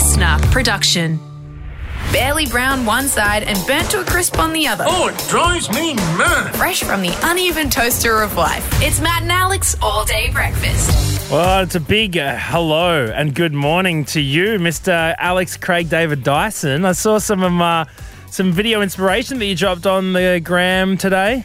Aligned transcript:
LiSTNR 0.00 0.40
production. 0.50 1.20
Barely 2.10 2.46
brown 2.46 2.86
one 2.86 3.06
side 3.06 3.42
and 3.42 3.58
burnt 3.66 3.90
to 3.90 4.00
a 4.00 4.04
crisp 4.04 4.38
on 4.38 4.54
the 4.54 4.66
other. 4.66 4.86
Oh, 4.88 5.08
it 5.08 5.28
drives 5.28 5.68
me 5.68 5.92
mad. 6.16 6.56
Fresh 6.56 6.82
from 6.84 7.02
the 7.02 7.14
uneven 7.24 7.68
toaster 7.68 8.22
of 8.22 8.34
life. 8.34 8.66
It's 8.82 8.98
Matt 8.98 9.24
and 9.24 9.30
Alex 9.30 9.76
all 9.82 10.06
day 10.06 10.30
breakfast. 10.32 11.30
Well, 11.30 11.62
it's 11.62 11.74
a 11.74 11.80
big 11.80 12.16
uh, 12.16 12.34
hello 12.38 13.12
and 13.14 13.34
good 13.34 13.52
morning 13.52 14.06
to 14.06 14.22
you, 14.22 14.58
Mr. 14.58 15.14
Alex 15.18 15.58
Craig 15.58 15.90
David 15.90 16.24
Dyson. 16.24 16.86
I 16.86 16.92
saw 16.92 17.18
some 17.18 17.42
of 17.42 17.60
uh, 17.60 17.84
some 18.30 18.52
video 18.52 18.80
inspiration 18.80 19.38
that 19.40 19.44
you 19.44 19.54
dropped 19.54 19.84
on 19.84 20.14
the 20.14 20.40
gram 20.42 20.96
today. 20.96 21.44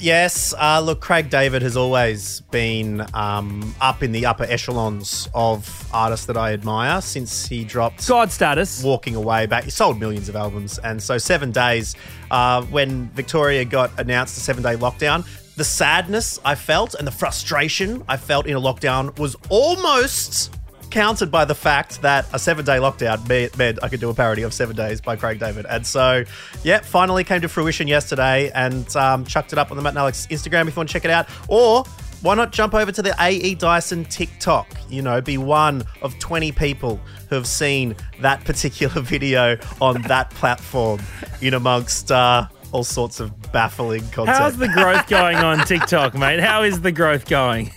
Yes, 0.00 0.54
uh, 0.58 0.80
look, 0.80 1.02
Craig 1.02 1.28
David 1.28 1.60
has 1.60 1.76
always 1.76 2.40
been 2.50 3.04
um, 3.12 3.74
up 3.82 4.02
in 4.02 4.12
the 4.12 4.24
upper 4.24 4.44
echelons 4.44 5.28
of 5.34 5.86
artists 5.92 6.24
that 6.24 6.38
I 6.38 6.54
admire 6.54 7.02
since 7.02 7.46
he 7.46 7.64
dropped 7.64 8.08
God 8.08 8.32
status. 8.32 8.82
Walking 8.82 9.14
Away 9.14 9.44
back. 9.44 9.64
He 9.64 9.70
sold 9.70 10.00
millions 10.00 10.30
of 10.30 10.36
albums. 10.36 10.78
And 10.78 11.02
so, 11.02 11.18
Seven 11.18 11.52
Days, 11.52 11.96
uh, 12.30 12.62
when 12.64 13.10
Victoria 13.10 13.66
got 13.66 13.90
announced 14.00 14.36
the 14.36 14.40
seven 14.40 14.62
day 14.62 14.76
lockdown, 14.76 15.26
the 15.56 15.64
sadness 15.64 16.40
I 16.46 16.54
felt 16.54 16.94
and 16.94 17.06
the 17.06 17.12
frustration 17.12 18.02
I 18.08 18.16
felt 18.16 18.46
in 18.46 18.56
a 18.56 18.60
lockdown 18.60 19.18
was 19.18 19.36
almost 19.50 20.56
countered 20.90 21.30
by 21.30 21.44
the 21.44 21.54
fact 21.54 22.02
that 22.02 22.26
a 22.32 22.38
seven 22.38 22.64
day 22.64 22.78
lockdown 22.78 23.26
meant 23.56 23.78
I 23.82 23.88
could 23.88 24.00
do 24.00 24.10
a 24.10 24.14
parody 24.14 24.42
of 24.42 24.52
Seven 24.52 24.76
Days 24.76 25.00
by 25.00 25.16
Craig 25.16 25.38
David. 25.38 25.66
And 25.66 25.86
so, 25.86 26.24
yeah, 26.62 26.80
finally 26.80 27.24
came 27.24 27.40
to 27.40 27.48
fruition 27.48 27.88
yesterday 27.88 28.50
and 28.54 28.94
um, 28.96 29.24
chucked 29.24 29.52
it 29.52 29.58
up 29.58 29.70
on 29.70 29.76
the 29.76 29.82
Matt 29.82 29.92
and 29.92 29.98
Alex 29.98 30.26
Instagram 30.30 30.68
if 30.68 30.74
you 30.74 30.80
want 30.80 30.88
to 30.88 30.92
check 30.92 31.04
it 31.04 31.10
out. 31.10 31.28
Or 31.48 31.84
why 32.22 32.34
not 32.34 32.52
jump 32.52 32.74
over 32.74 32.92
to 32.92 33.02
the 33.02 33.14
AE 33.18 33.54
Dyson 33.54 34.04
TikTok? 34.04 34.68
You 34.88 35.02
know, 35.02 35.20
be 35.20 35.38
one 35.38 35.84
of 36.02 36.18
20 36.18 36.52
people 36.52 37.00
who 37.28 37.34
have 37.36 37.46
seen 37.46 37.96
that 38.20 38.44
particular 38.44 39.00
video 39.02 39.56
on 39.80 40.02
that 40.02 40.30
platform 40.30 41.00
in 41.40 41.54
amongst. 41.54 42.10
Uh, 42.10 42.46
all 42.72 42.84
sorts 42.84 43.18
of 43.18 43.32
baffling 43.50 44.00
content. 44.10 44.38
How's 44.38 44.56
the 44.56 44.68
growth 44.68 45.06
going 45.08 45.38
on 45.38 45.66
TikTok, 45.66 46.14
mate? 46.14 46.38
How 46.38 46.62
is 46.62 46.80
the 46.80 46.92
growth 46.92 47.26
going? 47.26 47.72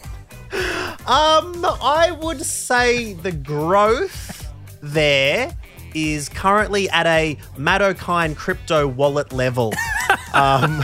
Um, 1.05 1.65
I 1.81 2.17
would 2.21 2.41
say 2.41 3.13
the 3.13 3.31
growth 3.31 4.47
there 4.81 5.53
is 5.93 6.29
currently 6.29 6.89
at 6.89 7.05
a 7.05 7.37
Matt 7.57 7.81
Okine 7.81 8.35
crypto 8.35 8.87
wallet 8.87 9.33
level. 9.33 9.73
um, 10.33 10.81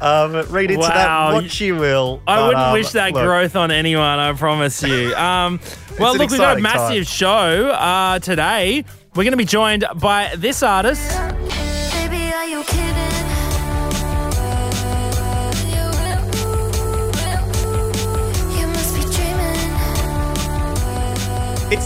um, 0.00 0.32
read 0.50 0.70
into 0.70 0.80
Wow. 0.80 1.30
that 1.32 1.34
what 1.34 1.60
you 1.60 1.76
will. 1.76 2.20
I 2.26 2.36
but, 2.36 2.46
wouldn't 2.46 2.66
um, 2.66 2.72
wish 2.72 2.90
that 2.90 3.12
look, 3.12 3.24
growth 3.24 3.56
on 3.56 3.70
anyone, 3.70 4.18
I 4.18 4.32
promise 4.32 4.82
you. 4.82 5.14
Um, 5.28 5.60
well, 5.98 6.16
look, 6.16 6.30
we've 6.30 6.38
got 6.38 6.58
a 6.58 6.60
massive 6.60 7.04
time. 7.06 7.12
show 7.12 7.70
uh, 7.70 8.18
today. 8.20 8.84
We're 9.14 9.24
going 9.24 9.32
to 9.32 9.36
be 9.36 9.44
joined 9.44 9.84
by 9.96 10.32
this 10.36 10.62
artist. 10.62 11.10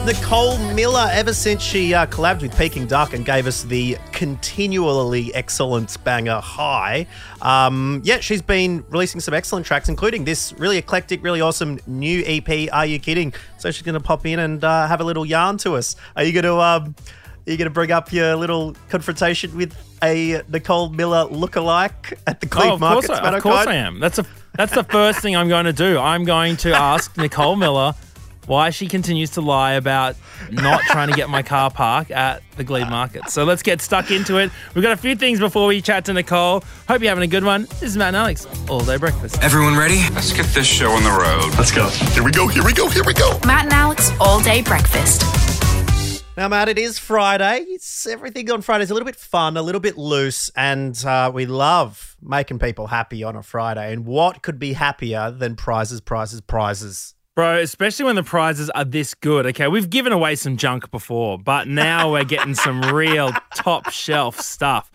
Nicole 0.05 0.59
Millar. 0.75 1.09
Ever 1.13 1.33
since 1.33 1.63
she 1.63 1.95
uh, 1.95 2.07
collabed 2.07 2.43
with 2.43 2.57
Peking 2.57 2.89
Duk 2.89 3.15
and 3.15 3.25
gave 3.25 3.47
us 3.47 3.63
the 3.63 3.97
continually 4.11 5.33
excellent 5.33 6.03
banger 6.03 6.41
High, 6.41 7.07
um, 7.41 8.01
yeah, 8.03 8.19
she's 8.19 8.43
been 8.43 8.85
releasing 8.91 9.21
some 9.21 9.33
excellent 9.33 9.65
tracks, 9.65 9.89
including 9.89 10.25
this 10.25 10.53
really 10.55 10.77
eclectic, 10.77 11.23
really 11.23 11.41
awesome 11.41 11.79
new 11.87 12.21
EP. 12.27 12.69
Are 12.73 12.85
you 12.85 12.99
kidding? 12.99 13.33
So 13.59 13.71
she's 13.71 13.83
going 13.83 13.95
to 13.95 14.01
pop 14.01 14.27
in 14.27 14.41
and 14.41 14.65
uh, 14.65 14.89
have 14.89 15.01
a 15.01 15.05
little 15.05 15.25
yarn 15.25 15.57
to 15.59 15.75
us. 15.75 15.95
Are 16.17 16.25
you 16.25 16.33
going 16.33 16.45
to 16.45 16.61
um, 16.61 16.97
are 17.47 17.51
you 17.51 17.57
going 17.57 17.67
to 17.67 17.71
bring 17.71 17.93
up 17.93 18.13
your 18.13 18.35
little 18.35 18.75
confrontation 18.89 19.57
with 19.57 19.77
a 20.03 20.43
Nicole 20.49 20.91
Millar 20.91 21.27
lookalike 21.29 22.19
at 22.27 22.41
the 22.41 22.49
Cleve 22.49 22.73
oh, 22.73 22.75
of 22.75 22.81
Markets? 22.81 23.07
course, 23.07 23.21
I, 23.21 23.37
of 23.37 23.43
course 23.43 23.67
I 23.69 23.75
am. 23.75 24.01
That's 24.01 24.19
a 24.19 24.27
that's 24.55 24.75
the 24.75 24.85
first 24.85 25.21
thing 25.21 25.37
I'm 25.37 25.49
going 25.49 25.67
to 25.67 25.73
do. 25.73 25.97
I'm 25.97 26.25
going 26.25 26.57
to 26.59 26.73
ask 26.73 27.17
Nicole 27.17 27.55
Millar 27.55 27.95
why 28.47 28.71
she 28.71 28.89
continues 28.89 29.31
to 29.31 29.41
lie 29.41 29.73
about 29.75 30.17
not 30.51 30.81
trying 30.87 31.09
to 31.09 31.15
get 31.15 31.31
my 31.31 31.43
car 31.43 31.71
park 31.71 32.11
at 32.11 32.43
the 32.57 32.65
Glebe 32.65 32.89
Market. 32.89 33.31
So 33.31 33.45
let's 33.45 33.63
get 33.63 33.81
stuck 33.81 34.11
into 34.11 34.39
it. 34.39 34.51
We've 34.75 34.83
got 34.83 34.93
a 34.93 34.97
few 34.97 35.15
things 35.17 35.39
before 35.39 35.67
we 35.69 35.81
chat 35.81 36.05
to 36.07 36.13
Nicole. 36.13 36.65
Hope 36.89 37.01
you're 37.01 37.11
having 37.11 37.25
a 37.25 37.29
good 37.29 37.45
one. 37.45 37.63
This 37.63 37.83
is 37.83 37.97
Matt 37.97 38.09
and 38.09 38.17
Alex, 38.17 38.47
all 38.69 38.85
day 38.85 38.97
breakfast. 38.97 39.43
Everyone 39.43 39.77
ready? 39.77 40.01
Let's 40.13 40.33
get 40.33 40.47
this 40.47 40.67
show 40.67 40.91
on 40.91 41.03
the 41.03 41.11
road. 41.11 41.57
Let's 41.57 41.73
go. 41.73 41.89
Here 41.89 42.25
we 42.25 42.33
go. 42.33 42.49
Here 42.49 42.65
we 42.65 42.73
go. 42.73 42.89
Here 42.89 43.05
we 43.05 43.15
go. 43.15 43.39
Matt 43.47 43.65
and 43.65 43.73
Alex 43.73 44.11
all 44.21 44.41
day 44.43 44.63
breakfast. 44.63 45.23
Now, 46.35 46.49
Matt, 46.49 46.71
it 46.71 46.79
is 46.79 46.99
Friday. 46.99 47.59
It's 47.69 48.07
everything 48.07 48.51
on 48.51 48.63
Friday 48.63 48.85
is 48.85 48.91
a 48.91 48.95
little 48.95 49.07
bit 49.07 49.17
fun, 49.17 49.59
a 49.59 49.63
little 49.63 49.83
bit 49.83 49.99
loose, 49.99 50.51
and 50.57 50.97
uh, 51.05 51.31
we 51.33 51.45
love 51.45 52.17
making 52.23 52.59
people 52.59 52.87
happy 52.87 53.23
on 53.23 53.37
a 53.37 53.43
Friday. 53.43 53.93
And 53.93 54.07
what 54.07 54.41
could 54.41 54.59
be 54.59 54.73
happier 54.73 55.31
than 55.31 55.57
prizes, 55.57 56.01
prizes, 56.01 56.41
prizes? 56.41 57.15
Bro, 57.35 57.61
especially 57.61 58.05
when 58.05 58.17
the 58.17 58.23
prizes 58.23 58.69
are 58.71 58.85
this 58.85 59.15
good. 59.15 59.47
Okay, 59.47 59.67
we've 59.67 59.89
given 59.89 60.13
away 60.13 60.35
some 60.35 60.59
junk 60.59 60.91
before, 60.91 61.39
but 61.39 61.67
now 61.67 62.13
we're 62.13 62.25
getting 62.25 62.55
some 62.55 62.83
real 62.83 63.31
top 63.55 63.91
shelf 63.91 64.39
stuff. 64.39 64.91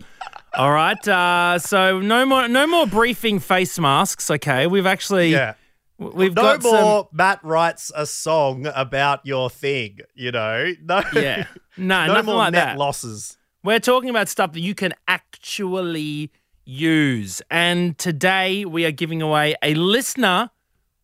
All 0.54 0.70
right, 0.70 1.08
uh, 1.08 1.58
so 1.58 1.98
no 2.00 2.24
more, 2.24 2.46
no 2.46 2.66
more 2.68 2.86
briefing 2.86 3.40
face 3.40 3.76
masks. 3.78 4.30
Okay, 4.30 4.68
we've 4.68 4.86
actually, 4.86 5.32
Yeah. 5.32 5.54
we've 5.98 6.34
No 6.36 6.42
got 6.58 6.62
more 6.62 7.08
Matt 7.12 7.40
writes 7.42 7.90
a 7.96 8.06
song 8.06 8.66
about 8.72 9.26
your 9.26 9.50
thing, 9.50 9.98
you 10.14 10.30
know? 10.30 10.72
No. 10.84 11.02
Yeah, 11.12 11.46
no, 11.76 12.06
no 12.06 12.22
more 12.22 12.36
like 12.36 12.52
net 12.52 12.66
that. 12.66 12.78
losses. 12.78 13.36
We're 13.64 13.80
talking 13.80 14.10
about 14.10 14.28
stuff 14.28 14.52
that 14.52 14.60
you 14.60 14.76
can 14.76 14.94
actually 15.08 16.30
use, 16.64 17.42
and 17.50 17.98
today 17.98 18.64
we 18.64 18.84
are 18.86 18.92
giving 18.92 19.22
away 19.22 19.56
a 19.60 19.74
LiSTNR 19.74 20.50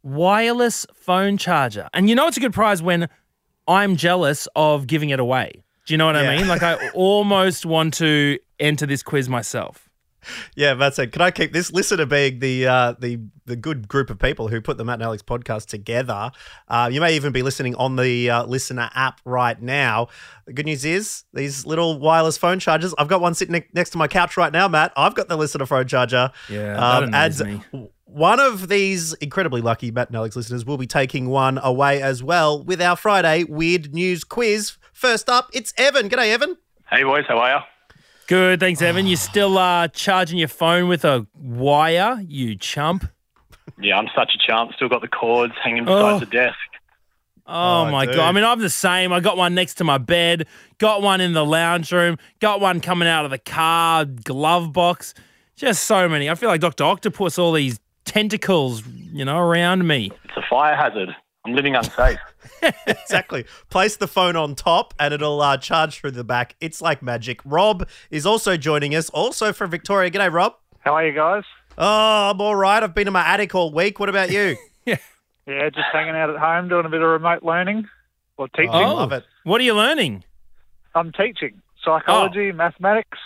wireless 0.05 0.87
phone 0.95 1.37
charger. 1.39 1.89
And 1.93 2.09
you 2.09 2.15
know 2.15 2.29
it's 2.29 2.37
a 2.37 2.41
good 2.41 2.53
prize 2.53 2.83
when 2.83 3.09
I'm 3.67 3.97
jealous 3.97 4.47
of 4.55 4.87
giving 4.87 5.11
it 5.11 5.19
away. 5.19 5.65
Do 5.87 5.95
you 5.95 5.99
know 5.99 6.07
what 6.07 6.17
I 6.17 6.37
mean? 6.37 6.47
Like 6.47 6.63
I 6.63 6.89
almost 6.95 7.67
want 7.67 7.95
to 7.95 8.39
enter 8.61 8.87
this 8.87 9.03
quiz 9.03 9.29
myself. 9.29 9.91
Yeah, 10.57 10.73
that's 10.73 10.99
it. 10.99 11.13
can 11.13 11.21
I 11.21 11.31
keep 11.31 11.53
this 11.53 11.71
LiSTNR 11.71 12.09
being 12.09 12.39
the 12.39 12.67
uh, 12.67 12.95
the 12.99 13.19
the 13.45 13.57
good 13.57 13.87
group 13.89 14.09
of 14.09 14.19
people 14.19 14.49
who 14.49 14.63
put 14.63 14.79
the 14.79 14.85
Matt 14.85 14.95
and 14.95 15.03
Alex 15.03 15.23
podcast 15.23 15.67
together? 15.67 16.31
Uh, 16.67 16.89
you 16.91 16.99
may 17.03 17.15
even 17.17 17.31
be 17.31 17.43
listening 17.43 17.75
on 17.75 17.97
the 17.97 18.31
uh, 18.31 18.47
LiSTNR 18.47 18.91
app 18.95 19.21
right 19.27 19.61
now. 19.61 20.09
The 20.47 20.55
good 20.55 20.65
news 20.65 20.87
is 20.87 21.25
these 21.35 21.67
little 21.67 21.99
wireless 21.99 22.39
phone 22.39 22.59
chargers. 22.59 22.95
I've 22.97 23.09
got 23.09 23.21
one 23.21 23.35
sitting 23.35 23.53
ne- 23.53 23.69
next 23.75 23.91
to 23.91 23.99
my 23.99 24.09
couch 24.09 24.39
right 24.39 24.51
now, 24.51 24.67
Matt. 24.67 24.95
I've 24.97 25.15
got 25.15 25.29
the 25.29 25.37
LiSTNR 25.37 25.69
phone 25.69 25.87
charger. 25.89 26.31
Yeah, 26.49 26.73
Um, 26.79 27.11
that 27.11 27.27
annoys 27.27 27.41
and 27.43 27.63
me. 27.83 27.91
W- 28.15 28.21
one 28.21 28.41
of 28.41 28.69
these 28.69 29.13
incredibly 29.15 29.61
lucky 29.61 29.91
Matt 29.91 30.09
and 30.09 30.17
Alex 30.17 30.37
listeners 30.37 30.65
will 30.65 30.79
be 30.79 30.87
taking 30.87 31.29
one 31.29 31.59
away 31.63 32.01
as 32.03 32.23
well 32.23 32.63
with 32.63 32.81
our 32.81 32.97
Friday 32.97 33.45
weird 33.45 33.93
news 33.95 34.25
quiz. 34.25 34.77
First 34.93 35.29
up, 35.29 35.51
it's 35.53 35.73
Evan. 35.77 36.09
G'day, 36.09 36.29
Evan. 36.29 36.57
Hey 36.91 37.03
boys, 37.03 37.25
how 37.29 37.39
are 37.39 37.51
you? 37.51 37.59
Good, 38.27 38.61
thanks, 38.61 38.81
Evan. 38.81 39.07
You 39.07 39.17
still 39.17 39.59
uh, 39.59 39.89
charging 39.89 40.39
your 40.39 40.49
phone 40.49 40.89
with 40.89 41.05
a 41.05 41.27
wire, 41.35 42.23
you 42.27 42.57
chump. 42.57 43.05
Yeah, 43.79 43.99
I'm 43.99 44.09
such 44.15 44.33
a 44.35 44.39
chump. 44.51 44.73
Still 44.75 44.89
got 44.89 45.03
the 45.03 45.09
cords 45.09 45.55
hanging 45.63 45.85
beside 45.85 46.15
Oh. 46.15 46.19
the 46.21 46.27
desk. 46.27 46.57
Oh, 47.47 47.83
Oh, 47.83 47.91
my 47.91 48.07
dude. 48.07 48.15
god! 48.15 48.29
I 48.29 48.33
mean, 48.33 48.45
I'm 48.45 48.61
the 48.61 48.71
same. 48.71 49.13
I 49.13 49.21
got 49.21 49.37
one 49.37 49.55
next 49.55 49.75
to 49.75 49.85
my 49.85 49.99
bed. 49.99 50.47
Got 50.79 51.03
one 51.03 51.21
in 51.21 51.35
the 51.35 51.45
lounge 51.45 51.93
room. 51.93 52.17
Got 52.41 52.61
one 52.63 52.81
coming 52.81 53.07
out 53.09 53.27
of 53.27 53.31
the 53.31 53.37
car 53.39 54.07
glove 54.07 54.73
box. 54.73 55.13
Just 55.57 55.85
so 55.85 56.09
many. 56.09 56.31
I 56.31 56.35
feel 56.37 56.49
like 56.49 56.63
Doctor 56.63 56.85
Octopus. 56.85 57.39
All 57.39 57.53
these 57.53 57.79
tentacles, 58.05 58.83
you 58.87 59.25
know, 59.25 59.39
around 59.39 59.87
me. 59.87 60.11
It's 60.25 60.37
a 60.37 60.43
fire 60.49 60.77
hazard. 60.77 61.15
I'm 61.47 61.55
living 61.55 61.75
unsafe. 61.77 62.19
exactly. 62.87 63.45
Place 63.69 63.97
the 63.97 64.09
phone 64.09 64.35
on 64.37 64.55
top 64.55 64.95
and 64.99 65.13
it'll 65.13 65.41
uh, 65.43 65.57
charge 65.59 66.01
through 66.01 66.13
the 66.13 66.25
back. 66.25 66.57
It's 66.61 66.81
like 66.81 67.03
magic. 67.03 67.41
Rob 67.45 67.87
is 68.11 68.25
also 68.25 68.57
joining 68.57 68.95
us, 68.95 69.11
also 69.11 69.53
from 69.53 69.71
Victoria. 69.71 70.11
G'day, 70.11 70.33
Rob. 70.33 70.55
How 70.81 70.95
are 70.95 71.07
you 71.07 71.13
guys? 71.15 71.43
Oh, 71.77 72.31
I'm 72.31 72.41
all 72.41 72.55
right. 72.57 72.83
I've 72.83 72.95
been 72.95 73.07
in 73.07 73.13
my 73.13 73.27
attic 73.27 73.55
all 73.55 73.73
week. 73.73 73.99
What 74.01 74.09
about 74.09 74.31
you? 74.31 74.57
Yeah, 74.87 74.97
Yeah, 75.47 75.71
just 75.71 75.87
hanging 75.93 76.15
out 76.15 76.29
at 76.29 76.37
home 76.39 76.69
doing 76.69 76.85
a 76.85 76.91
bit 76.91 77.01
of 77.01 77.09
remote 77.09 77.43
learning 77.43 77.89
or 78.37 78.49
teaching. 78.49 78.69
Oh. 78.71 78.95
Love 78.97 79.13
it. 79.13 79.25
What 79.45 79.59
are 79.61 79.65
you 79.65 79.73
learning? 79.75 80.25
I'm 80.95 81.11
teaching 81.13 81.63
psychology, 81.83 82.53
mathematics. 82.53 83.19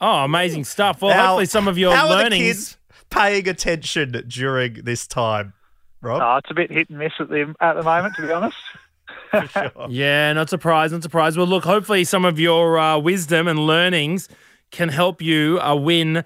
Oh, 0.00 0.24
amazing 0.24 0.62
stuff. 0.64 1.02
Well, 1.02 1.10
Now, 1.10 1.26
hopefully 1.28 1.46
some 1.46 1.66
of 1.68 1.78
your 1.78 1.94
How 1.94 2.04
are 2.06 2.08
the 2.10 2.14
learnings. 2.24 2.42
kids 2.42 2.76
paying 3.12 3.48
attention 3.48 4.24
during 4.26 4.74
this 4.84 5.06
time, 5.06 5.52
Rob? 6.00 6.20
Oh, 6.22 6.36
it's 6.38 6.50
a 6.50 6.54
bit 6.54 6.70
hit 6.70 6.88
and 6.90 6.98
miss 6.98 7.12
at 7.20 7.28
the 7.28 7.54
at 7.60 7.74
the 7.74 7.82
moment, 7.82 8.16
to 8.16 8.22
be 8.22 8.32
honest. 8.32 8.56
Yeah, 9.88 10.32
not 10.34 10.50
surprised, 10.50 10.92
not 10.92 11.02
surprised. 11.02 11.38
Well, 11.38 11.46
look, 11.46 11.64
hopefully 11.64 12.04
some 12.04 12.26
of 12.26 12.38
your 12.38 12.78
uh, 12.78 12.98
wisdom 12.98 13.48
and 13.48 13.58
learnings 13.60 14.28
can 14.70 14.90
help 14.90 15.22
you 15.22 15.58
uh, 15.60 15.74
win 15.74 16.24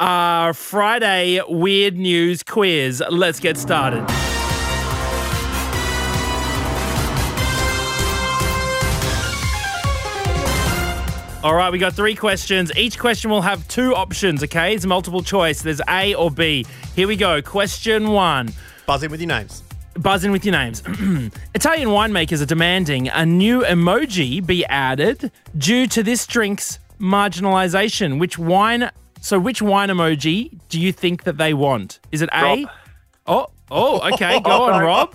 our 0.00 0.52
Friday 0.52 1.40
Weird 1.48 1.96
News 1.96 2.42
quiz. 2.42 3.02
Let's 3.08 3.38
get 3.38 3.56
started. 3.56 4.04
All 11.44 11.54
right, 11.54 11.70
we 11.70 11.78
got 11.78 11.94
three 11.94 12.16
questions. 12.16 12.72
Each 12.76 12.98
question 12.98 13.30
will 13.30 13.42
have 13.42 13.66
two 13.68 13.94
options, 13.94 14.42
okay? 14.42 14.74
It's 14.74 14.84
multiple 14.84 15.22
choice. 15.22 15.62
There's 15.62 15.80
A 15.88 16.14
or 16.14 16.32
B. 16.32 16.66
Here 16.96 17.06
we 17.06 17.14
go. 17.14 17.40
Question 17.40 18.08
one. 18.08 18.52
Buzz 18.86 19.04
in 19.04 19.10
with 19.12 19.20
your 19.20 19.28
names. 19.28 19.62
Buzz 19.94 20.24
in 20.24 20.32
with 20.32 20.44
your 20.44 20.52
names. 20.52 20.82
Italian 21.54 21.90
winemakers 21.90 22.42
are 22.42 22.46
demanding 22.46 23.08
a 23.08 23.24
new 23.24 23.60
emoji 23.62 24.44
be 24.44 24.64
added 24.66 25.30
due 25.56 25.86
to 25.86 26.02
this 26.02 26.26
drink's 26.26 26.80
marginalization. 26.98 28.18
Which 28.18 28.36
wine? 28.36 28.90
So, 29.20 29.38
which 29.38 29.62
wine 29.62 29.90
emoji 29.90 30.58
do 30.68 30.80
you 30.80 30.92
think 30.92 31.22
that 31.22 31.36
they 31.38 31.54
want? 31.54 32.00
Is 32.10 32.20
it 32.20 32.30
A? 32.32 32.64
Rob. 32.64 32.70
Oh, 33.28 33.46
oh, 33.70 34.00
okay. 34.12 34.40
Go 34.40 34.64
on, 34.64 34.82
Rob. 34.82 35.14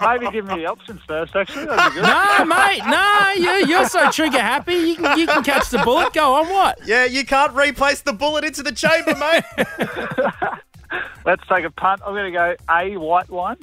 Maybe 0.00 0.30
give 0.30 0.46
me 0.46 0.56
the 0.56 0.66
options 0.66 1.00
first, 1.06 1.34
actually. 1.36 1.66
That'd 1.66 1.92
be 1.94 2.00
good. 2.00 2.06
No, 2.06 2.44
mate, 2.44 2.82
no, 2.86 3.32
you, 3.36 3.66
you're 3.66 3.88
so 3.88 4.10
trigger 4.10 4.40
happy. 4.40 4.74
You 4.74 4.96
can, 4.96 5.18
you 5.18 5.26
can 5.26 5.42
catch 5.42 5.68
the 5.70 5.78
bullet. 5.78 6.12
Go 6.12 6.34
on, 6.34 6.48
what? 6.48 6.78
Yeah, 6.86 7.04
you 7.04 7.24
can't 7.24 7.52
replace 7.54 8.00
the 8.02 8.12
bullet 8.12 8.44
into 8.44 8.62
the 8.62 8.72
chamber, 8.72 9.14
mate. 9.16 9.44
Let's 11.26 11.42
take 11.48 11.64
a 11.64 11.70
punt. 11.70 12.00
I'm 12.04 12.14
going 12.14 12.32
to 12.32 12.38
go 12.38 12.54
A, 12.70 12.96
white 12.96 13.28
wine. 13.30 13.56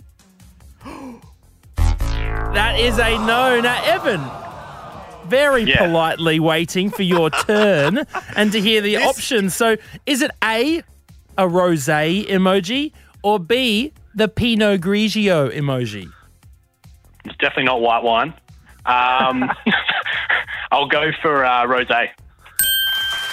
That 2.53 2.79
is 2.79 2.97
a 2.97 3.17
no. 3.27 3.59
Now, 3.61 3.83
Evan, 3.83 4.21
very 5.29 5.63
Yeah. 5.63 5.85
politely 5.85 6.39
waiting 6.39 6.89
for 6.89 7.03
your 7.03 7.29
turn 7.45 8.05
and 8.35 8.51
to 8.51 8.59
hear 8.61 8.81
the 8.81 8.95
This- 8.95 9.05
options. 9.05 9.55
So, 9.55 9.75
is 10.05 10.21
it 10.21 10.31
A, 10.43 10.81
a 11.37 11.47
rose 11.47 11.87
emoji, 11.87 12.93
or 13.21 13.37
B, 13.39 13.93
the 14.17 14.27
Pinot 14.27 14.81
Grigio 14.81 15.49
emoji? 15.55 16.11
It's 17.23 17.37
definitely 17.37 17.65
not 17.65 17.81
white 17.81 18.01
wine. 18.03 18.33
Um, 18.85 19.49
I'll 20.71 20.87
go 20.87 21.11
for 21.21 21.45
uh, 21.45 21.65
rosé. 21.65 22.09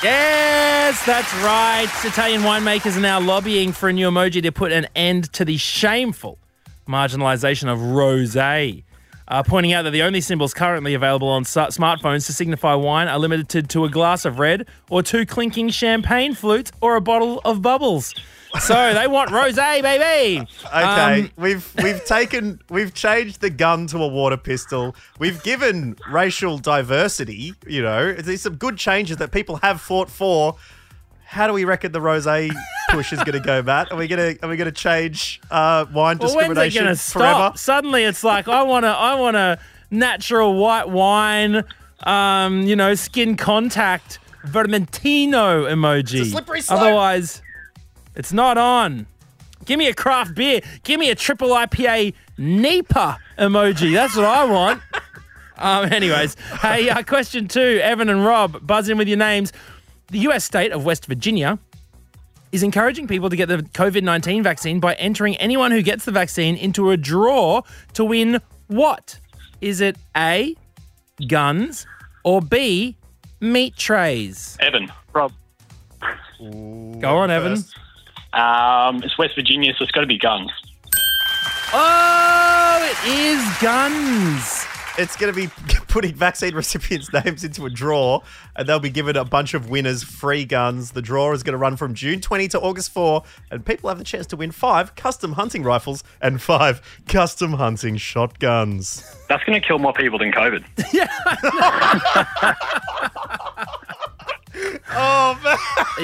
Yes, 0.03 1.05
that's 1.07 1.33
right. 1.37 1.89
Italian 2.05 2.43
winemakers 2.43 2.99
are 2.99 3.01
now 3.01 3.19
lobbying 3.19 3.73
for 3.73 3.89
a 3.89 3.93
new 3.95 4.11
emoji 4.11 4.43
to 4.43 4.53
put 4.53 4.73
an 4.73 4.87
end 4.95 5.33
to 5.33 5.47
the 5.47 5.57
shameful 5.57 6.39
marginalisation 6.87 7.73
of 7.73 7.79
rosé. 7.79 8.85
Uh, 9.27 9.43
pointing 9.43 9.73
out 9.73 9.83
that 9.83 9.91
the 9.93 10.03
only 10.03 10.21
symbols 10.21 10.53
currently 10.53 10.93
available 10.93 11.29
on 11.29 11.41
s- 11.43 11.55
smartphones 11.57 12.27
to 12.27 12.33
signify 12.35 12.75
wine 12.75 13.09
are 13.09 13.19
limited 13.19 13.71
to 13.71 13.87
a 13.87 13.89
glass 13.89 14.27
of 14.27 14.39
red 14.39 14.67
or 14.91 15.03
two 15.03 15.25
clinking 15.25 15.71
champagne 15.71 16.35
flutes 16.35 16.71
or 16.83 16.97
a 16.97 17.01
bottle 17.01 17.41
of 17.47 17.63
bubbles. 17.63 18.13
So 18.61 18.95
they 18.95 19.06
want 19.09 19.31
rosé, 19.31 19.83
baby. 19.83 20.47
Okay, 20.67 21.21
Um, 21.23 21.31
we've 21.37 21.75
we've 21.83 22.05
taken 22.05 22.61
we've 22.71 22.95
changed 22.95 23.41
the 23.41 23.51
gun 23.51 23.87
to 23.89 23.99
a 23.99 24.06
water 24.09 24.37
pistol. 24.37 24.95
We've 25.19 25.43
given 25.43 25.97
racial 26.11 26.59
diversity. 26.59 27.55
You 27.67 27.83
know, 27.83 28.12
there's 28.12 28.43
some 28.43 28.55
good 28.56 28.77
changes 28.77 29.17
that 29.17 29.33
people 29.33 29.56
have 29.56 29.81
fought 29.81 30.09
for. 30.09 30.56
How 31.27 31.49
do 31.49 31.53
we 31.53 31.65
reckon 31.65 31.91
the 31.91 32.01
rose 32.01 32.27
push 32.91 33.12
is 33.12 33.19
going 33.25 33.33
to 33.33 33.41
go, 33.41 33.61
Matt? 33.62 33.91
Are 33.91 33.97
we 33.97 34.06
going 34.06 34.37
to 34.37 34.45
are 34.45 34.49
we 34.49 34.57
going 34.57 34.67
to 34.67 34.73
change 34.73 35.41
uh, 35.50 35.85
wine 35.93 36.19
Well, 36.19 36.29
when's 36.37 36.50
it 36.50 36.55
discrimination 36.55 36.85
going 36.85 36.97
to 36.97 37.03
forever? 37.03 37.33
stop? 37.35 37.59
Suddenly, 37.59 38.05
it's 38.05 38.23
like 38.23 38.47
I 38.47 38.62
want 38.62 38.85
to. 38.85 38.91
I 38.91 39.15
want 39.17 39.37
a 39.37 39.59
natural 39.91 40.55
white 40.55 40.89
wine. 40.89 41.65
Um, 42.05 42.62
you 42.62 42.77
know, 42.77 42.95
skin 42.95 43.37
contact 43.37 44.21
Vermentino 44.47 45.67
emoji. 45.69 46.21
It's 46.21 46.29
a 46.29 46.31
slippery 46.33 46.61
slope. 46.61 46.81
Otherwise, 46.81 47.43
it's 48.14 48.32
not 48.32 48.58
on. 48.58 49.06
Give 49.64 49.78
me 49.78 49.88
a 49.88 49.94
craft 49.94 50.34
beer. 50.34 50.61
Give 50.82 51.00
me 51.00 51.11
a 51.11 51.14
triple 51.14 51.50
IPA 51.50 52.14
NEPA 52.37 53.19
emoji. 53.38 53.93
That's 53.94 54.16
what 54.16 54.26
I 54.26 54.44
want. 54.44 54.82
um, 55.58 55.93
anyways, 55.93 56.34
hey, 56.61 56.88
uh, 56.90 57.02
question 57.02 57.49
two, 57.49 57.81
Evan 57.82 58.08
and 58.08 58.25
Rob, 58.25 58.66
buzz 58.66 58.88
in 58.88 58.99
with 58.99 59.08
your 59.08 59.19
names. 59.19 59.52
The 60.08 60.19
U.S. 60.20 60.44
state 60.44 60.72
of 60.72 60.84
West 60.84 61.06
Virginia 61.06 61.58
is 62.52 62.62
encouraging 62.62 63.08
people 63.08 63.31
to 63.31 63.37
get 63.37 63.49
the 63.49 63.58
COVID 63.58 64.02
19 64.02 64.43
vaccine 64.43 64.81
by 64.81 64.94
entering 64.94 65.37
anyone 65.37 65.70
who 65.70 65.82
gets 65.82 66.05
the 66.05 66.12
vaccine 66.12 66.56
into 66.56 66.90
a 66.90 66.96
draw 66.96 67.62
to 67.94 68.05
win 68.05 68.40
what? 68.66 69.19
Is 69.61 69.81
it 69.81 69.96
A, 70.16 70.55
guns, 71.26 71.87
or 72.22 72.43
B, 72.43 72.96
meat 73.40 73.76
trays? 73.76 74.58
Evan. 74.61 74.93
Rob. 75.12 75.32
Go 76.38 77.16
on, 77.16 77.31
Evan. 77.31 77.56
First. 77.56 77.78
Um, 78.35 79.03
it's 79.03 79.17
West 79.17 79.35
Virginia, 79.37 79.73
so 79.79 79.85
it's 79.85 79.93
got 79.93 80.01
to 80.01 80.07
be 80.07 80.19
guns. 80.19 80.51
Oh, 81.73 82.91
it 82.91 83.09
is 83.09 83.63
guns. 83.63 84.67
It's 84.97 85.17
going 85.17 85.33
to 85.33 85.37
be 85.37 85.47
putting 85.89 86.15
vaccine 86.15 86.55
recipients' 86.55 87.13
names 87.13 87.45
into 87.45 87.67
a 87.67 87.71
draw, 87.71 88.21
and 88.57 88.69
they'll 88.69 88.81
be 88.81 88.91
given 88.91 89.17
a 89.17 89.25
bunch 89.25 89.55
of 89.55 89.71
winners 89.71 90.03
free 90.03 90.45
guns. 90.45 90.93
The 90.93 91.03
draw 91.03 91.33
is 91.33 91.43
going 91.43 91.53
to 91.53 91.59
run 91.59 91.77
from 91.77 91.95
June 91.95 92.21
20 92.21 92.49
to 92.49 92.61
August 92.61 92.93
4, 92.93 93.23
and 93.51 93.65
people 93.65 93.89
have 93.89 93.99
the 93.99 94.05
chance 94.05 94.27
to 94.29 94.37
win 94.37 94.51
five 94.51 94.95
custom 94.95 95.33
hunting 95.33 95.63
rifles 95.63 96.05
and 96.21 96.41
five 96.41 96.81
custom 97.09 97.55
hunting 97.55 97.97
shotguns. 97.97 99.17
That's 99.29 99.43
going 99.45 99.61
to 99.61 99.67
kill 99.67 99.79
more 99.79 99.93
people 99.93 100.19
than 100.19 100.33
COVID. 100.33 100.65
Oh 104.91 105.38
man, 105.44 105.59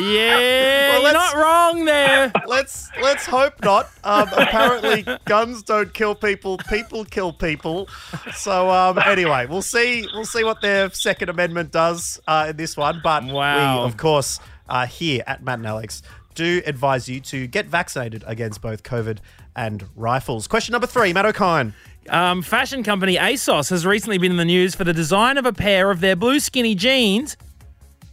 Yeah, 0.04 0.88
Well, 0.90 1.02
you're 1.02 1.12
not 1.12 1.34
wrong 1.34 1.84
there. 1.84 2.32
let's 2.46 2.88
let's 3.00 3.26
hope 3.26 3.54
not. 3.62 3.90
Um, 4.04 4.28
apparently, 4.32 5.04
guns 5.24 5.62
don't 5.62 5.92
kill 5.94 6.14
people; 6.14 6.58
people 6.68 7.04
kill 7.04 7.32
people. 7.32 7.88
So 8.34 8.70
um, 8.70 8.98
anyway, 8.98 9.46
we'll 9.46 9.62
see. 9.62 10.06
We'll 10.14 10.24
see 10.24 10.44
what 10.44 10.60
their 10.60 10.90
Second 10.90 11.28
Amendment 11.28 11.72
does 11.72 12.20
uh, 12.26 12.46
in 12.50 12.56
this 12.56 12.76
one. 12.76 13.00
But 13.02 13.24
Wow. 13.24 13.78
we, 13.78 13.84
of 13.88 13.96
course, 13.96 14.40
uh, 14.68 14.86
here 14.86 15.22
at 15.26 15.42
Matt 15.42 15.58
and 15.58 15.66
Alex 15.66 16.02
do 16.34 16.62
advise 16.64 17.08
you 17.08 17.20
to 17.20 17.46
get 17.48 17.66
vaccinated 17.66 18.22
against 18.26 18.62
both 18.62 18.82
COVID 18.84 19.18
and 19.56 19.84
rifles. 19.96 20.46
Question 20.46 20.72
number 20.72 20.86
three, 20.86 21.12
Matt 21.12 21.24
Okine. 21.34 21.72
Um, 22.08 22.40
fashion 22.42 22.82
company 22.82 23.16
ASOS 23.16 23.68
has 23.70 23.84
recently 23.84 24.16
been 24.16 24.30
in 24.30 24.36
the 24.38 24.44
news 24.44 24.74
for 24.74 24.84
the 24.84 24.92
design 24.92 25.36
of 25.38 25.44
a 25.44 25.52
pair 25.52 25.90
of 25.90 26.00
their 26.00 26.16
blue 26.16 26.40
skinny 26.40 26.74
jeans 26.74 27.36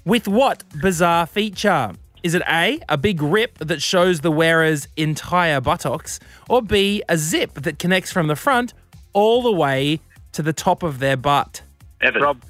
with 0.07 0.25
what 0.27 0.63
bizarre 0.81 1.27
feature? 1.27 1.91
Is 2.23 2.33
it 2.33 2.41
A, 2.49 2.79
a 2.89 2.97
big 2.97 3.21
rip 3.21 3.57
that 3.59 3.81
shows 3.81 4.21
the 4.21 4.31
wearer's 4.31 4.87
entire 4.95 5.59
buttocks, 5.61 6.19
or 6.49 6.61
B, 6.61 7.03
a 7.09 7.17
zip 7.17 7.53
that 7.55 7.77
connects 7.77 8.11
from 8.11 8.27
the 8.27 8.35
front 8.35 8.73
all 9.13 9.41
the 9.41 9.51
way 9.51 9.99
to 10.31 10.41
the 10.41 10.53
top 10.53 10.81
of 10.81 10.99
their 10.99 11.17
butt? 11.17 11.61
Evan. 12.01 12.21
Rob. 12.21 12.41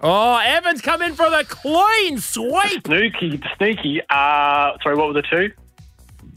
Oh, 0.00 0.38
Evans 0.44 0.82
come 0.82 1.00
in 1.00 1.14
for 1.14 1.30
the 1.30 1.44
clean 1.48 2.18
sweep. 2.18 2.86
Sneaky, 2.86 3.40
sneaky. 3.56 4.02
Uh, 4.10 4.76
sorry, 4.82 4.96
what 4.96 5.06
were 5.06 5.14
the 5.14 5.22
two? 5.22 5.50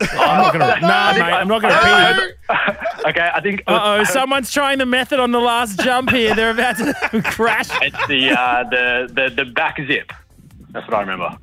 I'm 0.02 0.38
not 0.38 0.54
gonna. 0.54 0.78
Nah, 0.82 1.14
mate, 1.14 1.22
I'm 1.22 1.48
not 1.48 1.62
gonna 1.62 1.76
repeat 1.76 2.30
it. 2.30 2.36
Okay, 3.08 3.30
I 3.34 3.42
think 3.42 3.64
Uh 3.66 3.80
oh, 4.00 4.04
someone's 4.14 4.52
trying 4.52 4.78
the 4.78 4.86
method 4.86 5.20
on 5.20 5.32
the 5.32 5.40
last 5.40 5.80
jump 5.80 6.10
here. 6.12 6.36
They're 6.36 6.52
about 6.52 6.78
to 6.78 7.22
crash. 7.26 7.70
it's 7.82 8.08
the, 8.08 8.32
uh, 8.32 8.64
the 8.70 9.10
the 9.12 9.44
the 9.44 9.46
back 9.52 9.78
zip. 9.88 10.12
That's 10.72 10.88
what 10.88 10.96
I 10.96 11.02
remember. 11.02 11.38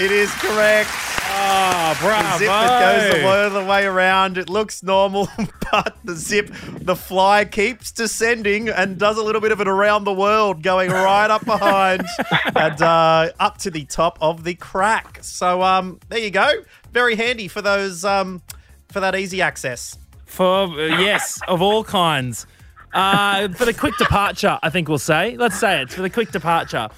It 0.00 0.10
is 0.10 0.30
correct. 0.32 0.90
Oh, 1.34 1.96
bravo. 2.00 2.28
The 2.28 2.38
zip 2.38 2.48
that 2.48 3.10
goes 3.10 3.20
the 3.20 3.26
way, 3.26 3.48
the 3.48 3.64
way 3.68 3.84
around. 3.84 4.36
It 4.38 4.48
looks 4.48 4.82
normal, 4.82 5.28
but 5.72 5.96
the 6.04 6.14
zip, 6.14 6.50
the 6.66 6.96
fly 6.96 7.44
keeps 7.44 7.92
descending 7.92 8.68
and 8.68 8.98
does 8.98 9.16
a 9.16 9.22
little 9.22 9.40
bit 9.40 9.52
of 9.52 9.60
it 9.60 9.68
around 9.68 10.04
the 10.04 10.12
world, 10.12 10.62
going 10.62 10.90
right 10.90 11.30
up 11.30 11.44
behind 11.44 12.04
and 12.56 12.82
uh, 12.82 13.30
up 13.40 13.58
to 13.58 13.70
the 13.70 13.84
top 13.84 14.18
of 14.20 14.44
the 14.44 14.54
crack. 14.54 15.18
So 15.22 15.62
um, 15.62 16.00
there 16.08 16.18
you 16.18 16.30
go. 16.30 16.50
Very 16.90 17.16
handy 17.16 17.48
for 17.48 17.62
those 17.62 18.04
um, 18.04 18.42
for 18.88 19.00
that 19.00 19.14
easy 19.14 19.40
access. 19.40 19.96
For 20.26 20.64
uh, 20.64 21.00
yes, 21.00 21.40
of 21.48 21.62
all 21.62 21.84
kinds. 21.84 22.46
Uh, 22.92 23.48
for 23.48 23.64
the 23.64 23.72
quick 23.72 23.96
departure, 23.96 24.58
I 24.62 24.68
think 24.68 24.88
we'll 24.88 24.98
say. 24.98 25.36
Let's 25.38 25.58
say 25.58 25.80
it 25.80 25.90
for 25.90 26.02
the 26.02 26.10
quick 26.10 26.30
departure. 26.30 26.88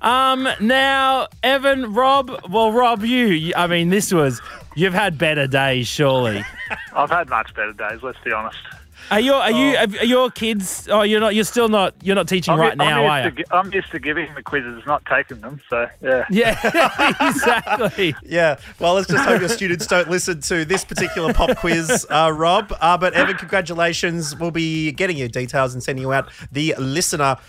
Um, 0.00 0.48
now, 0.60 1.28
Evan, 1.42 1.92
Rob. 1.94 2.30
Well, 2.48 2.72
Rob, 2.72 3.02
you. 3.04 3.26
you- 3.28 3.54
I 3.56 3.66
mean, 3.66 3.90
this 3.90 4.12
was. 4.12 4.40
You've 4.76 4.94
had 4.94 5.18
better 5.18 5.46
days, 5.46 5.88
surely. 5.88 6.44
I've 6.94 7.10
had 7.10 7.28
much 7.28 7.52
better 7.54 7.72
days, 7.72 8.02
let's 8.02 8.18
be 8.24 8.32
honest. 8.32 8.58
Are 9.10 9.20
your 9.20 9.36
are 9.36 9.50
you 9.50 9.74
are 9.76 10.04
your 10.04 10.30
kids? 10.30 10.86
Oh, 10.90 11.00
you're 11.00 11.18
not. 11.18 11.34
You're 11.34 11.44
still 11.44 11.68
not. 11.70 11.94
You're 12.02 12.14
not 12.14 12.28
teaching 12.28 12.52
I'm, 12.52 12.60
right 12.60 12.72
I'm 12.72 12.76
now, 12.78 13.06
are 13.06 13.24
you? 13.24 13.30
gi- 13.30 13.44
I'm 13.50 13.72
used 13.72 13.90
to 13.92 13.98
giving 13.98 14.32
the 14.34 14.42
quizzes, 14.42 14.84
not 14.86 15.02
taking 15.06 15.40
them. 15.40 15.62
So, 15.70 15.88
yeah. 16.02 16.26
Yeah, 16.28 17.14
exactly. 17.28 18.14
Yeah, 18.22 18.56
well, 18.78 18.94
let's 18.94 19.08
just 19.08 19.24
hope 19.24 19.40
your 19.40 19.48
students 19.48 19.86
don't 19.86 20.10
listen 20.10 20.42
to 20.42 20.64
this 20.66 20.84
particular 20.84 21.32
pop 21.32 21.56
quiz, 21.56 22.06
uh, 22.10 22.30
Rob. 22.34 22.70
Uh, 22.80 22.98
but 22.98 23.14
Evan, 23.14 23.36
congratulations. 23.36 24.36
We'll 24.36 24.50
be 24.50 24.92
getting 24.92 25.16
your 25.16 25.28
details 25.28 25.72
and 25.72 25.82
sending 25.82 26.02
you 26.02 26.12
out 26.12 26.28
the 26.52 26.74
LiSTNR 26.78 27.40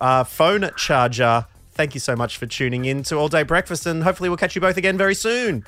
uh, 0.00 0.24
phone 0.24 0.70
charger. 0.76 1.46
Thank 1.76 1.92
you 1.94 2.00
so 2.00 2.16
much 2.16 2.38
for 2.38 2.46
tuning 2.46 2.86
in 2.86 3.02
to 3.04 3.16
All 3.16 3.28
Day 3.28 3.42
Breakfast, 3.42 3.84
and 3.86 4.02
hopefully 4.02 4.30
we'll 4.30 4.38
catch 4.38 4.54
you 4.54 4.60
both 4.62 4.78
again 4.78 4.96
very 4.96 5.14
soon. 5.14 5.60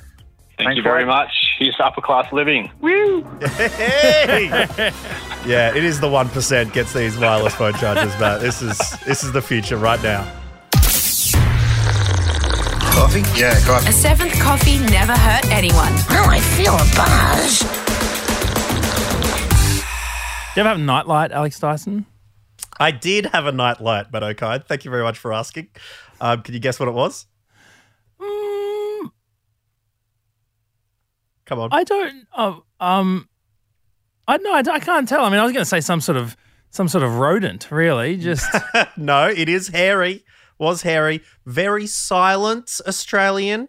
Thank 0.57 0.69
Thanks, 0.71 0.77
you 0.79 0.83
very 0.83 1.03
guys. 1.05 1.09
much. 1.09 1.31
Here's 1.59 1.77
upper 1.79 2.01
class 2.01 2.33
living. 2.33 2.71
Woo! 2.81 3.23
Hey! 3.43 4.49
yeah, 5.47 5.73
it 5.75 5.85
is 5.85 6.01
the 6.01 6.09
one 6.09 6.29
percent 6.31 6.73
gets 6.73 6.93
these 6.95 7.17
wireless 7.19 7.55
phone 7.55 7.75
chargers, 7.75 8.13
but 8.19 8.39
This 8.39 8.63
is 8.63 8.79
this 9.07 9.23
is 9.23 9.33
the 9.33 9.43
future 9.43 9.77
right 9.77 10.03
now. 10.03 10.25
coffee? 12.93 13.21
Yeah, 13.39 13.55
coffee. 13.67 13.89
A 13.89 13.93
seventh 13.93 14.33
coffee 14.41 14.79
never 14.91 15.13
hurt 15.13 15.47
anyone. 15.53 15.93
Now 16.11 16.25
I 16.29 16.41
feel 16.41 16.75
a 16.75 16.87
buzz. 16.97 17.61
Do 20.55 20.61
you 20.61 20.63
ever 20.63 20.69
have 20.71 20.79
a 20.79 20.83
nightlight, 20.83 21.31
Alex 21.33 21.61
Dyson? 21.61 22.07
I 22.81 22.91
did 22.91 23.27
have 23.27 23.47
a 23.47 23.53
nightlight, 23.53 24.11
but 24.11 24.23
okay. 24.23 24.61
Thank 24.67 24.85
you 24.85 24.91
very 24.91 25.03
much 25.03 25.19
for 25.19 25.33
asking. 25.33 25.69
Um, 26.21 26.43
can 26.43 26.55
you 26.55 26.61
guess 26.61 26.79
what 26.79 26.89
it 26.89 26.95
was? 26.95 27.27
Come 31.49 31.61
on. 31.61 31.71
I 31.73 31.83
don't. 31.83 32.27
Oh, 32.37 32.63
um, 32.79 33.27
I 34.29 34.37
no, 34.37 34.53
I, 34.53 34.63
I 34.71 34.81
can't 34.81 35.09
tell. 35.09 35.25
I 35.25 35.31
mean, 35.31 35.41
I 35.41 35.45
was 35.45 35.53
going 35.55 35.63
to 35.63 35.69
say 35.69 35.81
some 35.81 36.03
sort 36.03 36.19
of 36.19 36.37
some 36.71 36.89
sort 36.89 37.03
of 37.03 37.17
rodent. 37.17 37.71
Really, 37.71 38.17
just 38.19 38.47
no, 38.99 39.29
it 39.29 39.49
is 39.49 39.69
Harry. 39.69 40.25
Was 40.59 40.83
Harry 40.83 41.23
very 41.47 41.87
silent 41.87 42.71
Australian? 42.87 43.69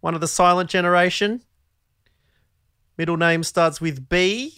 One 0.00 0.14
of 0.14 0.22
the 0.22 0.28
silent 0.28 0.70
generation. 0.70 1.42
Middle 2.96 3.18
name 3.18 3.42
starts 3.42 3.78
with 3.78 4.08
B. 4.08 4.54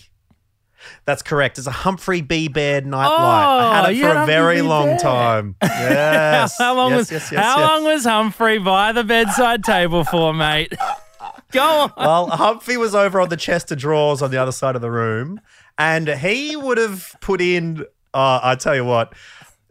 That's 1.05 1.23
correct. 1.23 1.59
It's 1.59 1.67
a 1.67 1.71
Humphrey 1.73 2.21
B. 2.21 2.49
Bear 2.49 2.81
nightlight. 2.81 3.19
I 3.19 3.77
had 3.77 3.87
Oh, 3.87 3.91
it 3.91 4.01
for 4.01 4.23
a 4.23 4.27
very 4.27 4.63
long 4.63 4.87
Bear. 4.89 4.99
time. 4.99 5.57
Yes. 5.63 6.59
how 6.59 6.75
long 6.75 6.91
yes, 6.91 6.99
was 6.99 7.11
yes, 7.13 7.33
yes, 7.33 7.43
how 7.45 7.61
long 7.61 7.85
was 7.85 8.05
Humphrey 8.05 8.59
by 8.59 8.93
the 8.93 9.05
bedside 9.05 9.65
table 9.65 10.05
for, 10.05 10.33
mate? 10.35 10.73
Go 11.53 11.63
on. 11.63 11.93
Well, 11.97 12.27
Humphrey 12.29 12.77
was 12.77 12.95
over 12.95 13.21
on 13.21 13.29
the 13.31 13.37
chest 13.37 13.73
of 13.73 13.79
drawers 13.79 14.21
on 14.23 14.31
the 14.31 14.37
other 14.37 14.53
side 14.53 14.77
of 14.77 14.83
the 14.83 14.91
room, 14.91 15.41
and 15.79 16.09
he 16.09 16.57
would 16.57 16.79
have 16.79 17.15
put 17.21 17.41
in. 17.41 17.85
Uh, 18.13 18.41
I 18.43 18.55
tell 18.57 18.75
you 18.75 18.85
what, 18.85 19.15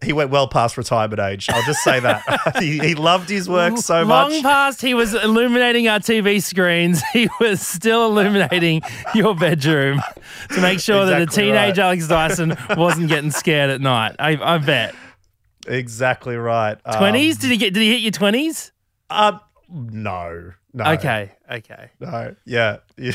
he 0.03 0.13
went 0.13 0.29
well 0.29 0.47
past 0.47 0.77
retirement 0.77 1.19
age. 1.19 1.49
I'll 1.49 1.63
just 1.63 1.83
say 1.83 1.99
that 1.99 2.21
he, 2.59 2.77
he 2.79 2.95
loved 2.95 3.29
his 3.29 3.49
work 3.49 3.77
so 3.77 4.05
much. 4.05 4.31
Long 4.31 4.41
past 4.41 4.81
he 4.81 4.93
was 4.93 5.13
illuminating 5.13 5.87
our 5.87 5.99
TV 5.99 6.41
screens, 6.41 7.01
he 7.13 7.29
was 7.39 7.65
still 7.65 8.05
illuminating 8.05 8.81
your 9.15 9.35
bedroom 9.35 10.01
to 10.53 10.61
make 10.61 10.79
sure 10.79 11.05
that 11.05 11.21
a 11.21 11.25
teenage 11.25 11.77
right. 11.77 11.85
Alex 11.85 12.07
Dyson 12.07 12.55
wasn't 12.75 13.09
getting 13.09 13.31
scared 13.31 13.69
at 13.69 13.81
night. 13.81 14.15
I, 14.19 14.37
I 14.41 14.57
bet. 14.59 14.95
Exactly 15.67 16.35
right. 16.35 16.77
Um, 16.85 16.97
Twenties? 16.97 17.37
did 17.37 17.51
he 17.51 17.57
get? 17.57 17.73
Did 17.73 17.81
he 17.81 17.91
hit 17.91 18.01
your 18.01 18.11
twenties? 18.11 18.71
Uh, 19.09 19.39
no, 19.69 20.53
no. 20.73 20.91
Okay, 20.93 21.31
okay. 21.51 21.91
No. 21.99 22.35
Yeah. 22.45 22.77
yeah. 22.97 23.11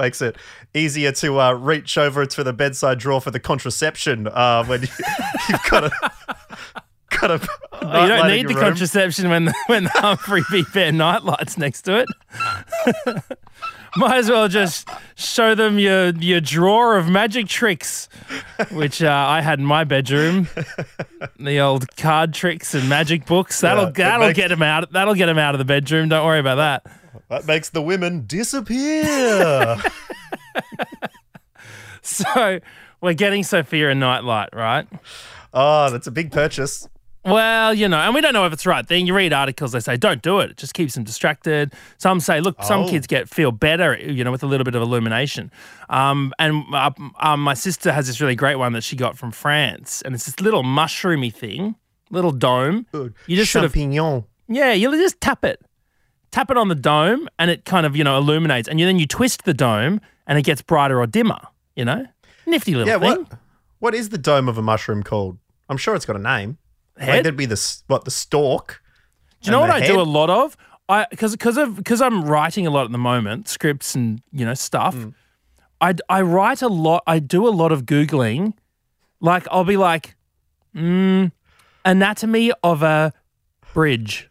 Makes 0.00 0.22
it 0.22 0.36
easier 0.72 1.12
to 1.12 1.38
uh, 1.38 1.52
reach 1.52 1.98
over 1.98 2.24
to 2.24 2.42
the 2.42 2.54
bedside 2.54 2.98
drawer 2.98 3.20
for 3.20 3.30
the 3.30 3.38
contraception 3.38 4.26
uh, 4.28 4.64
when 4.64 4.80
you, 4.82 4.88
you've 5.50 5.70
got 5.70 5.84
a 5.84 5.90
got 7.20 7.30
a. 7.30 7.48
Well, 7.82 8.02
you 8.02 8.08
don't 8.08 8.28
need 8.28 8.48
the 8.48 8.54
contraception 8.54 9.28
when 9.28 9.44
the, 9.46 9.54
when 9.66 9.84
the 9.84 9.90
Humphrey 9.90 10.42
B. 10.50 10.64
Bear 10.72 10.92
nightlight's 10.92 11.58
next 11.58 11.82
to 11.82 11.98
it. 11.98 12.08
Might 13.96 14.18
as 14.18 14.30
well 14.30 14.46
just 14.48 14.88
show 15.16 15.54
them 15.54 15.78
your 15.78 16.10
your 16.10 16.40
drawer 16.40 16.96
of 16.96 17.08
magic 17.08 17.48
tricks, 17.48 18.08
which 18.70 19.02
uh, 19.02 19.08
I 19.10 19.40
had 19.40 19.58
in 19.58 19.64
my 19.64 19.84
bedroom. 19.84 20.48
The 21.38 21.58
old 21.60 21.96
card 21.96 22.32
tricks 22.32 22.74
and 22.74 22.88
magic 22.88 23.26
books. 23.26 23.60
That'll 23.60 23.86
it 23.88 23.94
that'll 23.94 24.28
makes- 24.28 24.36
get 24.36 24.48
them 24.48 24.62
out. 24.62 24.92
That'll 24.92 25.14
get 25.14 25.26
them 25.26 25.38
out 25.38 25.54
of 25.54 25.58
the 25.58 25.64
bedroom. 25.64 26.08
Don't 26.08 26.24
worry 26.24 26.38
about 26.40 26.56
that. 26.56 26.86
That 27.28 27.46
makes 27.46 27.70
the 27.70 27.82
women 27.82 28.26
disappear. 28.26 29.76
So 32.02 32.60
we're 33.00 33.12
getting 33.14 33.42
Sophia 33.44 33.90
a 33.90 33.94
nightlight, 33.94 34.50
right? 34.54 34.86
oh, 35.52 35.90
that's 35.90 36.06
a 36.06 36.10
big 36.10 36.32
purchase. 36.32 36.88
Well, 37.24 37.74
you 37.74 37.86
know, 37.86 37.98
and 37.98 38.14
we 38.14 38.22
don't 38.22 38.32
know 38.32 38.46
if 38.46 38.52
it's 38.52 38.64
the 38.64 38.70
right 38.70 38.86
thing. 38.86 39.06
You 39.06 39.14
read 39.14 39.32
articles, 39.34 39.72
they 39.72 39.80
say, 39.80 39.96
don't 39.98 40.22
do 40.22 40.38
it. 40.40 40.52
It 40.52 40.56
just 40.56 40.72
keeps 40.72 40.94
them 40.94 41.04
distracted. 41.04 41.72
Some 41.98 42.18
say, 42.18 42.40
look, 42.40 42.62
some 42.62 42.84
Oh. 42.84 42.88
kids 42.88 43.06
get 43.06 43.28
feel 43.28 43.52
better, 43.52 43.94
you 43.98 44.24
know, 44.24 44.30
with 44.30 44.42
a 44.42 44.46
little 44.46 44.64
bit 44.64 44.74
of 44.74 44.80
illumination. 44.80 45.50
Um, 45.90 46.32
and 46.38 46.64
uh, 46.72 46.90
um, 47.18 47.42
my 47.42 47.52
sister 47.54 47.92
has 47.92 48.06
this 48.06 48.20
really 48.22 48.34
great 48.36 48.56
one 48.56 48.72
that 48.72 48.82
she 48.84 48.96
got 48.96 49.18
from 49.18 49.32
France, 49.32 50.00
and 50.02 50.14
it's 50.14 50.24
this 50.24 50.40
little 50.40 50.62
mushroomy 50.62 51.32
thing, 51.32 51.74
little 52.10 52.30
dome. 52.32 52.86
Good. 52.90 53.12
You 53.26 53.36
just 53.36 53.52
sort 53.52 53.66
of, 53.66 53.76
yeah, 53.76 54.72
you 54.72 54.90
just 54.92 55.20
tap 55.20 55.44
it. 55.44 55.60
Tap 56.30 56.50
it 56.50 56.56
on 56.56 56.68
the 56.68 56.74
dome, 56.74 57.28
and 57.38 57.50
it 57.50 57.64
kind 57.66 57.84
of, 57.84 57.96
you 57.96 58.04
know, 58.04 58.16
illuminates. 58.16 58.66
And 58.68 58.80
you, 58.80 58.86
then 58.86 58.98
you 58.98 59.06
twist 59.06 59.44
the 59.44 59.52
dome, 59.52 60.00
and 60.26 60.38
it 60.38 60.42
gets 60.42 60.62
brighter 60.62 61.00
or 61.00 61.06
dimmer, 61.06 61.40
you 61.76 61.84
know? 61.84 62.06
Nifty 62.46 62.74
little 62.74 62.88
Yeah, 62.88 62.98
thing. 62.98 63.24
what 63.26 63.38
what 63.80 63.94
is 63.94 64.08
the 64.08 64.18
dome 64.18 64.48
of 64.48 64.56
a 64.56 64.62
mushroom 64.62 65.02
called? 65.02 65.38
I'm 65.68 65.76
sure 65.76 65.94
it's 65.94 66.06
got 66.06 66.16
a 66.16 66.20
name. 66.20 66.56
Like 67.00 67.08
Head? 67.08 67.24
that'd 67.24 67.36
be 67.36 67.46
the 67.46 67.80
what 67.86 68.04
the 68.04 68.10
stalk. 68.10 68.82
Do 69.40 69.46
you 69.46 69.52
know 69.52 69.60
what 69.60 69.70
I 69.70 69.86
do 69.86 69.98
a 69.98 70.02
lot 70.02 70.28
of? 70.28 70.56
I 70.86 71.06
because 71.08 71.32
because 71.32 71.56
of 71.56 71.76
because 71.76 72.02
I'm 72.02 72.24
writing 72.24 72.66
a 72.66 72.70
lot 72.70 72.84
at 72.84 72.92
the 72.92 72.98
moment, 72.98 73.48
scripts 73.48 73.94
and 73.94 74.20
you 74.32 74.44
know 74.44 74.54
stuff. 74.54 74.94
Mm. 74.94 75.14
I 75.80 75.94
I 76.10 76.20
write 76.20 76.60
a 76.60 76.68
lot. 76.68 77.02
I 77.06 77.20
do 77.20 77.48
a 77.48 77.50
lot 77.50 77.72
of 77.72 77.86
googling. 77.86 78.52
Like 79.20 79.46
I'll 79.50 79.64
be 79.64 79.78
like, 79.78 80.14
mm, 80.74 81.32
anatomy 81.84 82.52
of 82.62 82.82
a 82.82 83.14
bridge. 83.72 84.28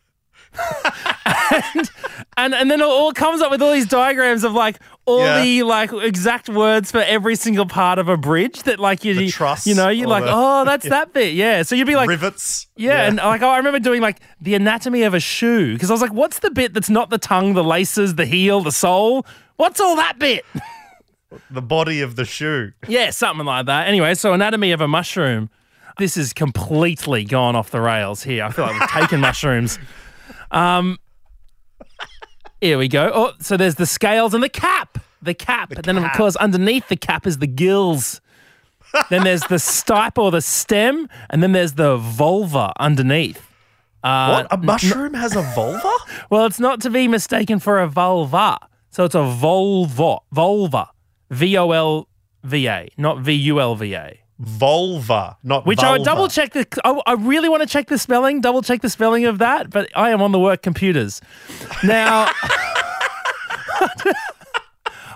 and, 0.86 1.92
and 2.38 2.54
and 2.54 2.70
then 2.70 2.82
it 2.82 2.86
all 2.86 3.14
comes 3.14 3.42
up 3.42 3.50
with 3.50 3.64
all 3.64 3.74
these 3.74 3.88
diagrams 3.88 4.44
of 4.44 4.54
like 4.54 4.80
all 5.10 5.20
Yeah. 5.20 5.44
the 5.44 5.64
like 5.64 5.92
exact 5.94 6.48
words 6.50 6.92
for 6.92 7.00
every 7.00 7.36
single 7.36 7.66
part 7.66 8.00
of 8.00 8.08
a 8.08 8.16
bridge 8.18 8.64
that 8.64 8.80
like 8.80 9.04
you 9.04 9.14
The 9.16 9.30
truss 9.30 9.66
you 9.68 9.76
know 9.76 9.90
you're 9.90 10.08
like 10.08 10.24
the- 10.24 10.32
oh 10.34 10.64
that's 10.70 10.88
that 10.90 11.14
bit 11.14 11.34
yeah 11.34 11.64
so 11.64 11.76
you'd 11.76 11.88
be 11.88 11.96
like 11.96 12.08
Rivets. 12.10 12.68
yeah, 12.76 13.08
and 13.08 13.18
like 13.18 13.42
I 13.42 13.58
remember 13.58 13.80
doing 13.80 14.02
like 14.02 14.20
the 14.42 14.56
anatomy 14.56 15.04
of 15.04 15.14
a 15.14 15.20
shoe 15.20 15.74
because 15.74 15.90
I 15.90 15.94
was 15.94 16.02
like, 16.02 16.14
what's 16.14 16.40
the 16.40 16.52
bit 16.52 16.74
that's 16.74 16.90
not 16.90 17.10
the 17.10 17.18
tongue, 17.18 17.54
the 17.54 17.64
laces, 17.64 18.16
the 18.16 18.26
heel, 18.26 18.62
the 18.62 18.72
sole? 18.72 19.26
What's 19.58 19.80
all 19.82 19.96
that 19.98 20.18
bit? 20.20 20.46
the 21.52 21.62
body 21.62 22.02
of 22.02 22.16
the 22.16 22.26
shoe. 22.26 22.72
yeah, 22.88 23.10
something 23.12 23.46
like 23.46 23.66
that. 23.68 23.88
Anyway, 23.88 24.14
so 24.16 24.34
anatomy 24.34 24.72
of 24.72 24.82
a 24.82 24.88
mushroom. 24.88 25.50
This 25.98 26.16
is 26.16 26.32
completely 26.34 27.26
gone 27.26 27.56
off 27.58 27.72
the 27.72 27.82
rails 27.82 28.24
here. 28.24 28.46
I 28.46 28.52
feel 28.52 28.66
like 28.66 28.80
we've 28.80 28.90
taken 28.90 29.20
mushrooms. 29.30 29.78
Um, 30.52 30.98
here 32.62 32.78
we 32.78 32.88
go. 32.88 33.12
Oh, 33.14 33.34
so 33.40 33.58
there's 33.58 33.76
the 33.76 33.86
scales 33.86 34.34
and 34.34 34.44
the 34.44 34.50
cap. 34.50 34.98
The 35.22 35.34
cap. 35.34 35.72
and 35.72 35.84
then, 35.84 35.98
of 35.98 36.12
course, 36.14 36.36
underneath 36.38 36.88
the 36.88 36.96
cap 36.96 37.28
is 37.28 37.40
the 37.40 37.48
gills. 37.48 38.22
then 39.10 39.24
there's 39.24 39.42
the 39.44 39.56
stipe 39.56 40.18
or 40.18 40.32
the 40.32 40.42
stem, 40.42 41.10
and 41.30 41.44
then 41.44 41.52
there's 41.52 41.74
the 41.74 41.98
vulva 41.98 42.74
underneath. 42.80 43.46
Uh, 44.04 44.44
what? 44.44 44.54
A 44.54 44.58
mushroom 44.58 45.14
has 45.14 45.36
a 45.36 45.42
vulva? 45.42 45.92
Well, 46.30 46.46
it's 46.46 46.60
not 46.60 46.80
to 46.82 46.90
be 46.90 47.08
mistaken 47.08 47.60
for 47.60 47.80
a 47.80 47.88
vulva. 47.88 48.60
So 48.92 49.04
it's 49.04 49.16
a 49.16 49.24
vulva. 49.24 50.18
Vulva. 50.32 50.90
V 51.32 51.58
O 51.58 51.72
L 51.72 52.08
V 52.44 52.68
A, 52.68 52.88
not 52.98 53.20
V 53.20 53.34
U 53.34 53.60
L 53.60 53.76
V 53.76 53.94
A. 53.94 54.20
Vulva, 54.40 55.38
not 55.44 55.66
Which 55.66 55.80
I 55.80 55.92
would 55.92 56.06
double 56.06 56.30
check 56.30 56.54
the. 56.54 56.66
I, 56.86 57.02
I 57.06 57.14
really 57.14 57.50
want 57.50 57.62
to 57.62 57.68
check 57.68 57.88
the 57.88 57.98
spelling, 57.98 58.40
double 58.40 58.62
check 58.62 58.82
the 58.82 58.90
spelling 58.90 59.26
of 59.26 59.40
that, 59.40 59.70
but 59.70 59.90
I 59.96 60.12
am 60.12 60.22
on 60.22 60.32
the 60.32 60.40
work 60.40 60.62
computers. 60.62 61.20
Now, 61.84 62.30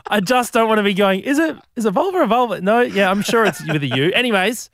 I 0.08 0.20
just 0.20 0.52
don't 0.52 0.68
want 0.68 0.80
to 0.80 0.84
be 0.84 0.94
going, 0.94 1.22
is 1.22 1.40
it 1.40 1.56
is 1.78 1.86
it 1.86 1.92
vulva 1.92 2.18
or 2.18 2.28
vulva? 2.28 2.60
No, 2.60 2.82
yeah, 2.82 3.10
I'm 3.10 3.22
sure 3.22 3.46
it's 3.46 3.66
with 3.66 3.82
a 3.84 3.88
U. 3.96 4.12
Anyways, 4.14 4.70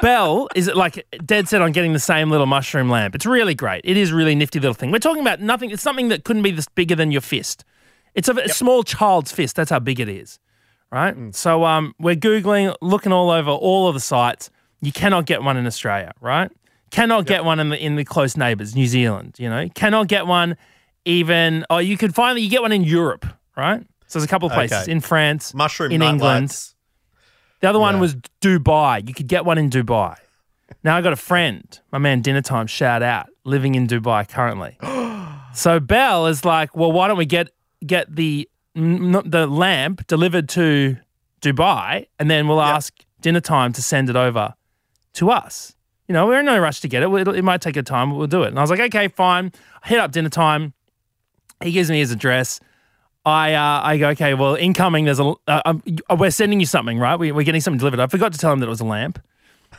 Bell 0.00 0.48
is 0.54 0.66
it 0.66 0.76
like 0.76 1.06
dead 1.24 1.46
set 1.46 1.60
on 1.60 1.72
getting 1.72 1.92
the 1.92 1.98
same 1.98 2.30
little 2.30 2.46
mushroom 2.46 2.88
lamp. 2.88 3.14
It's 3.14 3.26
really 3.26 3.54
great. 3.54 3.82
It 3.84 3.98
is 3.98 4.12
really 4.12 4.34
nifty 4.34 4.60
little 4.60 4.74
thing. 4.74 4.90
We're 4.90 4.98
talking 4.98 5.20
about 5.20 5.40
nothing. 5.40 5.70
It's 5.70 5.82
something 5.82 6.08
that 6.08 6.24
couldn't 6.24 6.42
be 6.42 6.52
this 6.52 6.68
bigger 6.68 6.94
than 6.94 7.10
your 7.12 7.20
fist. 7.20 7.64
It's 8.14 8.28
a, 8.28 8.32
a 8.32 8.48
small 8.48 8.82
child's 8.82 9.30
fist. 9.30 9.56
That's 9.56 9.70
how 9.70 9.78
big 9.78 10.00
it 10.00 10.08
is, 10.08 10.38
right? 10.90 11.34
So 11.34 11.64
um, 11.64 11.94
we're 11.98 12.16
googling, 12.16 12.74
looking 12.80 13.12
all 13.12 13.30
over 13.30 13.50
all 13.50 13.88
of 13.88 13.94
the 13.94 14.00
sites. 14.00 14.50
You 14.80 14.92
cannot 14.92 15.26
get 15.26 15.42
one 15.42 15.56
in 15.56 15.66
Australia, 15.66 16.12
right? 16.20 16.50
Cannot 16.90 17.26
get 17.26 17.44
one 17.44 17.60
in 17.60 17.68
the 17.68 17.78
in 17.78 17.96
the 17.96 18.04
close 18.04 18.36
neighbours, 18.36 18.74
New 18.74 18.86
Zealand. 18.86 19.36
You 19.38 19.48
know, 19.48 19.68
cannot 19.74 20.08
get 20.08 20.26
one 20.26 20.56
even. 21.04 21.64
Oh, 21.70 21.78
you 21.78 21.96
could 21.96 22.14
finally 22.14 22.42
you 22.42 22.50
get 22.50 22.62
one 22.62 22.72
in 22.72 22.82
Europe, 22.82 23.26
right? 23.56 23.80
So 24.06 24.18
there's 24.18 24.24
a 24.24 24.28
couple 24.28 24.48
of 24.48 24.54
places 24.54 24.82
Okay. 24.82 24.92
in 24.92 25.00
France, 25.00 25.54
mushroom 25.54 25.92
in. 25.92 26.02
England. 26.02 26.50
The 27.60 27.68
other 27.68 27.78
one 27.78 27.94
Yeah. 27.96 28.00
was 28.00 28.16
Dubai. 28.40 29.06
You 29.06 29.14
could 29.14 29.28
get 29.28 29.44
one 29.44 29.58
in 29.58 29.70
Dubai. 29.70 30.16
Now 30.82 30.96
I 30.96 31.00
got 31.02 31.12
a 31.12 31.16
friend, 31.16 31.78
my 31.92 31.98
man 31.98 32.22
Dinner 32.22 32.40
Time, 32.42 32.66
shout 32.66 33.02
out, 33.02 33.28
living 33.44 33.74
in 33.74 33.86
Dubai 33.86 34.26
currently. 34.28 34.78
so 35.54 35.78
Bell 35.78 36.26
is 36.26 36.44
like, 36.44 36.74
well, 36.74 36.90
why 36.90 37.06
don't 37.06 37.18
we 37.18 37.26
get 37.26 37.50
get 37.86 38.14
the 38.16 38.48
the 38.74 39.46
lamp 39.48 40.06
delivered 40.06 40.48
to 40.50 40.96
Dubai, 41.40 42.06
and 42.18 42.30
then 42.30 42.48
we'll 42.48 42.60
ask 42.60 42.94
Dinner 43.20 43.40
Time 43.40 43.72
to 43.72 43.82
send 43.82 44.10
it 44.10 44.16
over 44.16 44.54
to 45.14 45.30
us. 45.30 45.74
You 46.08 46.12
know, 46.14 46.26
we're 46.26 46.40
in 46.40 46.46
no 46.46 46.58
rush 46.58 46.80
to 46.80 46.88
get 46.88 47.02
it. 47.02 47.28
It 47.28 47.44
might 47.44 47.60
take 47.60 47.76
a 47.76 47.82
time, 47.82 48.10
but 48.10 48.16
we'll 48.16 48.26
do 48.26 48.42
it. 48.42 48.48
And 48.48 48.58
I 48.58 48.62
was 48.62 48.70
like, 48.70 48.80
okay, 48.80 49.08
fine. 49.08 49.52
I 49.82 49.88
hit 49.88 49.98
up 49.98 50.10
Dinner 50.12 50.28
Time. 50.28 50.72
He 51.62 51.72
gives 51.72 51.90
me 51.90 51.98
his 51.98 52.10
address. 52.10 52.60
I 53.24 53.54
uh, 53.54 53.80
I 53.84 53.98
go 53.98 54.08
okay. 54.10 54.34
Well, 54.34 54.54
incoming. 54.54 55.04
There's 55.04 55.20
a 55.20 55.34
uh, 55.46 55.62
um, 55.66 55.82
we're 56.16 56.30
sending 56.30 56.58
you 56.58 56.66
something, 56.66 56.98
right? 56.98 57.18
We, 57.18 57.32
we're 57.32 57.44
getting 57.44 57.60
something 57.60 57.78
delivered. 57.78 58.00
I 58.00 58.06
forgot 58.06 58.32
to 58.32 58.38
tell 58.38 58.52
him 58.52 58.60
that 58.60 58.66
it 58.66 58.70
was 58.70 58.80
a 58.80 58.86
lamp. 58.86 59.22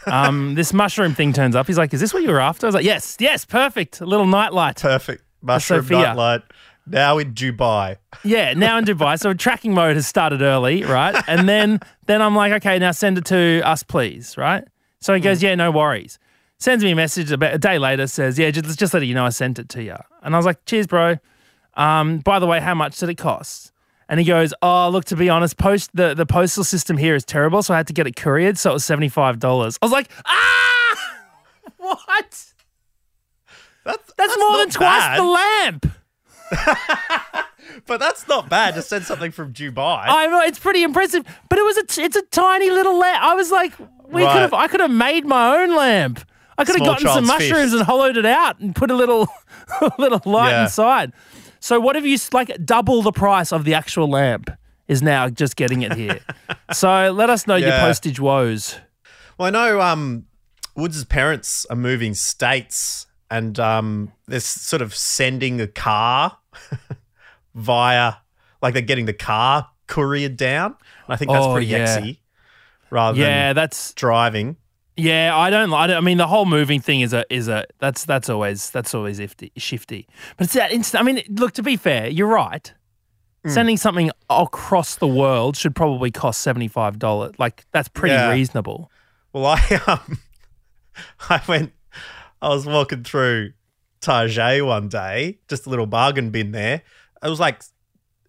Um, 0.05 0.53
this 0.55 0.74
mushroom 0.74 1.15
thing 1.15 1.33
turns 1.33 1.55
up. 1.55 1.65
He's 1.65 1.77
like, 1.77 1.91
"Is 1.93 2.00
this 2.00 2.13
what 2.13 2.21
you 2.21 2.29
were 2.29 2.39
after?" 2.39 2.67
I 2.67 2.69
was 2.69 2.75
like, 2.75 2.86
"Yes, 2.86 3.17
yes, 3.19 3.43
perfect. 3.43 4.00
A 4.00 4.05
little 4.05 4.27
nightlight." 4.27 4.77
Perfect. 4.77 5.24
Mushroom 5.41 5.88
nightlight. 5.88 6.43
Now 6.88 7.17
in 7.19 7.33
Dubai. 7.33 7.97
Yeah, 8.23 8.53
now 8.53 8.77
in 8.77 8.85
Dubai. 8.85 9.19
So 9.19 9.33
tracking 9.33 9.73
mode 9.73 9.95
has 9.95 10.07
started 10.07 10.41
early, 10.41 10.83
right? 10.83 11.15
And 11.27 11.47
then 11.47 11.79
then 12.07 12.21
I'm 12.21 12.35
like, 12.35 12.51
okay, 12.53 12.79
now 12.79 12.91
send 12.91 13.17
it 13.17 13.25
to 13.25 13.61
us, 13.63 13.83
please, 13.83 14.38
right? 14.38 14.63
So 15.00 15.13
he 15.13 15.19
goes, 15.19 15.41
yeah, 15.41 15.55
no 15.55 15.71
worries. 15.71 16.19
Sends 16.57 16.83
me 16.83 16.91
a 16.91 16.95
message 16.95 17.31
about 17.31 17.53
a 17.55 17.57
day 17.57 17.79
later, 17.79 18.05
says, 18.05 18.38
yeah, 18.38 18.51
just, 18.51 18.77
just 18.77 18.93
letting 18.93 19.09
you 19.09 19.15
know 19.15 19.25
I 19.25 19.29
sent 19.29 19.57
it 19.57 19.67
to 19.69 19.83
you. 19.83 19.95
And 20.21 20.35
I 20.35 20.38
was 20.38 20.45
like, 20.45 20.63
cheers, 20.65 20.85
bro. 20.85 21.17
Um, 21.73 22.19
by 22.19 22.38
the 22.38 22.45
way, 22.45 22.59
how 22.59 22.75
much 22.75 23.00
did 23.00 23.09
it 23.09 23.15
cost? 23.17 23.71
And 24.07 24.19
he 24.19 24.25
goes, 24.25 24.53
oh, 24.61 24.89
look, 24.89 25.05
to 25.05 25.15
be 25.15 25.29
honest, 25.29 25.57
post 25.57 25.89
the, 25.93 26.13
the 26.13 26.25
postal 26.25 26.63
system 26.63 26.97
here 26.97 27.15
is 27.15 27.23
terrible, 27.23 27.63
so 27.63 27.73
I 27.73 27.77
had 27.77 27.88
to 27.88 27.93
get 27.93 28.05
it 28.05 28.15
couriered, 28.15 28.57
so 28.57 28.71
it 28.71 28.73
was 28.73 28.85
seventy 28.85 29.07
five 29.07 29.39
dollars. 29.39 29.79
I 29.81 29.85
was 29.85 29.93
like, 29.93 30.09
ah, 30.25 31.19
what? 31.77 32.45
That's, 33.85 34.13
That's, 34.17 34.38
more 34.38 34.57
than 34.57 34.67
not 34.67 34.71
twice 34.71 35.01
bad, 35.01 35.19
the 35.19 35.23
lamp. 35.23 36.00
But 37.88 38.00
that's 38.00 38.27
not 38.27 38.50
bad 38.50 38.75
to 38.75 38.81
send 38.81 39.05
something 39.05 39.31
from 39.31 39.53
Dubai. 39.53 40.03
I 40.05 40.27
know 40.27 40.41
it's 40.41 40.60
pretty 40.60 40.84
impressive, 40.84 41.24
but 41.50 41.58
it 41.58 41.63
was 41.63 41.77
a 41.77 41.84
t- 41.86 42.03
it's 42.03 42.15
a 42.17 42.22
tiny 42.24 42.70
little 42.70 42.98
lamp. 42.98 43.24
I 43.24 43.34
was 43.34 43.50
like, 43.50 43.74
we 44.10 44.24
Right. 44.24 44.34
could 44.34 44.41
have 44.41 44.53
I 44.53 44.67
could 44.67 44.81
have 44.81 44.91
made 44.91 45.25
my 45.25 45.58
own 45.58 45.75
lamp. 45.75 46.20
I 46.58 46.65
could 46.65 46.75
have 46.75 46.86
gotten 46.86 47.08
some 47.08 47.25
mushrooms 47.25 47.72
fist. 47.72 47.74
and 47.75 47.84
hollowed 47.84 48.17
it 48.17 48.25
out 48.25 48.60
and 48.60 48.75
put 48.75 48.91
a 48.91 48.93
little 48.93 49.27
a 49.81 49.91
little 49.98 50.22
light 50.25 50.51
Yeah. 50.51 50.63
inside. 50.63 51.13
So 51.60 51.79
what 51.79 51.96
if 51.96 52.03
you 52.03 52.17
like 52.34 52.53
double 52.65 53.01
the 53.03 53.12
price 53.13 53.51
of 53.53 53.63
the 53.63 53.74
actual 53.74 54.10
lamp 54.10 54.51
is 54.88 55.01
now 55.01 55.29
just 55.29 55.55
getting 55.55 55.81
it 55.81 55.93
here. 55.93 56.20
so 56.74 57.12
let 57.13 57.29
us 57.29 57.48
know 57.48 57.55
your 57.55 57.72
postage 57.72 58.20
woes. 58.20 58.77
Well, 59.38 59.48
I 59.48 59.50
know 59.51 59.79
um, 59.81 60.25
Woods' 60.75 61.05
parents 61.05 61.65
are 61.70 61.75
moving 61.77 62.13
states, 62.15 63.08
and 63.29 63.58
um, 63.60 64.12
they're 64.27 64.39
sort 64.41 64.81
of 64.81 64.93
sending 64.93 65.62
a 65.62 65.67
car 65.67 66.38
via, 67.55 68.13
like 68.62 68.74
they're 68.74 68.81
getting 68.81 69.05
the 69.05 69.13
car 69.13 69.70
couriered 69.88 70.38
down. 70.38 70.75
And 71.05 71.13
I 71.13 71.15
think 71.15 71.31
that's 71.31 71.46
Oh, 71.46 71.53
pretty 71.53 71.67
yeah. 71.67 72.00
exy, 72.00 72.17
rather 72.89 73.20
Yeah, 73.20 73.48
than 73.50 73.55
that's 73.55 73.93
driving. 73.93 74.58
Yeah, 74.98 75.36
I 75.36 75.50
don't. 75.50 75.74
I, 75.74 75.88
don't, 75.88 75.98
I 75.98 76.01
mean, 76.01 76.17
the 76.17 76.27
whole 76.27 76.46
moving 76.46 76.81
thing 76.81 77.00
is 77.01 77.13
a 77.13 77.25
is 77.34 77.48
a 77.48 77.65
that's 77.79 78.03
that's 78.05 78.29
always 78.29 78.70
that's 78.72 78.93
always 78.93 79.20
ifty, 79.20 79.51
shifty. 79.58 80.05
But 80.38 80.46
it's 80.46 80.53
that 80.53 80.72
instant. 80.74 81.01
I 81.01 81.05
mean, 81.05 81.24
look. 81.29 81.53
To 81.53 81.63
be 81.63 81.77
fair, 81.77 82.08
you're 82.10 82.27
right. 82.27 82.72
Hmm. 83.43 83.50
Sending 83.50 83.77
something 83.77 84.12
across 84.29 84.96
the 84.98 85.08
world 85.08 85.55
should 85.55 85.75
probably 85.75 86.12
cost 86.12 86.41
seventy 86.41 86.67
five 86.67 87.00
dollars. 87.00 87.31
Like 87.39 87.65
that's 87.72 87.88
pretty 87.88 88.13
Yeah. 88.15 88.31
reasonable. 88.31 88.91
Well, 89.34 89.46
I 89.46 89.81
um, 89.88 90.20
I 91.29 91.41
went. 91.48 91.72
I 92.41 92.50
was 92.50 92.65
walking 92.65 93.03
through 93.03 93.53
Target 94.01 94.65
one 94.65 94.89
day, 94.89 95.39
just 95.48 95.65
a 95.65 95.70
little 95.70 95.86
bargain 95.86 96.31
bin 96.31 96.51
there. 96.51 96.81
It 97.24 97.29
was 97.29 97.39
like 97.39 97.62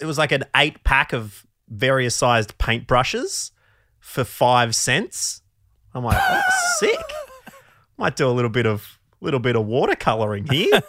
it 0.00 0.06
was 0.06 0.18
like 0.18 0.32
an 0.32 0.44
eight 0.54 0.84
pack 0.84 1.12
of 1.12 1.46
various 1.68 2.14
sized 2.14 2.58
paintbrushes 2.58 3.50
for 3.98 4.24
five 4.24 4.74
cents. 4.74 5.42
I'm 5.94 6.04
like, 6.04 6.18
oh, 6.20 6.42
sick. 6.78 7.00
Might 7.96 8.16
do 8.16 8.28
a 8.28 8.32
little 8.32 8.50
bit 8.50 8.66
of 8.66 8.98
little 9.20 9.40
bit 9.40 9.56
of 9.56 9.64
watercoloring 9.64 10.50
here. 10.52 10.82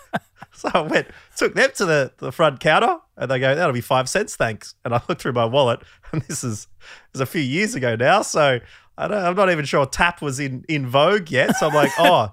so 0.52 0.70
I 0.72 0.82
went, 0.82 1.08
took 1.36 1.54
them 1.54 1.70
to 1.76 1.86
the, 1.86 2.12
the 2.18 2.30
front 2.30 2.60
counter, 2.60 2.98
and 3.16 3.30
they 3.30 3.38
go, 3.38 3.54
"That'll 3.54 3.72
be 3.72 3.80
five 3.80 4.08
cents, 4.08 4.36
thanks." 4.36 4.74
And 4.84 4.94
I 4.94 5.00
looked 5.08 5.22
through 5.22 5.32
my 5.32 5.46
wallet, 5.46 5.80
and 6.12 6.22
this 6.22 6.44
is 6.44 6.68
is 7.14 7.20
a 7.20 7.26
few 7.26 7.40
years 7.40 7.74
ago 7.74 7.96
now, 7.96 8.22
so 8.22 8.60
I 8.98 9.08
don't, 9.08 9.24
I'm 9.24 9.34
not 9.34 9.50
even 9.50 9.64
sure 9.64 9.86
Tap 9.86 10.22
was 10.22 10.38
in 10.38 10.64
in 10.68 10.86
vogue 10.86 11.30
yet. 11.30 11.56
So 11.56 11.68
I'm 11.68 11.74
like, 11.74 11.92
"Oh, 11.98 12.32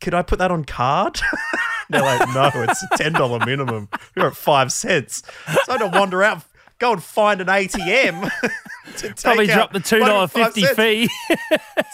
could 0.00 0.14
I 0.14 0.22
put 0.22 0.38
that 0.38 0.50
on 0.50 0.64
card?" 0.64 1.20
They're 1.90 2.02
like, 2.02 2.28
"No, 2.34 2.50
it's 2.62 2.82
a 2.82 2.96
ten 2.96 3.12
dollar 3.12 3.44
minimum. 3.44 3.88
You're 4.14 4.28
at 4.28 4.36
five 4.36 4.72
cents." 4.72 5.22
So 5.64 5.72
I 5.72 5.78
had 5.78 5.90
to 5.90 5.98
wander 5.98 6.22
out, 6.22 6.42
go 6.78 6.92
and 6.92 7.02
find 7.02 7.40
an 7.40 7.46
ATM. 7.46 8.30
to 8.96 9.08
take 9.08 9.16
Probably 9.16 9.46
drop 9.46 9.72
the 9.72 9.80
two 9.80 10.00
dollar 10.00 10.28
fifty 10.28 10.64
fee. 10.64 11.08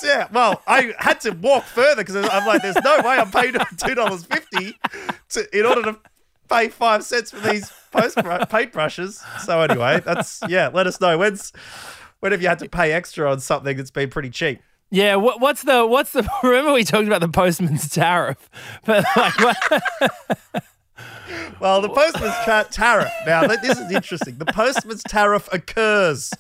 Yeah, 0.03 0.27
well, 0.33 0.63
I 0.67 0.93
had 0.99 1.21
to 1.21 1.31
walk 1.31 1.63
further 1.65 2.03
because 2.03 2.17
I'm 2.17 2.45
like, 2.45 2.61
there's 2.63 2.83
no 2.83 2.97
way 3.03 3.19
I'm 3.19 3.31
paying 3.31 3.55
two 3.77 3.95
dollars 3.95 4.25
fifty 4.25 4.77
to 5.31 5.59
in 5.59 5.65
order 5.65 5.83
to 5.83 5.99
pay 6.49 6.69
five 6.69 7.05
cents 7.05 7.31
for 7.31 7.39
these 7.39 7.73
post 7.93 8.17
paintbrushes. 8.17 9.23
So 9.45 9.61
anyway, 9.61 10.01
that's 10.05 10.41
yeah. 10.49 10.71
Let 10.73 10.89
us 10.89 11.01
know 11.01 11.19
when's 11.19 11.53
when 12.21 12.33
have 12.33 12.43
you 12.43 12.49
had 12.49 12.59
to 12.61 12.69
pay 12.69 12.93
extra 12.93 13.31
on 13.31 13.39
something 13.41 13.77
that's 13.77 13.93
been 13.93 14.11
pretty 14.11 14.31
cheap. 14.31 14.61
Yeah. 14.93 15.17
What, 15.17 15.41
what's 15.41 15.63
the 15.63 15.87
what's 15.87 16.13
the? 16.13 16.29
Remember 16.43 16.73
we 16.73 16.85
talked 16.85 17.07
about 17.07 17.21
the 17.21 17.29
postman's 17.29 17.89
tariff, 17.89 18.49
but 18.85 19.05
like, 19.17 19.83
Well, 21.61 21.81
the 21.81 21.89
postman's 21.89 22.35
tra- 22.45 22.67
tariff. 22.71 23.13
Now, 23.27 23.47
this 23.47 23.79
is 23.79 23.91
interesting. 23.91 24.39
The 24.39 24.47
postman's 24.47 25.03
tariff 25.05 25.49
occurs 25.53 26.33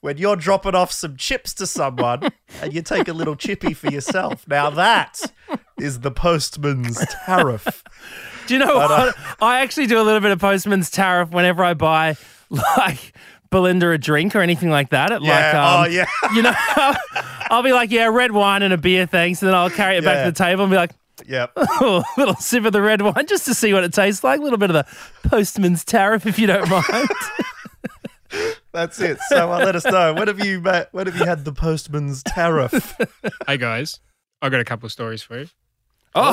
when 0.00 0.18
you're 0.18 0.36
dropping 0.36 0.74
off 0.74 0.90
some 0.92 1.16
chips 1.16 1.54
to 1.54 1.66
someone 1.66 2.28
and 2.60 2.74
you 2.74 2.82
take 2.82 3.08
a 3.08 3.12
little 3.12 3.36
chippy 3.36 3.72
for 3.72 3.88
yourself. 3.88 4.46
Now, 4.48 4.70
that 4.70 5.20
is 5.78 6.00
the 6.00 6.10
postman's 6.10 7.04
tariff. 7.24 7.84
Do 8.46 8.54
you 8.54 8.60
know 8.60 8.78
uh, 8.80 8.88
what? 8.88 9.16
I 9.40 9.60
actually 9.60 9.86
do 9.86 10.00
a 10.00 10.02
little 10.02 10.20
bit 10.20 10.32
of 10.32 10.40
postman's 10.40 10.90
tariff 10.90 11.30
whenever 11.30 11.64
I 11.64 11.74
buy 11.74 12.16
like 12.50 13.14
Belinda 13.54 13.88
a 13.92 13.98
drink 13.98 14.34
or 14.34 14.40
anything 14.40 14.68
like 14.68 14.90
that. 14.90 15.12
At 15.12 15.22
Yeah. 15.22 15.30
like, 15.32 15.54
um, 15.54 15.84
oh, 15.84 15.84
yeah. 15.88 16.06
You 16.34 16.42
know, 16.42 16.52
I'll 17.50 17.62
be 17.62 17.72
like, 17.72 17.92
yeah, 17.92 18.06
red 18.06 18.32
wine 18.32 18.62
and 18.62 18.72
a 18.74 18.76
beer, 18.76 19.06
thanks, 19.06 19.40
and 19.42 19.48
then 19.48 19.54
I'll 19.54 19.70
carry 19.70 19.96
it 19.96 20.04
back 20.04 20.24
to 20.24 20.32
the 20.32 20.36
table 20.36 20.64
and 20.64 20.70
be 20.72 20.76
like, 20.76 20.90
Yep. 21.26 21.52
oh, 21.56 22.02
a 22.16 22.20
little 22.20 22.34
sip 22.34 22.64
of 22.64 22.72
the 22.72 22.82
red 22.82 23.00
wine 23.00 23.26
just 23.28 23.44
to 23.46 23.54
see 23.54 23.72
what 23.72 23.84
it 23.84 23.92
tastes 23.94 24.24
like. 24.24 24.40
A 24.40 24.42
little 24.42 24.58
bit 24.58 24.70
of 24.70 24.74
the 24.74 25.28
postman's 25.28 25.84
tariff, 25.84 26.26
if 26.26 26.38
you 26.40 26.48
don't 26.48 26.68
mind. 26.68 27.08
That's 28.72 29.00
it. 29.00 29.18
So 29.28 29.52
uh, 29.52 29.58
let 29.58 29.76
us 29.76 29.84
know. 29.84 30.14
When 30.14 30.26
have 30.26 30.44
you 30.44 30.60
met, 30.60 30.88
when 30.92 31.06
have 31.06 31.16
you 31.16 31.24
had 31.24 31.44
the 31.44 31.52
postman's 31.52 32.24
tariff? 32.24 32.96
Hey 33.46 33.56
guys, 33.56 34.00
I 34.42 34.48
got 34.48 34.58
a 34.58 34.64
couple 34.64 34.86
of 34.86 34.92
stories 34.92 35.22
for 35.22 35.38
you. 35.38 35.46
oh, 36.16 36.32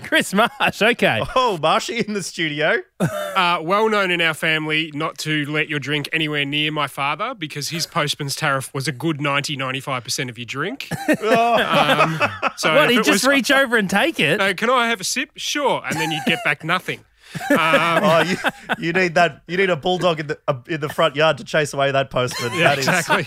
Chris 0.04 0.34
Marsh. 0.34 0.82
Okay. 0.82 1.22
Oh, 1.36 1.58
Marshy 1.60 1.98
in 2.00 2.14
the 2.14 2.22
studio. 2.22 2.78
Uh, 3.34 3.58
well 3.60 3.88
known 3.88 4.12
in 4.12 4.20
our 4.20 4.32
family 4.32 4.92
not 4.94 5.18
to 5.18 5.44
let 5.46 5.68
your 5.68 5.80
drink 5.80 6.08
anywhere 6.12 6.44
near 6.44 6.70
my 6.70 6.86
father 6.86 7.34
because 7.34 7.70
his 7.70 7.84
postman's 7.84 8.36
tariff 8.36 8.72
was 8.72 8.86
a 8.86 8.92
good 8.92 9.20
90 9.20 9.56
95% 9.56 10.28
of 10.30 10.38
your 10.38 10.44
drink. 10.46 10.88
Um, 11.08 12.20
so 12.56 12.72
What? 12.74 12.84
if 12.84 12.90
He'd 12.90 12.96
just 13.04 13.24
was, 13.24 13.26
reach 13.26 13.50
over 13.50 13.76
and 13.76 13.90
take 13.90 14.20
it. 14.20 14.40
"Uh, 14.40 14.54
can 14.54 14.70
I 14.70 14.86
have 14.88 15.00
a 15.00 15.04
sip? 15.04 15.30
Sure. 15.34 15.82
And 15.84 15.96
then 15.98 16.12
you'd 16.12 16.24
get 16.26 16.44
back 16.44 16.62
nothing. 16.62 17.04
Oh, 17.50 18.20
you, 18.22 18.36
you 18.78 18.92
need 18.92 19.16
that. 19.16 19.42
You 19.48 19.56
need 19.56 19.68
a 19.70 19.76
bulldog 19.76 20.20
in 20.20 20.28
the 20.28 20.38
uh, 20.46 20.60
in 20.68 20.80
the 20.80 20.88
front 20.88 21.16
yard 21.16 21.38
to 21.38 21.44
chase 21.44 21.74
away 21.74 21.90
that 21.90 22.10
postman. 22.10 22.52
Yeah, 22.56 22.76
That 22.76 22.78
is- 22.78 22.86
exactly. 22.86 23.26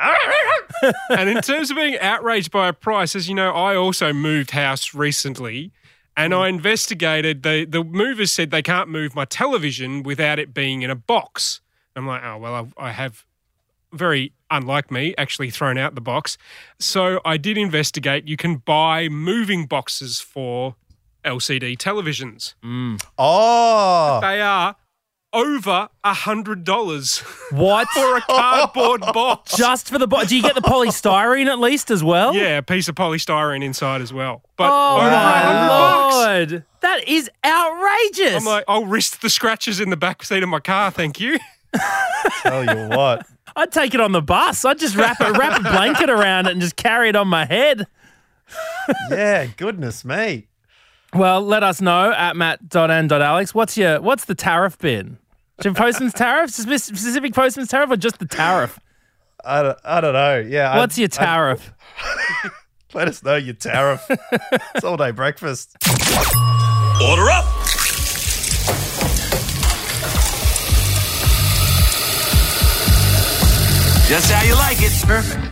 and 1.10 1.28
in 1.28 1.40
terms 1.42 1.70
of 1.70 1.76
being 1.76 1.98
outraged 1.98 2.50
by 2.50 2.68
a 2.68 2.72
price, 2.72 3.14
as 3.14 3.28
you 3.28 3.34
know, 3.34 3.50
I 3.50 3.76
also 3.76 4.12
moved 4.12 4.52
house 4.52 4.94
recently. 4.94 5.72
And 6.16 6.34
I 6.34 6.48
investigated. 6.48 7.44
The 7.44 7.64
the 7.64 7.82
movers 7.82 8.30
said 8.30 8.50
they 8.50 8.62
can't 8.62 8.90
move 8.90 9.14
my 9.14 9.24
television 9.24 10.02
without 10.02 10.38
it 10.38 10.52
being 10.52 10.82
in 10.82 10.90
a 10.90 10.96
box. 10.96 11.60
I'm 11.96 12.06
like, 12.06 12.22
oh 12.22 12.36
well, 12.36 12.70
I, 12.76 12.88
I 12.88 12.90
have 12.92 13.24
very 13.92 14.32
unlike 14.50 14.90
me 14.90 15.14
actually 15.16 15.50
thrown 15.50 15.78
out 15.78 15.94
the 15.94 16.00
box. 16.00 16.36
So 16.78 17.20
I 17.24 17.36
did 17.36 17.56
investigate. 17.56 18.28
You 18.28 18.36
can 18.36 18.56
buy 18.56 19.08
moving 19.08 19.66
boxes 19.66 20.20
for 20.20 20.74
LCD 21.24 21.76
televisions. 21.78 22.54
Mm. 22.62 23.02
Oh, 23.18 24.18
They 24.20 24.40
are 24.40 24.76
over 25.32 25.88
a 26.02 26.12
hundred 26.14 26.64
dollars 26.64 27.18
What? 27.50 27.88
for 27.94 28.16
a 28.16 28.20
cardboard 28.22 29.00
box. 29.00 29.56
Just 29.56 29.88
for 29.88 29.98
the 29.98 30.06
box? 30.06 30.28
Do 30.28 30.36
you 30.36 30.42
get 30.42 30.54
the 30.54 30.60
polystyrene 30.60 31.46
at 31.46 31.58
least 31.58 31.90
as 31.90 32.02
well? 32.02 32.34
Yeah, 32.34 32.58
a 32.58 32.62
piece 32.62 32.88
of 32.88 32.94
polystyrene 32.94 33.62
inside 33.64 34.00
as 34.00 34.12
well. 34.12 34.42
But 34.56 34.70
Oh 34.72 34.98
my 34.98 35.08
100 36.46 36.48
bucks. 36.48 36.66
that 36.80 37.08
is 37.08 37.30
outrageous. 37.44 38.34
I'm 38.36 38.44
like, 38.44 38.64
I'll 38.68 38.86
risk 38.86 39.20
the 39.20 39.30
scratches 39.30 39.80
in 39.80 39.90
the 39.90 39.96
back 39.96 40.22
seat 40.24 40.42
of 40.42 40.48
my 40.48 40.60
car, 40.60 40.90
thank 40.90 41.20
you. 41.20 41.38
tell 42.42 42.64
you 42.64 42.88
what. 42.88 43.26
I'd 43.56 43.72
take 43.72 43.94
it 43.94 44.00
on 44.00 44.12
the 44.12 44.22
bus. 44.22 44.64
I'd 44.64 44.78
just 44.78 44.96
wrap 44.96 45.20
a 45.20 45.32
wrap 45.32 45.58
a 45.58 45.62
blanket 45.62 46.10
around 46.10 46.46
it 46.46 46.52
and 46.52 46.60
just 46.60 46.76
carry 46.76 47.08
it 47.08 47.16
on 47.16 47.28
my 47.28 47.44
head. 47.44 47.86
Yeah, 49.10 49.46
goodness 49.56 50.04
me. 50.04 50.48
Well, 51.14 51.40
let 51.42 51.62
us 51.62 51.80
know 51.80 52.12
at 52.12 52.36
matt.n.alex. 52.36 53.54
What's 53.54 53.76
your 53.76 54.00
what's 54.00 54.26
the 54.26 54.34
tariff 54.34 54.78
been? 54.78 55.18
Do 55.60 55.68
you 55.70 55.74
postman's 55.74 56.14
tariff? 56.14 56.50
Specific 56.50 57.34
postman's 57.34 57.68
tariff 57.68 57.90
or 57.90 57.96
just 57.96 58.18
the 58.18 58.26
tariff? 58.26 58.78
I 59.44 59.62
don't, 59.62 59.78
I 59.84 60.00
don't 60.00 60.12
know. 60.14 60.38
Yeah. 60.38 60.70
I- 60.72 60.78
What's 60.78 60.96
your 60.98 61.06
I- 61.12 61.16
tariff? 61.16 61.72
let 62.94 63.08
us 63.08 63.22
know 63.22 63.36
your 63.36 63.54
tariff. 63.54 64.04
it's 64.74 64.84
all 64.84 64.96
day 64.96 65.10
breakfast. 65.10 65.76
Order 67.02 67.30
up. 67.30 67.44
Just 74.08 74.28
how 74.32 74.42
you 74.42 74.56
like 74.56 74.78
it. 74.80 74.90
Perfect. 75.06 75.49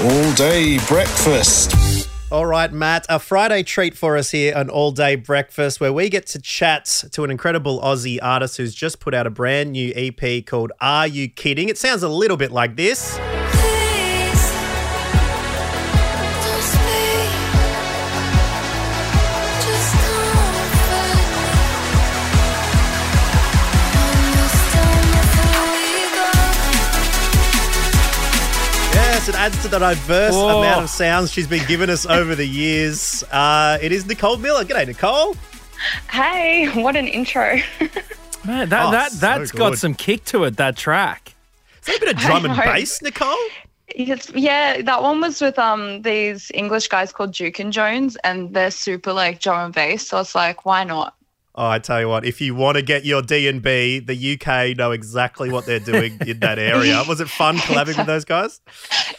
All 0.00 0.32
day 0.34 0.78
breakfast. 0.86 2.08
All 2.30 2.46
right, 2.46 2.72
Matt, 2.72 3.04
a 3.08 3.18
Friday 3.18 3.64
treat 3.64 3.96
for 3.96 4.16
us 4.16 4.30
here 4.30 4.54
on 4.54 4.70
All 4.70 4.92
Day 4.92 5.16
Breakfast 5.16 5.80
where 5.80 5.92
we 5.92 6.08
get 6.08 6.24
to 6.28 6.38
chat 6.38 7.02
to 7.10 7.24
an 7.24 7.32
incredible 7.32 7.80
Aussie 7.80 8.20
artist 8.22 8.58
who's 8.58 8.76
just 8.76 9.00
put 9.00 9.12
out 9.12 9.26
a 9.26 9.30
brand 9.30 9.72
new 9.72 9.92
EP 9.96 10.46
called 10.46 10.70
Are 10.80 11.08
You 11.08 11.28
Kidding? 11.28 11.68
It 11.68 11.78
sounds 11.78 12.04
a 12.04 12.08
little 12.08 12.36
bit 12.36 12.52
like 12.52 12.76
this. 12.76 13.18
It 29.28 29.34
adds 29.34 29.60
to 29.60 29.68
the 29.68 29.78
diverse 29.78 30.32
Whoa. 30.34 30.60
amount 30.60 30.84
of 30.84 30.88
sounds 30.90 31.30
she's 31.30 31.46
been 31.46 31.66
giving 31.68 31.90
us 31.90 32.06
over 32.06 32.34
the 32.34 32.46
years. 32.46 33.22
Uh, 33.24 33.76
it 33.82 33.92
is 33.92 34.06
Nicole 34.06 34.38
Millar. 34.38 34.64
G'day, 34.64 34.86
Nicole. 34.86 35.36
Hey, 36.10 36.70
what 36.82 36.96
an 36.96 37.06
intro. 37.06 37.58
Man, 38.46 38.70
that, 38.70 38.86
Oh, 38.86 38.90
that, 38.90 39.12
so 39.12 39.18
that's 39.18 39.52
got 39.52 39.76
some 39.76 39.92
kick 39.94 40.24
to 40.26 40.44
it, 40.44 40.56
that 40.56 40.78
track. 40.78 41.34
Is 41.80 41.86
that 41.88 41.96
a 41.98 42.00
bit 42.00 42.14
of 42.14 42.20
drum 42.20 42.46
and 42.46 42.56
bass, 42.56 43.02
Nicole? 43.02 43.36
Yes, 43.94 44.30
yeah, 44.34 44.80
that 44.80 45.02
one 45.02 45.20
was 45.20 45.42
with 45.42 45.58
um 45.58 46.00
these 46.00 46.50
English 46.54 46.88
guys 46.88 47.12
called 47.12 47.34
Duke 47.34 47.58
and 47.58 47.70
Jones, 47.70 48.16
and 48.24 48.54
they're 48.54 48.70
super 48.70 49.12
like 49.12 49.40
drum 49.40 49.66
and 49.66 49.74
bass. 49.74 50.08
So 50.08 50.20
it's 50.20 50.34
like, 50.34 50.64
why 50.64 50.84
not? 50.84 51.14
Oh, 51.58 51.66
I 51.66 51.80
tell 51.80 51.98
you 52.00 52.08
what, 52.08 52.24
if 52.24 52.40
you 52.40 52.54
want 52.54 52.76
to 52.76 52.82
get 52.82 53.04
your 53.04 53.20
D 53.20 53.48
and 53.48 53.60
B, 53.60 53.98
the 53.98 54.14
UK 54.34 54.76
know 54.76 54.92
exactly 54.92 55.50
what 55.50 55.66
they're 55.66 55.80
doing 55.80 56.16
in 56.24 56.38
that 56.38 56.56
area. 56.56 57.02
Was 57.08 57.20
it 57.20 57.28
fun 57.28 57.56
collabing 57.56 57.98
with 57.98 58.06
those 58.06 58.24
guys? 58.24 58.60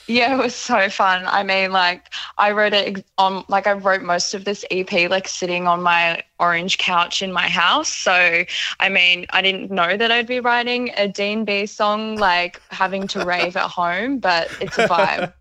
Yeah, 0.07 0.35
it 0.35 0.37
was 0.37 0.55
so 0.55 0.89
fun. 0.89 1.25
I 1.27 1.43
mean, 1.43 1.73
like 1.73 2.13
I 2.37 2.51
wrote 2.51 2.71
it 2.71 3.05
on 3.17 3.43
like 3.49 3.67
I 3.67 3.73
wrote 3.73 4.03
most 4.03 4.33
of 4.33 4.45
this 4.45 4.63
EP 4.71 5.09
like 5.09 5.27
sitting 5.27 5.67
on 5.67 5.83
my 5.83 6.23
orange 6.39 6.77
couch 6.77 7.21
in 7.21 7.33
my 7.33 7.49
house. 7.49 7.89
So 7.89 8.45
I 8.79 8.87
mean, 8.89 9.25
I 9.31 9.41
didn't 9.41 9.69
know 9.69 9.97
that 9.97 10.09
I'd 10.09 10.25
be 10.25 10.39
writing 10.39 10.91
a 10.95 11.13
and 11.19 11.45
B 11.45 11.65
song 11.65 12.15
like 12.15 12.61
having 12.69 13.05
to 13.09 13.25
rave 13.25 13.57
at 13.57 13.69
home, 13.69 14.17
but 14.17 14.49
it's 14.61 14.77
a 14.77 14.87
vibe. 14.87 15.33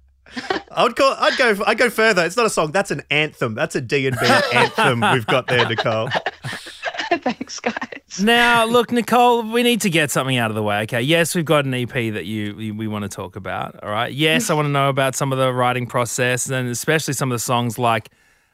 I 0.71 0.83
would 0.83 0.97
call. 0.97 1.15
I'd 1.19 1.39
go. 1.39 1.57
I'd 1.67 1.79
go 1.79 1.91
further. 1.91 2.25
It's 2.25 2.37
not 2.37 2.47
a 2.47 2.51
song. 2.51 2.73
That's 2.73 2.91
an 2.91 3.03
anthem. 3.11 3.55
That's 3.55 3.75
a 3.75 3.81
D 3.81 4.07
and 4.07 4.19
B 4.19 4.27
anthem 4.53 5.01
we've 5.13 5.27
got 5.27 5.47
there, 5.47 5.67
Nicole. 5.69 6.11
Thanks, 7.23 7.61
guys. 7.61 8.21
Now, 8.21 8.65
look, 8.65 8.93
Nicole, 8.93 9.43
we 9.51 9.63
need 9.63 9.81
to 9.83 9.91
get 9.91 10.11
something 10.11 10.37
out 10.37 10.51
of 10.51 10.55
the 10.55 10.63
way. 10.63 10.81
Okay. 10.83 11.01
Yes, 11.01 11.35
we've 11.35 11.45
got 11.45 11.65
an 11.65 11.73
EP 11.73 11.89
that 11.91 12.27
you 12.27 12.55
we, 12.55 12.71
we 12.71 12.87
want 12.89 13.05
to 13.05 13.09
talk 13.09 13.37
about. 13.37 13.83
All 13.83 13.91
right. 13.91 14.13
Yes, 14.13 14.51
I 14.51 14.55
want 14.55 14.67
to 14.67 14.71
know 14.71 14.89
about 14.89 15.15
some 15.15 15.33
of 15.33 15.39
the 15.39 15.53
writing 15.53 15.87
process 15.87 16.51
and 16.51 16.69
especially 16.69 17.15
some 17.15 17.31
of 17.31 17.35
the 17.35 17.41
songs 17.41 17.79
like 17.79 18.11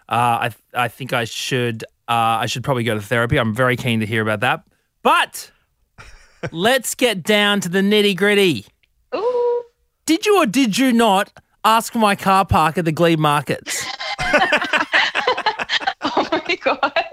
uh, 0.08 0.14
I 0.14 0.50
I 0.74 0.88
think 0.88 1.12
I 1.12 1.24
should 1.24 1.82
uh, 2.08 2.38
I 2.42 2.46
should 2.46 2.62
probably 2.62 2.84
go 2.84 2.94
to 2.94 3.00
therapy. 3.02 3.38
I'm 3.38 3.54
very 3.54 3.76
keen 3.76 4.00
to 4.00 4.06
hear 4.06 4.22
about 4.22 4.40
that. 4.40 4.62
But 5.02 5.50
let's 6.52 6.94
get 6.94 7.22
down 7.22 7.60
to 7.60 7.68
the 7.68 7.80
nitty 7.80 8.16
gritty. 8.16 8.66
Ooh. 9.14 9.62
Did 10.06 10.26
you 10.26 10.38
or 10.42 10.46
did 10.46 10.78
you 10.78 10.92
not 10.92 11.32
ask 11.64 11.92
for 11.92 11.98
my 11.98 12.14
car 12.14 12.44
park 12.44 12.78
at 12.78 12.84
the 12.84 12.92
Glebe 12.92 13.18
Markets? 13.18 13.84
Oh 16.16 16.28
my 16.30 16.54
god. 16.56 17.03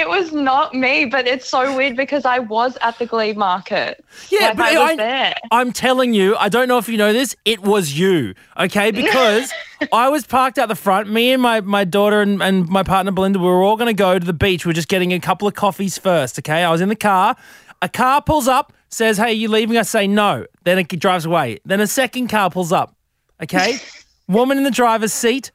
It 0.00 0.08
was 0.08 0.32
not 0.32 0.72
me, 0.72 1.04
but 1.04 1.26
it's 1.26 1.46
so 1.46 1.76
weird 1.76 1.94
because 1.94 2.24
I 2.24 2.38
was 2.38 2.78
at 2.80 2.98
the 2.98 3.04
Glebe 3.04 3.36
Market. 3.36 4.02
Yeah, 4.30 4.46
Like, 4.46 4.56
but 4.56 4.66
I 4.66 4.78
was 4.78 4.90
I, 4.92 4.96
there. 4.96 5.34
I'm 5.50 5.72
telling 5.72 6.14
you, 6.14 6.36
I 6.36 6.48
don't 6.48 6.68
know 6.68 6.78
if 6.78 6.88
you 6.88 6.96
know 6.96 7.12
this, 7.12 7.36
it 7.44 7.60
was 7.60 7.98
you, 7.98 8.34
okay? 8.58 8.90
Because 9.00 9.52
I 9.92 10.08
was 10.08 10.26
parked 10.26 10.58
out 10.58 10.68
the 10.68 10.74
front. 10.74 11.10
Me 11.10 11.32
and 11.32 11.42
my, 11.42 11.60
my 11.60 11.84
daughter 11.84 12.22
and, 12.22 12.42
and 12.42 12.66
my 12.66 12.82
partner 12.82 13.12
Belinda, 13.12 13.38
we 13.38 13.44
were 13.44 13.62
all 13.62 13.76
going 13.76 13.88
to 13.88 13.92
go 13.92 14.18
to 14.18 14.24
the 14.24 14.32
beach. 14.32 14.64
We 14.64 14.70
are 14.70 14.72
just 14.72 14.88
getting 14.88 15.12
a 15.12 15.20
couple 15.20 15.46
of 15.46 15.52
coffees 15.52 15.98
first, 15.98 16.38
okay? 16.38 16.64
I 16.64 16.70
was 16.70 16.80
in 16.80 16.88
the 16.88 16.96
car. 16.96 17.36
A 17.82 17.88
car 17.90 18.22
pulls 18.22 18.48
up, 18.48 18.72
says, 18.88 19.18
Hey, 19.18 19.34
you 19.34 19.48
leaving? 19.48 19.76
I 19.76 19.82
say, 19.82 20.06
No. 20.06 20.46
Then 20.64 20.78
it 20.78 20.88
drives 20.98 21.26
away. 21.26 21.58
Then 21.66 21.80
a 21.80 21.86
second 21.86 22.28
car 22.28 22.50
pulls 22.50 22.72
up, 22.72 22.96
okay? 23.42 23.76
Woman 24.28 24.56
in 24.56 24.64
the 24.64 24.70
driver's 24.70 25.12
seat, 25.12 25.50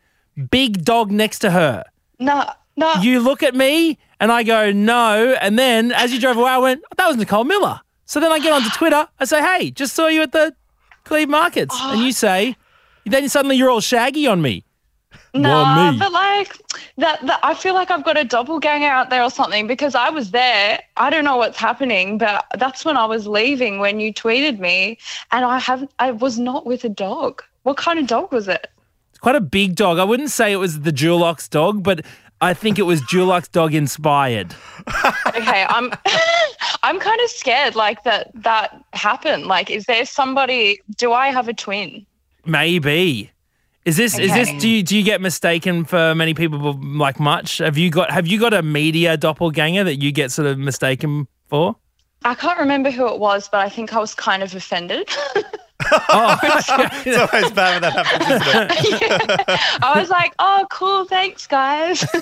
big 0.51 0.86
dog 0.86 1.10
next 1.10 1.39
to 1.39 1.49
her. 1.49 1.84
No, 2.19 2.47
no. 2.77 2.93
You 3.01 3.21
look 3.21 3.41
at 3.41 3.55
me 3.55 3.97
and 4.19 4.32
I 4.32 4.43
go, 4.43 4.71
no. 4.71 5.36
And 5.41 5.58
then 5.58 5.91
as 5.91 6.13
you 6.13 6.19
drove 6.19 6.38
away, 6.38 6.49
I 6.49 6.58
went, 6.58 6.84
that 6.97 7.08
was 7.08 7.17
Nicole 7.17 7.43
Millar. 7.43 7.82
So 8.06 8.19
then 8.19 8.32
I 8.32 8.39
get 8.39 8.54
onto 8.54 8.69
Twitter. 8.69 9.08
I 9.19 9.25
say, 9.25 9.41
hey, 9.41 9.71
just 9.71 9.93
saw 9.93 10.08
you 10.08 10.21
at 10.21 10.32
the 10.32 10.56
Glebe 11.06 11.30
Markets. 11.30 11.75
Oh. 11.78 11.93
And 11.93 12.01
you 12.01 12.12
say, 12.12 12.56
then 13.06 13.28
suddenly 13.30 13.56
you're 13.56 13.69
all 13.69 13.82
shaggy 13.82 14.28
on 14.28 14.41
me. 14.41 14.63
No, 15.34 15.91
me? 15.91 15.99
but 15.99 16.12
like 16.12 16.58
that, 16.97 17.25
that, 17.25 17.39
I 17.43 17.54
feel 17.54 17.73
like 17.73 17.91
I've 17.91 18.06
got 18.06 18.17
a 18.17 18.23
doppelganger 18.23 18.88
out 18.88 19.10
there 19.10 19.21
or 19.21 19.30
something 19.30 19.67
because 19.67 19.93
I 19.93 20.10
was 20.10 20.32
there. 20.32 20.82
I 20.97 21.10
don't 21.10 21.25
know 21.25 21.38
what's 21.38 21.58
happening, 21.58 22.17
but 22.17 22.45
that's 22.58 22.86
when 22.86 22.95
I 22.95 23.06
was 23.06 23.28
leaving 23.28 23.80
when 23.80 23.99
you 23.99 24.13
tweeted 24.13 24.60
me, 24.60 24.97
and 25.32 25.43
I 25.43 25.60
have 25.60 25.88
I 25.99 26.12
was 26.12 26.39
not 26.39 26.65
with 26.65 26.86
a 26.86 26.89
dog. 26.89 27.43
What 27.63 27.78
kind 27.78 27.99
of 27.99 28.08
dog 28.08 28.32
was 28.32 28.47
it? 28.47 28.67
It's 29.10 29.19
quite 29.19 29.36
a 29.36 29.41
big 29.41 29.75
dog. 29.75 29.99
I 29.99 30.04
wouldn't 30.04 30.32
say 30.32 30.51
it 30.51 30.58
was 30.58 30.82
the 30.82 30.91
Dulux 30.91 31.49
dog, 31.49 31.84
but 31.84 32.06
I 32.45 32.53
think 32.53 32.77
it 32.77 32.84
was 32.84 33.01
Dulux 33.01 33.51
dog 33.51 33.73
inspired. 33.73 34.53
Okay, 35.29 35.65
I'm 35.67 35.91
I'm 36.84 36.99
kind 36.99 37.19
of 37.21 37.29
scared 37.31 37.73
like 37.73 38.03
that 38.03 38.29
that 38.36 38.84
happened. 38.93 39.47
Like, 39.47 39.71
is 39.71 39.86
there 39.86 40.05
somebody? 40.05 40.79
Do 40.95 41.12
I 41.12 41.29
have 41.29 41.47
a 41.47 41.53
twin? 41.53 42.05
Maybe. 42.45 43.31
Is 43.86 43.97
this 43.97 44.19
is 44.19 44.31
this 44.31 44.51
do 44.62 44.69
you 44.69 44.84
do 44.84 44.95
you 44.95 45.03
get 45.03 45.21
mistaken 45.21 45.86
for 45.86 46.13
many 46.13 46.36
people 46.36 46.79
like 46.84 47.19
much? 47.19 47.58
Have 47.58 47.79
you 47.79 47.89
got 47.89 48.12
have 48.12 48.27
you 48.27 48.39
got 48.39 48.53
a 48.53 48.62
media 48.62 49.17
doppelganger 49.17 49.84
that 49.84 49.95
you 49.95 50.12
get 50.12 50.31
sort 50.31 50.47
of 50.47 50.60
mistaken 50.60 51.27
for? 51.47 51.75
I 52.25 52.36
can't 52.36 52.60
remember 52.60 52.91
who 52.91 53.08
it 53.08 53.19
was, 53.19 53.49
but 53.49 53.62
I 53.62 53.69
think 53.69 53.95
I 53.95 53.99
was 53.99 54.13
kind 54.13 54.43
of 54.43 54.53
offended. 54.53 55.10
Oh, 56.17 56.37
It's 56.43 57.33
always 57.33 57.51
bad 57.51 57.73
when 57.73 57.81
that 57.81 57.93
happens, 57.93 58.29
isn't 58.29 59.39
it? 59.49 59.79
I 59.83 59.99
was 59.99 60.09
like, 60.09 60.33
"Oh, 60.39 60.65
cool, 60.69 61.05
thanks, 61.05 61.47
guys." 61.47 62.05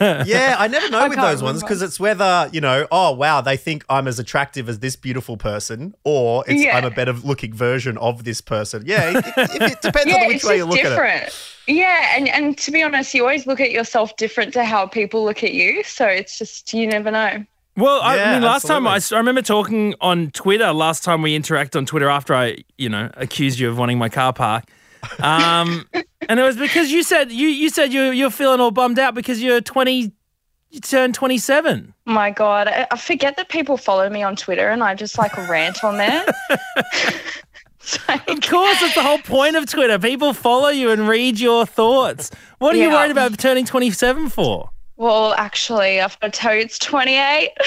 Yeah, 0.00 0.56
I 0.58 0.66
never 0.68 0.90
know 0.90 0.98
I 0.98 1.08
with 1.08 1.18
can't 1.18 1.30
those 1.30 1.42
ones 1.42 1.62
because 1.62 1.82
it's 1.82 1.98
whether, 2.00 2.50
you 2.52 2.60
know, 2.60 2.86
oh, 2.90 3.12
wow, 3.12 3.40
they 3.40 3.56
think 3.56 3.84
I'm 3.88 4.08
as 4.08 4.18
attractive 4.18 4.68
as 4.68 4.80
this 4.80 4.96
beautiful 4.96 5.36
person, 5.36 5.94
or 6.04 6.44
it's 6.46 6.62
Yeah. 6.62 6.76
I'm 6.76 6.84
a 6.84 6.90
better 6.90 7.12
looking 7.12 7.54
version 7.54 7.96
of 7.98 8.24
this 8.24 8.40
person. 8.40 8.82
Yeah, 8.86 9.10
it, 9.18 9.24
it, 9.36 9.62
it 9.72 9.80
depends 9.82 10.12
yeah, 10.12 10.22
on 10.22 10.26
which 10.28 10.36
it's 10.36 10.44
way 10.44 10.56
you 10.56 10.66
just 10.66 10.70
look 10.70 10.80
at 10.80 10.86
it. 10.86 10.88
different. 10.90 11.54
Yeah, 11.68 12.16
and 12.16 12.28
and 12.28 12.58
to 12.58 12.70
be 12.70 12.82
honest, 12.82 13.14
you 13.14 13.22
always 13.22 13.46
look 13.46 13.60
at 13.60 13.70
yourself 13.70 14.16
different 14.16 14.52
to 14.54 14.64
how 14.64 14.86
people 14.86 15.24
look 15.24 15.42
at 15.44 15.52
you. 15.54 15.84
So 15.84 16.06
it's 16.06 16.38
just 16.38 16.72
you 16.74 16.86
never 16.86 17.10
know. 17.10 17.44
Well, 17.78 18.00
I 18.02 18.16
Yeah, 18.16 18.32
mean, 18.34 18.42
last 18.42 18.66
time 18.66 18.86
I. 18.88 18.98
I 19.12 19.16
remember 19.16 19.40
talking 19.40 19.94
on 20.00 20.30
Twitter. 20.32 20.72
Last 20.72 21.04
time 21.04 21.22
we 21.22 21.38
interacted 21.38 21.76
on 21.76 21.86
Twitter 21.86 22.08
after 22.08 22.34
I, 22.34 22.56
you 22.76 22.88
know, 22.88 23.08
accused 23.16 23.58
you 23.60 23.70
of 23.70 23.78
wanting 23.78 23.98
my 23.98 24.08
car 24.08 24.32
park, 24.32 24.64
um, 25.22 25.88
and 26.28 26.40
it 26.40 26.42
was 26.42 26.56
because 26.56 26.90
you 26.90 27.04
said 27.04 27.30
you 27.30 27.46
you 27.46 27.70
said 27.70 27.92
you 27.92 28.10
you're 28.10 28.30
feeling 28.30 28.58
all 28.60 28.72
bummed 28.72 28.98
out 28.98 29.14
because 29.14 29.40
you're 29.40 29.60
twenty, 29.60 30.12
you 30.70 30.80
turned 30.80 31.14
twenty 31.14 31.38
seven. 31.38 31.94
My 32.04 32.30
God, 32.32 32.66
I, 32.66 32.88
I 32.90 32.96
forget 32.96 33.36
that 33.36 33.48
people 33.48 33.76
follow 33.76 34.10
me 34.10 34.24
on 34.24 34.34
Twitter, 34.34 34.68
and 34.70 34.82
I 34.82 34.96
just 34.96 35.16
like 35.16 35.36
rant 35.48 35.84
on 35.84 35.98
there. 35.98 36.24
It's 37.80 37.98
like- 38.08 38.28
Of 38.28 38.40
course, 38.40 38.80
that's 38.80 38.94
the 38.96 39.02
whole 39.02 39.18
point 39.18 39.54
of 39.54 39.66
Twitter. 39.66 40.00
People 40.00 40.32
follow 40.32 40.68
you 40.70 40.90
and 40.90 41.06
read 41.08 41.38
your 41.38 41.64
thoughts. 41.64 42.30
What 42.58 42.74
are 42.74 42.78
you 42.78 42.90
worried 42.90 43.12
about 43.12 43.38
turning 43.38 43.64
twenty 43.66 43.92
seven 43.92 44.28
for? 44.28 44.70
Well, 44.98 45.32
actually, 45.34 46.00
I've 46.00 46.18
got 46.20 46.32
to 46.34 46.38
tell 46.38 46.54
you, 46.54 46.60
it's 46.60 46.78
28. 46.78 47.50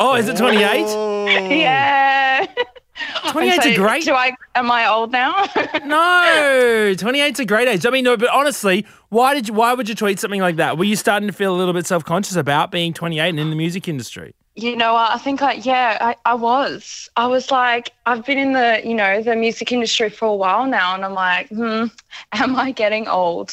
Oh, 0.00 0.16
is 0.16 0.28
it 0.28 0.36
twenty 0.36 0.60
eight? 0.64 0.86
Oh. 0.88 1.26
yeah. 1.28 2.46
28 3.30 3.62
's 3.62 3.66
a 3.66 3.74
great- 3.76 4.04
Do 4.04 4.12
I? 4.14 4.32
Am 4.56 4.70
I 4.72 4.88
old 4.88 5.12
now? 5.12 5.46
No, 5.84 6.94
28's 6.96 7.38
a 7.40 7.44
great 7.44 7.68
age. 7.68 7.86
I 7.86 7.90
mean, 7.90 8.02
no, 8.04 8.16
but 8.16 8.28
honestly, 8.30 8.86
why 9.10 9.34
did 9.34 9.46
you, 9.48 9.54
why 9.54 9.72
would 9.72 9.88
you 9.88 9.94
tweet 9.94 10.18
something 10.18 10.40
like 10.40 10.56
that? 10.56 10.78
Were 10.78 10.84
you 10.84 10.96
starting 10.96 11.28
to 11.28 11.32
feel 11.32 11.54
a 11.54 11.58
little 11.58 11.74
bit 11.74 11.86
self 11.86 12.04
conscious 12.04 12.34
about 12.36 12.70
being 12.72 12.92
28 12.92 13.28
and 13.28 13.38
in 13.40 13.50
the 13.50 13.56
music 13.56 13.86
industry? 13.86 14.34
You 14.56 14.74
know. 14.76 14.96
I 14.96 15.18
think 15.18 15.42
I, 15.42 15.52
yeah, 15.54 15.98
I, 16.00 16.16
I 16.24 16.34
was. 16.34 17.08
I 17.16 17.26
was 17.28 17.50
like, 17.52 17.92
I've 18.06 18.24
been 18.26 18.38
in 18.38 18.52
the, 18.52 18.80
you 18.84 18.94
know, 18.94 19.22
the 19.22 19.36
music 19.36 19.70
industry 19.70 20.10
for 20.10 20.26
a 20.26 20.34
while 20.34 20.66
now, 20.66 20.94
and 20.94 21.04
I'm 21.04 21.14
like, 21.14 21.48
hmm, 21.50 21.86
am 22.32 22.56
I 22.56 22.72
getting 22.72 23.06
old? 23.06 23.52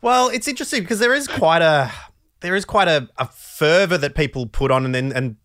Well, 0.00 0.28
it's 0.28 0.46
interesting 0.48 0.82
because 0.82 0.98
there 1.00 1.14
is 1.14 1.26
quite 1.28 1.62
a 1.62 1.90
there 2.42 2.54
is 2.54 2.64
quite 2.64 2.88
a, 2.88 3.08
a 3.18 3.26
fervor 3.26 3.96
that 3.98 4.14
people 4.14 4.46
put 4.46 4.70
on, 4.70 4.84
and 4.84 4.94
then 4.94 5.12
and 5.12 5.36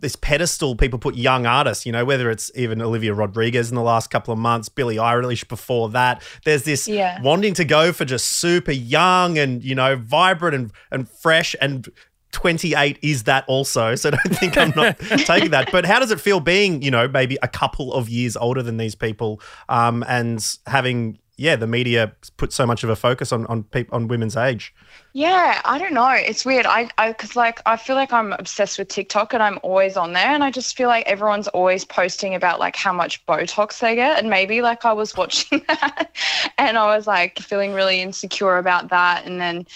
this 0.00 0.14
pedestal 0.16 0.76
people 0.76 0.98
put 0.98 1.14
young 1.14 1.46
artists. 1.46 1.86
You 1.86 1.92
know, 1.92 2.04
whether 2.04 2.30
it's 2.30 2.50
even 2.54 2.82
Olivia 2.82 3.14
Rodriguez 3.14 3.70
in 3.70 3.76
the 3.76 3.82
last 3.82 4.10
couple 4.10 4.32
of 4.32 4.38
months, 4.38 4.68
Billie 4.68 4.96
Eilish 4.96 5.48
before 5.48 5.88
that. 5.90 6.22
There's 6.44 6.64
this 6.64 6.86
Yeah. 6.88 7.20
wanting 7.22 7.54
to 7.54 7.64
go 7.64 7.92
for 7.92 8.04
just 8.04 8.26
super 8.26 8.72
young 8.72 9.38
and 9.38 9.62
you 9.64 9.74
know 9.74 9.96
vibrant 9.96 10.54
and 10.54 10.72
and 10.90 11.08
fresh 11.08 11.54
and. 11.60 11.88
28 12.32 12.98
is 13.00 13.22
that 13.22 13.44
also, 13.48 13.94
so 14.02 14.10
don't 14.10 14.36
think 14.36 14.58
I'm 14.58 14.72
not 14.76 14.98
taking 15.24 15.52
that. 15.52 15.72
But 15.72 15.86
how 15.86 15.98
does 16.00 16.10
it 16.10 16.20
feel 16.20 16.38
being, 16.38 16.82
you 16.82 16.90
know, 16.90 17.08
maybe 17.08 17.38
a 17.42 17.48
couple 17.48 17.94
of 17.94 18.10
years 18.10 18.36
older 18.36 18.62
than 18.62 18.76
these 18.76 18.94
people 18.94 19.40
um, 19.70 20.04
and 20.06 20.44
having 20.66 21.18
yeah, 21.38 21.54
the 21.54 21.66
media 21.66 22.12
put 22.38 22.52
so 22.52 22.66
much 22.66 22.82
of 22.82 22.88
a 22.90 22.96
focus 22.96 23.30
on 23.30 23.46
on 23.46 23.64
peop- 23.64 23.92
on 23.92 24.08
women's 24.08 24.36
age. 24.36 24.74
Yeah, 25.12 25.60
I 25.64 25.78
don't 25.78 25.92
know. 25.92 26.10
It's 26.10 26.44
weird. 26.44 26.66
I, 26.66 26.90
I, 26.98 27.12
cause 27.12 27.36
like 27.36 27.60
I 27.66 27.76
feel 27.76 27.96
like 27.96 28.12
I'm 28.12 28.32
obsessed 28.34 28.78
with 28.78 28.88
TikTok 28.88 29.32
and 29.34 29.42
I'm 29.42 29.58
always 29.62 29.96
on 29.96 30.14
there, 30.14 30.28
and 30.28 30.42
I 30.42 30.50
just 30.50 30.76
feel 30.76 30.88
like 30.88 31.06
everyone's 31.06 31.48
always 31.48 31.84
posting 31.84 32.34
about 32.34 32.58
like 32.58 32.76
how 32.76 32.92
much 32.92 33.24
Botox 33.26 33.80
they 33.80 33.94
get, 33.94 34.18
and 34.18 34.30
maybe 34.30 34.62
like 34.62 34.84
I 34.84 34.92
was 34.92 35.16
watching 35.16 35.62
that, 35.68 36.10
and 36.58 36.78
I 36.78 36.96
was 36.96 37.06
like 37.06 37.38
feeling 37.38 37.74
really 37.74 38.00
insecure 38.00 38.56
about 38.56 38.88
that, 38.88 39.26
and 39.26 39.40
then, 39.40 39.66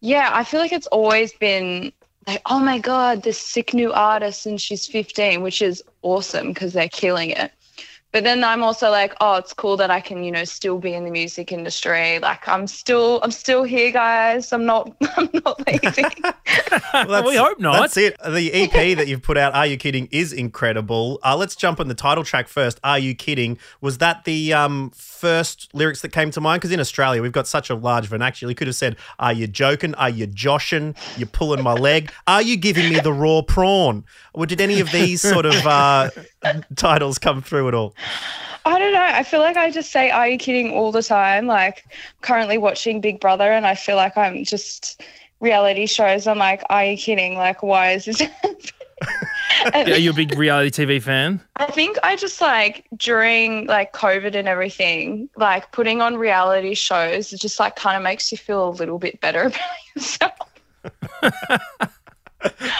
yeah, 0.00 0.30
I 0.32 0.44
feel 0.44 0.60
like 0.60 0.72
it's 0.72 0.86
always 0.88 1.32
been 1.34 1.92
like, 2.26 2.42
oh 2.46 2.58
my 2.58 2.78
god, 2.78 3.22
this 3.22 3.38
sick 3.38 3.74
new 3.74 3.92
artist, 3.92 4.46
and 4.46 4.60
she's 4.60 4.86
15, 4.86 5.42
which 5.42 5.60
is 5.60 5.82
awesome 6.02 6.48
because 6.48 6.72
they're 6.72 6.88
killing 6.88 7.30
it. 7.30 7.52
But 8.12 8.24
then 8.24 8.44
I'm 8.44 8.62
also 8.62 8.90
like, 8.90 9.14
oh, 9.22 9.36
it's 9.36 9.54
cool 9.54 9.78
that 9.78 9.90
I 9.90 10.00
can, 10.00 10.22
you 10.22 10.30
know, 10.30 10.44
still 10.44 10.78
be 10.78 10.92
in 10.92 11.04
the 11.04 11.10
music 11.10 11.50
industry. 11.50 12.18
Like 12.18 12.46
I'm 12.46 12.66
still, 12.66 13.20
I'm 13.22 13.30
still 13.30 13.62
here, 13.64 13.90
guys. 13.90 14.52
I'm 14.52 14.66
not, 14.66 14.94
I'm 15.16 15.30
not 15.32 15.66
leaving. 15.66 16.10
Well, 16.92 17.26
we 17.26 17.36
hope 17.36 17.58
not. 17.58 17.80
That's 17.80 17.96
it. 17.96 18.16
The 18.22 18.52
EP 18.52 18.96
that 18.96 19.08
you've 19.08 19.22
put 19.22 19.38
out, 19.38 19.54
Are 19.54 19.66
You 19.66 19.76
Kidding, 19.76 20.08
is 20.10 20.32
incredible. 20.32 21.18
Uh, 21.24 21.36
let's 21.36 21.56
jump 21.56 21.80
on 21.80 21.88
the 21.88 21.94
title 21.94 22.22
track 22.22 22.48
first. 22.48 22.78
Are 22.84 22.98
You 22.98 23.14
Kidding? 23.14 23.58
Was 23.80 23.98
that 23.98 24.24
the 24.24 24.52
um, 24.52 24.90
first 24.90 25.70
lyrics 25.72 26.02
that 26.02 26.10
came 26.10 26.30
to 26.32 26.40
mind? 26.40 26.60
Because 26.60 26.72
in 26.72 26.80
Australia, 26.80 27.22
we've 27.22 27.32
got 27.32 27.46
such 27.46 27.70
a 27.70 27.74
large 27.74 28.06
vernacular. 28.06 28.50
You 28.50 28.54
could 28.54 28.66
have 28.66 28.76
said, 28.76 28.96
Are 29.18 29.32
you 29.32 29.46
joking? 29.46 29.94
Are 29.94 30.10
you 30.10 30.26
joshing? 30.26 30.94
You're 31.16 31.28
pulling 31.28 31.62
my 31.62 31.72
leg? 31.72 32.12
Are 32.26 32.42
you 32.42 32.56
giving 32.56 32.90
me 32.90 33.00
the 33.00 33.12
raw 33.12 33.42
prawn? 33.42 34.04
Or 34.34 34.46
did 34.46 34.60
any 34.60 34.80
of 34.80 34.90
these 34.92 35.22
sort 35.22 35.46
of 35.46 35.66
uh, 35.66 36.10
titles 36.76 37.18
come 37.18 37.42
through 37.42 37.68
at 37.68 37.74
all? 37.74 37.94
I 38.64 38.78
don't 38.78 38.92
know. 38.92 39.02
I 39.02 39.24
feel 39.24 39.40
like 39.40 39.56
I 39.56 39.70
just 39.70 39.90
say, 39.90 40.10
"Are 40.10 40.28
you 40.28 40.38
kidding?" 40.38 40.70
all 40.72 40.92
the 40.92 41.02
time. 41.02 41.46
Like 41.46 41.84
currently 42.20 42.58
watching 42.58 43.00
Big 43.00 43.20
Brother, 43.20 43.50
and 43.50 43.66
I 43.66 43.74
feel 43.74 43.96
like 43.96 44.16
I'm 44.16 44.44
just 44.44 45.02
reality 45.42 45.84
shows. 45.86 46.26
I'm 46.26 46.38
like, 46.38 46.62
"Are 46.70 46.84
you 46.84 46.96
kidding?" 46.96 47.36
Like, 47.36 47.62
why 47.62 47.92
is 47.92 48.06
this? 48.06 48.22
Are 49.74 49.88
you 49.90 50.10
a 50.10 50.14
big 50.14 50.36
reality 50.38 50.70
TV 50.70 51.02
fan? 51.02 51.40
I 51.56 51.66
think 51.66 51.98
I 52.02 52.16
just 52.16 52.40
like 52.40 52.86
during 52.96 53.66
like 53.66 53.92
COVID 53.92 54.34
and 54.34 54.48
everything, 54.48 55.28
like 55.36 55.70
putting 55.72 56.00
on 56.00 56.16
reality 56.16 56.74
shows, 56.74 57.32
it 57.32 57.40
just 57.40 57.60
like 57.60 57.76
kind 57.76 57.96
of 57.96 58.02
makes 58.02 58.32
you 58.32 58.38
feel 58.38 58.68
a 58.68 58.70
little 58.70 58.98
bit 58.98 59.20
better 59.20 59.42
about 59.46 59.60
yourself. 59.94 60.32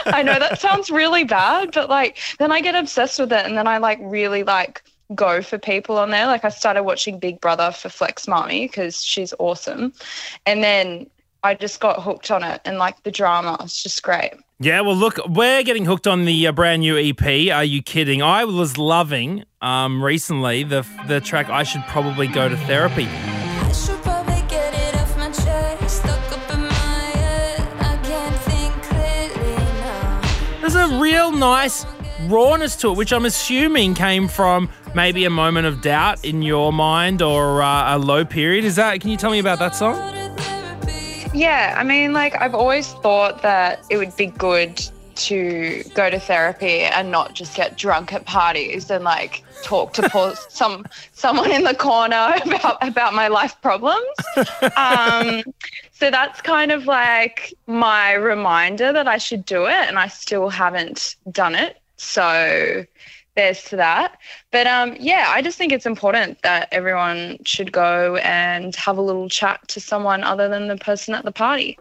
I 0.06 0.22
know 0.22 0.38
that 0.38 0.60
sounds 0.60 0.90
really 0.90 1.24
bad, 1.24 1.72
but 1.72 1.88
like 1.88 2.18
then 2.38 2.50
I 2.50 2.60
get 2.60 2.74
obsessed 2.74 3.18
with 3.18 3.32
it 3.32 3.44
and 3.46 3.56
then 3.56 3.66
I 3.66 3.78
like 3.78 3.98
really 4.02 4.42
like 4.42 4.82
go 5.14 5.42
for 5.42 5.58
people 5.58 5.98
on 5.98 6.10
there. 6.10 6.26
Like 6.26 6.44
I 6.44 6.48
started 6.48 6.82
watching 6.82 7.18
Big 7.18 7.40
Brother 7.40 7.70
for 7.70 7.88
Flex 7.88 8.26
Mami 8.26 8.62
because 8.62 9.02
she's 9.02 9.34
awesome. 9.38 9.92
And 10.46 10.64
then 10.64 11.08
I 11.44 11.54
just 11.54 11.80
got 11.80 12.00
hooked 12.02 12.30
on 12.30 12.44
it 12.44 12.60
and 12.64 12.78
like 12.78 13.02
the 13.02 13.10
drama. 13.10 13.56
It's 13.60 13.82
just 13.82 14.02
great. 14.02 14.32
Yeah, 14.60 14.80
well, 14.82 14.94
look, 14.94 15.18
we're 15.26 15.64
getting 15.64 15.84
hooked 15.84 16.06
on 16.06 16.24
the 16.24 16.46
uh, 16.46 16.52
brand 16.52 16.82
new 16.82 16.96
EP. 16.96 17.52
Are 17.52 17.64
you 17.64 17.82
kidding? 17.82 18.22
I 18.22 18.44
was 18.44 18.78
loving 18.78 19.44
um, 19.60 20.04
recently 20.04 20.62
the 20.62 20.86
the 21.08 21.20
track. 21.20 21.50
I 21.50 21.64
should 21.64 21.82
probably 21.88 22.28
go 22.28 22.48
to 22.48 22.56
therapy. 22.58 23.08
There's 30.60 30.76
a 30.76 30.96
real 31.00 31.32
nice 31.32 31.84
rawness 32.28 32.76
to 32.76 32.92
it, 32.92 32.96
which 32.96 33.12
I'm 33.12 33.24
assuming 33.24 33.94
came 33.94 34.28
from 34.28 34.70
maybe 34.94 35.24
a 35.24 35.30
moment 35.30 35.66
of 35.66 35.80
doubt 35.80 36.24
in 36.24 36.40
your 36.42 36.72
mind 36.72 37.20
or 37.20 37.62
uh, 37.62 37.96
a 37.96 37.98
low 37.98 38.24
period. 38.24 38.64
Is 38.64 38.76
that? 38.76 39.00
Can 39.00 39.10
you 39.10 39.16
tell 39.16 39.32
me 39.32 39.40
about 39.40 39.58
that 39.58 39.74
song? 39.74 40.21
Yeah, 41.34 41.74
I 41.78 41.84
mean, 41.84 42.12
like 42.12 42.40
I've 42.40 42.54
always 42.54 42.92
thought 42.92 43.40
that 43.42 43.84
it 43.88 43.96
would 43.96 44.14
be 44.16 44.26
good 44.26 44.80
to 45.14 45.82
go 45.94 46.10
to 46.10 46.18
therapy 46.18 46.80
and 46.80 47.10
not 47.10 47.34
just 47.34 47.54
get 47.56 47.76
drunk 47.76 48.12
at 48.12 48.24
parties 48.24 48.90
and 48.90 49.04
like 49.04 49.42
talk 49.62 49.92
to 49.94 50.02
poor, 50.10 50.34
some 50.48 50.86
someone 51.12 51.50
in 51.50 51.64
the 51.64 51.74
corner 51.74 52.34
about 52.44 52.86
about 52.86 53.14
my 53.14 53.28
life 53.28 53.60
problems. 53.62 54.04
Um, 54.76 55.42
so 55.92 56.10
that's 56.10 56.42
kind 56.42 56.70
of 56.70 56.86
like 56.86 57.54
my 57.66 58.12
reminder 58.12 58.92
that 58.92 59.08
I 59.08 59.18
should 59.18 59.44
do 59.44 59.66
it, 59.66 59.88
and 59.88 59.98
I 59.98 60.08
still 60.08 60.50
haven't 60.50 61.16
done 61.30 61.54
it. 61.54 61.78
So 61.96 62.84
there's 63.34 63.62
to 63.64 63.76
that. 63.76 64.18
But 64.50 64.66
um, 64.66 64.96
yeah, 64.98 65.26
I 65.28 65.42
just 65.42 65.58
think 65.58 65.72
it's 65.72 65.86
important 65.86 66.42
that 66.42 66.68
everyone 66.72 67.38
should 67.44 67.72
go 67.72 68.16
and 68.16 68.74
have 68.76 68.98
a 68.98 69.02
little 69.02 69.28
chat 69.28 69.66
to 69.68 69.80
someone 69.80 70.22
other 70.22 70.48
than 70.48 70.68
the 70.68 70.76
person 70.76 71.14
at 71.14 71.24
the 71.24 71.32
party. 71.32 71.78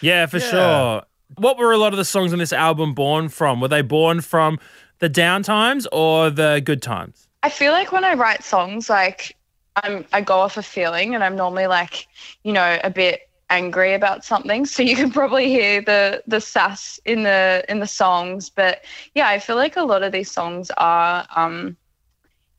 Yeah, 0.00 0.26
for 0.26 0.40
sure. 0.40 1.02
What 1.36 1.58
were 1.58 1.72
a 1.72 1.78
lot 1.78 1.92
of 1.92 1.98
the 1.98 2.04
songs 2.04 2.32
on 2.32 2.38
this 2.38 2.52
album 2.52 2.94
born 2.94 3.28
from? 3.28 3.60
Were 3.60 3.68
they 3.68 3.82
born 3.82 4.20
from 4.20 4.58
the 4.98 5.08
down 5.08 5.42
times 5.42 5.86
or 5.92 6.30
the 6.30 6.62
good 6.64 6.80
times? 6.80 7.28
I 7.42 7.50
feel 7.50 7.72
like 7.72 7.92
when 7.92 8.04
I 8.04 8.14
write 8.14 8.42
songs, 8.42 8.88
like 8.88 9.36
I'm, 9.76 10.04
I 10.12 10.20
go 10.20 10.38
off 10.38 10.56
a 10.56 10.62
feeling, 10.62 11.14
and 11.14 11.22
I'm 11.22 11.36
normally 11.36 11.66
like, 11.66 12.08
you 12.42 12.52
know, 12.52 12.78
a 12.82 12.90
bit 12.90 13.27
angry 13.50 13.94
about 13.94 14.24
something. 14.24 14.66
So 14.66 14.82
you 14.82 14.96
can 14.96 15.10
probably 15.10 15.48
hear 15.48 15.80
the 15.82 16.22
the 16.26 16.40
sass 16.40 17.00
in 17.04 17.22
the 17.22 17.64
in 17.68 17.80
the 17.80 17.86
songs. 17.86 18.50
But 18.50 18.84
yeah, 19.14 19.28
I 19.28 19.38
feel 19.38 19.56
like 19.56 19.76
a 19.76 19.82
lot 19.82 20.02
of 20.02 20.12
these 20.12 20.30
songs 20.30 20.70
are, 20.76 21.26
um, 21.34 21.76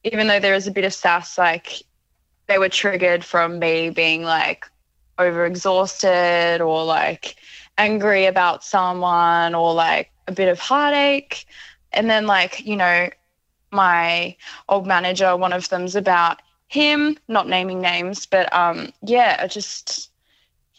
even 0.03 0.27
though 0.27 0.39
there 0.39 0.55
is 0.55 0.67
a 0.67 0.71
bit 0.71 0.85
of 0.85 0.93
sass, 0.93 1.37
like 1.37 1.83
they 2.47 2.57
were 2.57 2.69
triggered 2.69 3.23
from 3.23 3.59
me 3.59 3.89
being 3.89 4.23
like 4.23 4.65
overexhausted 5.17 6.59
or 6.65 6.83
like 6.83 7.35
angry 7.77 8.25
about 8.25 8.63
someone 8.63 9.53
or 9.55 9.73
like 9.73 10.11
a 10.27 10.31
bit 10.31 10.47
of 10.49 10.59
heartache. 10.59 11.45
And 11.91 12.09
then 12.09 12.25
like, 12.27 12.65
you 12.65 12.75
know, 12.75 13.09
my 13.71 14.35
old 14.67 14.87
manager, 14.87 15.35
one 15.35 15.53
of 15.53 15.69
them's 15.69 15.95
about 15.95 16.41
him, 16.67 17.17
not 17.27 17.47
naming 17.47 17.81
names, 17.81 18.25
but 18.25 18.51
um 18.53 18.91
yeah, 19.01 19.45
just 19.47 20.11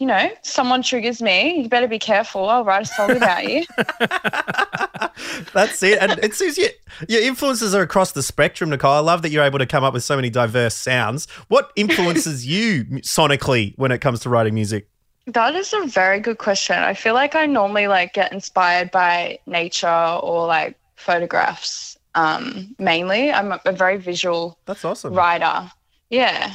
you 0.01 0.07
know, 0.07 0.31
someone 0.41 0.83
triggers 0.83 1.21
me, 1.21 1.61
you 1.61 1.69
better 1.69 1.87
be 1.87 1.99
careful. 1.99 2.49
I'll 2.49 2.65
write 2.65 2.83
a 2.83 2.87
song 2.87 3.11
about 3.11 3.47
you. 3.47 3.67
That's 5.53 5.83
it. 5.83 5.99
And 6.01 6.13
it 6.25 6.35
seems 6.35 6.57
you, 6.57 6.71
your 7.07 7.21
influences 7.21 7.75
are 7.75 7.83
across 7.83 8.13
the 8.13 8.23
spectrum, 8.23 8.71
Nicole. 8.71 8.93
I 8.93 9.01
love 9.01 9.21
that 9.21 9.29
you're 9.29 9.45
able 9.45 9.59
to 9.59 9.67
come 9.67 9.85
up 9.85 9.93
with 9.93 10.03
so 10.03 10.17
many 10.17 10.31
diverse 10.31 10.75
sounds. 10.75 11.29
What 11.49 11.71
influences 11.77 12.47
you 12.47 12.85
sonically 13.03 13.75
when 13.77 13.93
it 13.93 13.99
comes 13.99 14.21
to 14.21 14.31
writing 14.31 14.55
music? 14.55 14.89
That 15.27 15.55
is 15.55 15.75
a 15.75 15.87
very 15.87 16.19
good 16.19 16.39
question. 16.39 16.79
I 16.79 16.95
feel 16.95 17.13
like 17.13 17.35
I 17.35 17.45
normally 17.45 17.87
like 17.87 18.15
get 18.15 18.33
inspired 18.33 18.91
by 18.91 19.39
nature 19.45 19.87
or 19.87 20.47
like 20.47 20.79
photographs 20.97 21.99
um, 22.15 22.75
mainly. 22.79 23.31
I'm 23.31 23.53
a, 23.53 23.61
a 23.67 23.73
very 23.73 23.99
visual 23.99 24.59
That's 24.65 24.83
awesome. 24.83 25.13
writer. 25.13 25.71
Yeah. 26.09 26.55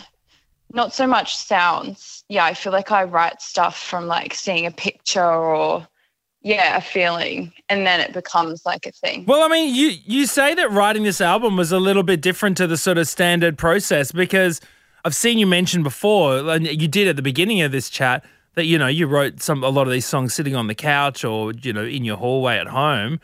Not 0.75 0.93
so 0.93 1.07
much 1.07 1.37
sounds. 1.37 2.23
Yeah, 2.27 2.43
I 2.43 2.53
feel 2.53 2.73
like 2.73 2.91
I 2.91 3.05
write 3.05 3.41
stuff 3.41 3.81
from 3.81 4.07
like 4.07 4.33
seeing 4.33 4.65
a 4.65 4.71
picture 4.71 5.23
or 5.23 5.87
yeah, 6.41 6.77
a 6.77 6.81
feeling 6.81 7.51
and 7.69 7.87
then 7.87 8.01
it 8.01 8.13
becomes 8.13 8.65
like 8.65 8.85
a 8.85 8.91
thing. 8.91 9.25
Well, 9.25 9.41
I 9.41 9.47
mean, 9.47 9.73
you 9.73 9.93
you 10.05 10.25
say 10.27 10.53
that 10.53 10.69
writing 10.69 11.03
this 11.03 11.21
album 11.21 11.55
was 11.55 11.71
a 11.71 11.79
little 11.79 12.03
bit 12.03 12.21
different 12.21 12.57
to 12.57 12.67
the 12.67 12.77
sort 12.77 12.97
of 12.97 13.07
standard 13.07 13.57
process 13.57 14.11
because 14.11 14.61
I've 15.05 15.15
seen 15.15 15.37
you 15.37 15.47
mention 15.47 15.81
before, 15.81 16.37
and 16.49 16.67
you 16.67 16.87
did 16.87 17.07
at 17.07 17.15
the 17.15 17.21
beginning 17.21 17.61
of 17.61 17.71
this 17.71 17.89
chat 17.89 18.25
that 18.55 18.65
you 18.65 18.77
know 18.77 18.87
you 18.87 19.07
wrote 19.07 19.41
some 19.41 19.63
a 19.63 19.69
lot 19.69 19.87
of 19.87 19.93
these 19.93 20.05
songs 20.05 20.33
sitting 20.33 20.55
on 20.55 20.67
the 20.67 20.75
couch 20.75 21.23
or 21.23 21.53
you 21.53 21.71
know 21.71 21.85
in 21.85 22.03
your 22.03 22.17
hallway 22.17 22.57
at 22.57 22.67
home. 22.67 23.21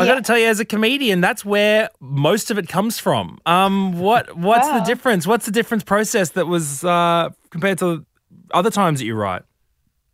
I 0.00 0.06
got 0.06 0.14
to 0.16 0.22
tell 0.22 0.38
you, 0.38 0.46
as 0.46 0.60
a 0.60 0.64
comedian, 0.64 1.20
that's 1.20 1.44
where 1.44 1.88
most 2.00 2.50
of 2.50 2.58
it 2.58 2.68
comes 2.68 2.98
from. 2.98 3.38
Um, 3.46 3.98
what 3.98 4.36
what's 4.36 4.68
Wow. 4.68 4.78
the 4.78 4.84
difference? 4.84 5.26
What's 5.26 5.46
the 5.46 5.52
difference 5.52 5.84
process 5.84 6.30
that 6.30 6.46
was 6.46 6.84
uh, 6.84 7.30
compared 7.50 7.78
to 7.78 8.04
other 8.52 8.70
times 8.70 9.00
that 9.00 9.06
you 9.06 9.14
write? 9.14 9.42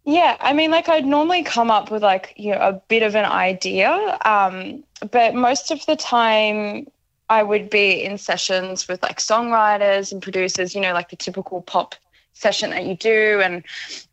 Yeah, 0.04 0.36
I 0.40 0.52
mean, 0.52 0.70
like 0.70 0.88
I'd 0.88 1.04
normally 1.06 1.42
come 1.42 1.70
up 1.70 1.90
with 1.90 2.02
like 2.02 2.32
you 2.36 2.52
know 2.52 2.60
a 2.60 2.72
bit 2.88 3.02
of 3.02 3.16
an 3.16 3.24
idea, 3.24 4.18
um, 4.24 4.84
but 5.10 5.34
most 5.34 5.70
of 5.70 5.84
the 5.86 5.96
time 5.96 6.86
I 7.28 7.42
would 7.42 7.68
be 7.70 8.04
in 8.04 8.18
sessions 8.18 8.86
with 8.88 9.02
like 9.02 9.18
songwriters 9.18 10.12
and 10.12 10.22
producers. 10.22 10.74
You 10.74 10.80
know, 10.80 10.92
like 10.92 11.10
the 11.10 11.16
typical 11.16 11.62
pop 11.62 11.94
session 12.36 12.70
that 12.70 12.84
you 12.84 12.94
do. 12.94 13.40
And 13.42 13.64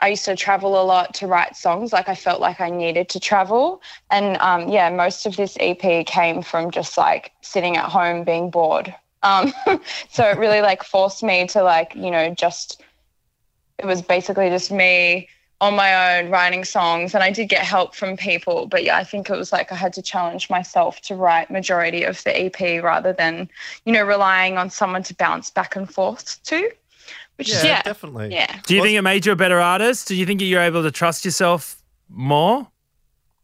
I 0.02 0.10
used 0.10 0.26
to 0.26 0.36
travel 0.36 0.82
a 0.82 0.84
lot 0.84 1.14
to 1.16 1.28
write 1.28 1.56
songs. 1.56 1.92
Like 1.92 2.08
I 2.08 2.16
felt 2.16 2.40
like 2.40 2.62
I 2.62 2.70
needed 2.70 3.10
to 3.10 3.20
travel, 3.20 3.82
and 4.10 4.38
um, 4.38 4.70
yeah, 4.70 4.90
most 4.90 5.26
of 5.26 5.36
this 5.36 5.58
EP 5.60 6.06
came 6.06 6.42
from 6.42 6.72
just 6.72 6.98
like 6.98 7.32
sitting 7.42 7.78
at 7.78 7.86
home 7.90 8.24
being 8.24 8.50
bored. 8.50 8.94
Um, 9.24 9.54
so 10.10 10.30
it 10.30 10.38
really 10.38 10.62
like 10.62 10.84
forced 10.84 11.24
me 11.24 11.48
to 11.48 11.64
like 11.64 11.94
you 11.96 12.12
know 12.12 12.34
just 12.34 12.82
it 13.78 13.86
was 13.86 14.02
basically 14.02 14.50
just 14.50 14.72
me 14.72 15.28
on 15.62 15.76
my 15.76 16.20
own 16.20 16.30
writing 16.30 16.66
songs 16.66 17.14
and 17.16 17.24
I 17.24 17.32
did 17.32 17.48
get 17.48 17.62
help 17.62 17.96
from 17.96 18.18
people 18.18 18.66
but 18.68 18.84
yeah 18.84 18.98
I 18.98 19.06
think 19.06 19.30
it 19.30 19.38
was 19.38 19.54
like 19.54 19.72
I 19.72 19.76
had 19.76 19.94
to 19.94 20.02
challenge 20.02 20.50
myself 20.50 21.00
to 21.02 21.16
write 21.16 21.50
majority 21.50 22.04
of 22.04 22.22
the 22.26 22.38
EP 22.38 22.84
rather 22.84 23.14
than 23.14 23.50
you 23.86 23.94
know 23.94 24.04
relying 24.04 24.58
on 24.58 24.70
someone 24.70 25.04
to 25.04 25.16
bounce 25.16 25.50
back 25.50 25.78
and 25.78 25.90
forth 25.90 26.44
to 26.44 26.70
which 27.38 27.50
Yeah, 27.50 27.58
is 27.58 27.64
yeah, 27.64 27.82
definitely. 27.84 28.30
yeah. 28.32 28.62
Do 28.66 28.76
you 28.76 28.82
think 28.82 28.98
it 28.98 29.02
made 29.02 29.26
you 29.26 29.32
a 29.32 29.36
better 29.36 29.60
artist? 29.60 30.08
Do 30.08 30.16
you 30.16 30.26
think 30.26 30.42
you're 30.42 30.62
able 30.62 30.84
to 30.84 30.92
trust 30.92 31.26
yourself 31.26 31.82
more? 32.10 32.68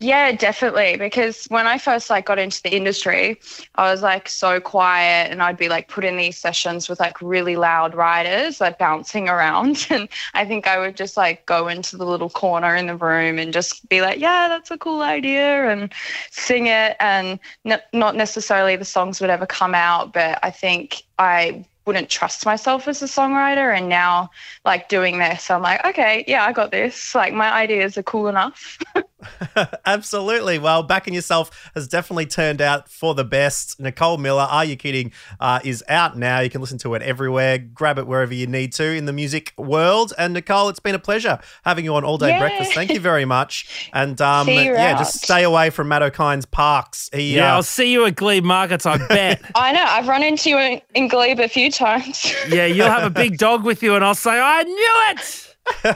Yeah, 0.02 0.32
definitely. 0.32 0.96
Because 0.96 1.44
when 1.50 1.68
I 1.68 1.78
first 1.78 2.10
like 2.10 2.26
got 2.26 2.40
into 2.40 2.62
the 2.64 2.74
industry, 2.74 3.38
I 3.76 3.92
was 3.92 4.02
like 4.02 4.30
so 4.30 4.62
quiet 4.62 5.30
and 5.30 5.44
I'd 5.44 5.58
be 5.58 5.68
like 5.68 5.90
put 5.90 6.06
in 6.06 6.16
these 6.16 6.38
sessions 6.38 6.88
with 6.88 7.02
like 7.02 7.22
really 7.22 7.58
loud 7.58 7.94
writers 7.96 8.62
like 8.62 8.78
bouncing 8.80 9.28
around. 9.28 9.88
And 9.92 10.08
I 10.34 10.46
think 10.46 10.68
I 10.68 10.80
would 10.80 10.96
just 10.96 11.18
like 11.18 11.46
go 11.48 11.68
into 11.68 11.98
the 11.98 12.06
little 12.06 12.30
corner 12.30 12.76
in 12.78 12.88
the 12.88 12.96
room 12.96 13.38
and 13.40 13.52
just 13.52 13.90
be 13.90 14.00
like, 14.00 14.20
yeah, 14.20 14.48
that's 14.48 14.72
a 14.72 14.78
cool 14.78 15.02
idea 15.02 15.70
and 15.70 15.92
sing 16.32 16.68
it. 16.68 16.96
And 17.02 17.38
n- 17.66 17.82
not 17.92 18.16
necessarily 18.16 18.78
the 18.78 18.86
songs 18.86 19.20
would 19.20 19.30
ever 19.30 19.46
come 19.46 19.76
out, 19.76 20.14
but 20.14 20.40
I 20.42 20.52
think 20.52 21.04
I 21.18 21.66
wouldn't 21.86 22.10
trust 22.10 22.46
myself 22.46 22.88
as 22.88 23.02
a 23.02 23.06
songwriter. 23.06 23.76
And 23.76 23.90
now, 23.90 24.30
like 24.66 24.90
doing 24.90 25.20
this, 25.20 25.50
I'm 25.50 25.62
like, 25.62 25.84
okay, 25.86 26.24
yeah, 26.28 26.46
I 26.46 26.52
got 26.54 26.72
this. 26.72 27.16
Like 27.16 27.34
my 27.34 27.52
ideas 27.52 27.98
are 27.98 28.04
cool 28.04 28.28
enough. 28.28 28.78
Absolutely. 29.86 30.60
Well, 30.60 30.84
backing 30.84 31.14
yourself 31.14 31.72
has 31.76 31.88
definitely 31.88 32.26
turned 32.26 32.62
out 32.62 32.90
for 32.90 33.14
the 33.14 33.24
best. 33.24 33.80
Nicole 33.80 34.18
Millar, 34.18 34.48
Are 34.50 34.66
You 34.66 34.76
Kidding? 34.76 35.12
Uh, 35.40 35.60
is 35.64 35.84
out 35.90 36.18
now. 36.18 36.40
You 36.40 36.50
can 36.50 36.62
listen 36.62 36.78
to 36.80 36.94
it 36.96 37.02
everywhere. 37.02 37.58
Grab 37.58 37.98
it 37.98 38.08
wherever 38.08 38.34
you 38.34 38.48
need 38.48 38.74
to 38.74 38.84
in 38.86 39.06
the 39.06 39.14
music 39.14 39.54
world. 39.58 40.14
And 40.18 40.34
Nicole, 40.34 40.70
it's 40.70 40.80
been 40.80 40.96
a 40.96 41.00
pleasure 41.00 41.40
having 41.64 41.86
you 41.86 41.96
on 41.96 42.04
All 42.04 42.18
Day 42.18 42.34
Yay. 42.34 42.40
Breakfast. 42.40 42.74
Thank 42.74 42.92
you 42.92 43.00
very 43.00 43.26
much. 43.26 43.90
And 43.94 44.20
um, 44.22 44.48
yeah, 44.48 44.94
out. 44.94 45.00
just 45.00 45.22
stay 45.22 45.44
away 45.44 45.70
from 45.70 45.88
Matt 45.90 46.02
Okine's 46.02 46.46
parks. 46.46 47.10
He, 47.14 47.36
Yeah, 47.36 47.54
uh, 47.54 47.56
I'll 47.58 47.64
see 47.64 47.92
you 47.92 48.06
at 48.06 48.16
Glebe 48.16 48.44
Markets, 48.44 48.86
I 48.86 49.06
bet. 49.08 49.42
I 49.56 49.72
know. 49.72 49.84
I've 49.84 50.08
run 50.08 50.24
into 50.24 50.50
you 50.50 50.58
in, 50.58 50.82
in 50.96 51.08
Glebe 51.08 51.40
a 51.40 51.48
few 51.50 51.72
times. 51.72 52.34
yeah, 52.48 52.66
you'll 52.66 52.88
have 52.88 53.04
a 53.04 53.10
big 53.10 53.38
dog 53.40 53.64
with 53.64 53.84
you, 53.84 53.96
and 53.96 54.04
I'll 54.04 54.16
say, 54.16 54.40
I 54.40 54.64
knew 54.64 55.96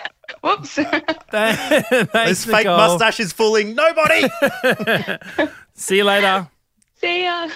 it. 0.00 0.10
Whoops. 0.42 0.70
Thanks, 1.30 2.10
this 2.12 2.44
fake 2.44 2.66
Nicole. 2.66 2.76
mustache 2.76 3.20
is 3.20 3.32
fooling 3.32 3.74
nobody. 3.74 4.28
See 5.74 5.96
you 5.98 6.04
later. 6.04 6.48
See 7.00 7.24
ya. 7.24 7.48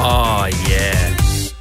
Oh, 0.00 0.48
yeah. 0.68 1.16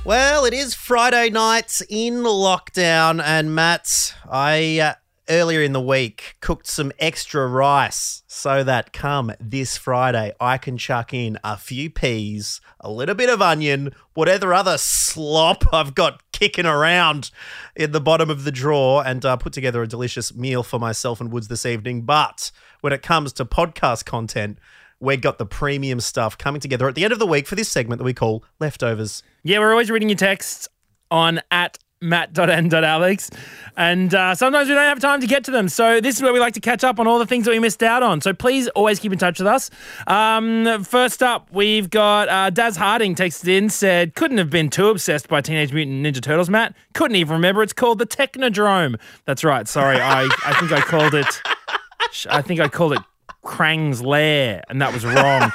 Well, 0.05 0.45
it 0.45 0.53
is 0.53 0.73
Friday 0.73 1.29
night 1.29 1.81
in 1.89 2.23
lockdown, 2.23 3.21
and 3.23 3.53
Matt, 3.53 4.15
I 4.29 4.79
uh, 4.79 4.93
earlier 5.29 5.61
in 5.61 5.73
the 5.73 5.81
week 5.81 6.35
cooked 6.39 6.67
some 6.67 6.91
extra 6.99 7.47
rice 7.47 8.23
so 8.27 8.63
that 8.63 8.93
come 8.93 9.31
this 9.39 9.77
Friday 9.77 10.33
I 10.39 10.57
can 10.57 10.77
chuck 10.77 11.13
in 11.13 11.37
a 11.43 11.57
few 11.57 11.89
peas, 11.89 12.61
a 12.79 12.89
little 12.89 13.15
bit 13.15 13.29
of 13.29 13.41
onion, 13.41 13.93
whatever 14.13 14.53
other 14.53 14.77
slop 14.77 15.73
I've 15.73 15.95
got 15.95 16.21
kicking 16.31 16.65
around 16.65 17.31
in 17.75 17.91
the 17.91 18.01
bottom 18.01 18.29
of 18.29 18.43
the 18.43 18.51
drawer, 18.51 19.03
and 19.05 19.25
uh, 19.25 19.37
put 19.37 19.53
together 19.53 19.81
a 19.81 19.87
delicious 19.87 20.35
meal 20.35 20.63
for 20.63 20.79
myself 20.79 21.19
and 21.19 21.31
Woods 21.31 21.47
this 21.47 21.65
evening. 21.65 22.03
But 22.03 22.51
when 22.81 22.93
it 22.93 23.01
comes 23.01 23.33
to 23.33 23.45
podcast 23.45 24.05
content, 24.05 24.59
we've 24.99 25.21
got 25.21 25.37
the 25.37 25.45
premium 25.45 25.99
stuff 25.99 26.37
coming 26.37 26.61
together 26.61 26.87
at 26.87 26.95
the 26.95 27.03
end 27.03 27.13
of 27.13 27.19
the 27.19 27.27
week 27.27 27.47
for 27.47 27.55
this 27.55 27.69
segment 27.69 27.99
that 27.99 28.05
we 28.05 28.13
call 28.13 28.43
Leftovers. 28.59 29.23
Yeah, 29.43 29.59
we're 29.59 29.71
always 29.71 29.89
reading 29.91 30.09
your 30.09 30.17
texts 30.17 30.67
on 31.09 31.41
at 31.51 31.77
matt.n.alex. 32.01 33.29
And 33.75 34.13
uh, 34.13 34.33
sometimes 34.35 34.69
we 34.69 34.75
don't 34.75 34.83
have 34.83 34.99
time 34.99 35.21
to 35.21 35.27
get 35.27 35.43
to 35.45 35.51
them. 35.51 35.69
So 35.69 36.01
this 36.01 36.15
is 36.15 36.21
where 36.21 36.33
we 36.33 36.39
like 36.39 36.53
to 36.55 36.59
catch 36.59 36.83
up 36.83 36.99
on 36.99 37.07
all 37.07 37.19
the 37.19 37.25
things 37.25 37.45
that 37.45 37.51
we 37.51 37.59
missed 37.59 37.83
out 37.83 38.03
on. 38.03 38.21
So 38.21 38.33
please 38.33 38.67
always 38.69 38.99
keep 38.99 39.11
in 39.11 39.19
touch 39.19 39.39
with 39.39 39.47
us. 39.47 39.69
Um, 40.07 40.83
first 40.83 41.21
up, 41.21 41.47
we've 41.51 41.89
got 41.89 42.27
uh, 42.29 42.49
Daz 42.49 42.75
Harding 42.77 43.13
texted 43.15 43.47
in, 43.47 43.69
said, 43.69 44.15
couldn't 44.15 44.37
have 44.37 44.49
been 44.49 44.69
too 44.69 44.89
obsessed 44.89 45.27
by 45.27 45.41
Teenage 45.41 45.73
Mutant 45.73 46.05
Ninja 46.05 46.21
Turtles, 46.21 46.49
Matt. 46.49 46.75
Couldn't 46.93 47.17
even 47.17 47.33
remember. 47.33 47.61
It's 47.61 47.73
called 47.73 47.99
the 47.99 48.07
Technodrome. 48.07 48.99
That's 49.25 49.43
right. 49.43 49.67
Sorry. 49.67 49.99
I, 49.99 50.29
I 50.45 50.53
think 50.59 50.71
I 50.71 50.81
called 50.81 51.13
it, 51.13 51.41
I 52.29 52.41
think 52.41 52.59
I 52.59 52.67
called 52.67 52.93
it 52.93 53.01
Krang's 53.43 54.01
Lair, 54.01 54.63
and 54.69 54.81
that 54.81 54.93
was 54.93 55.05
wrong. 55.05 55.51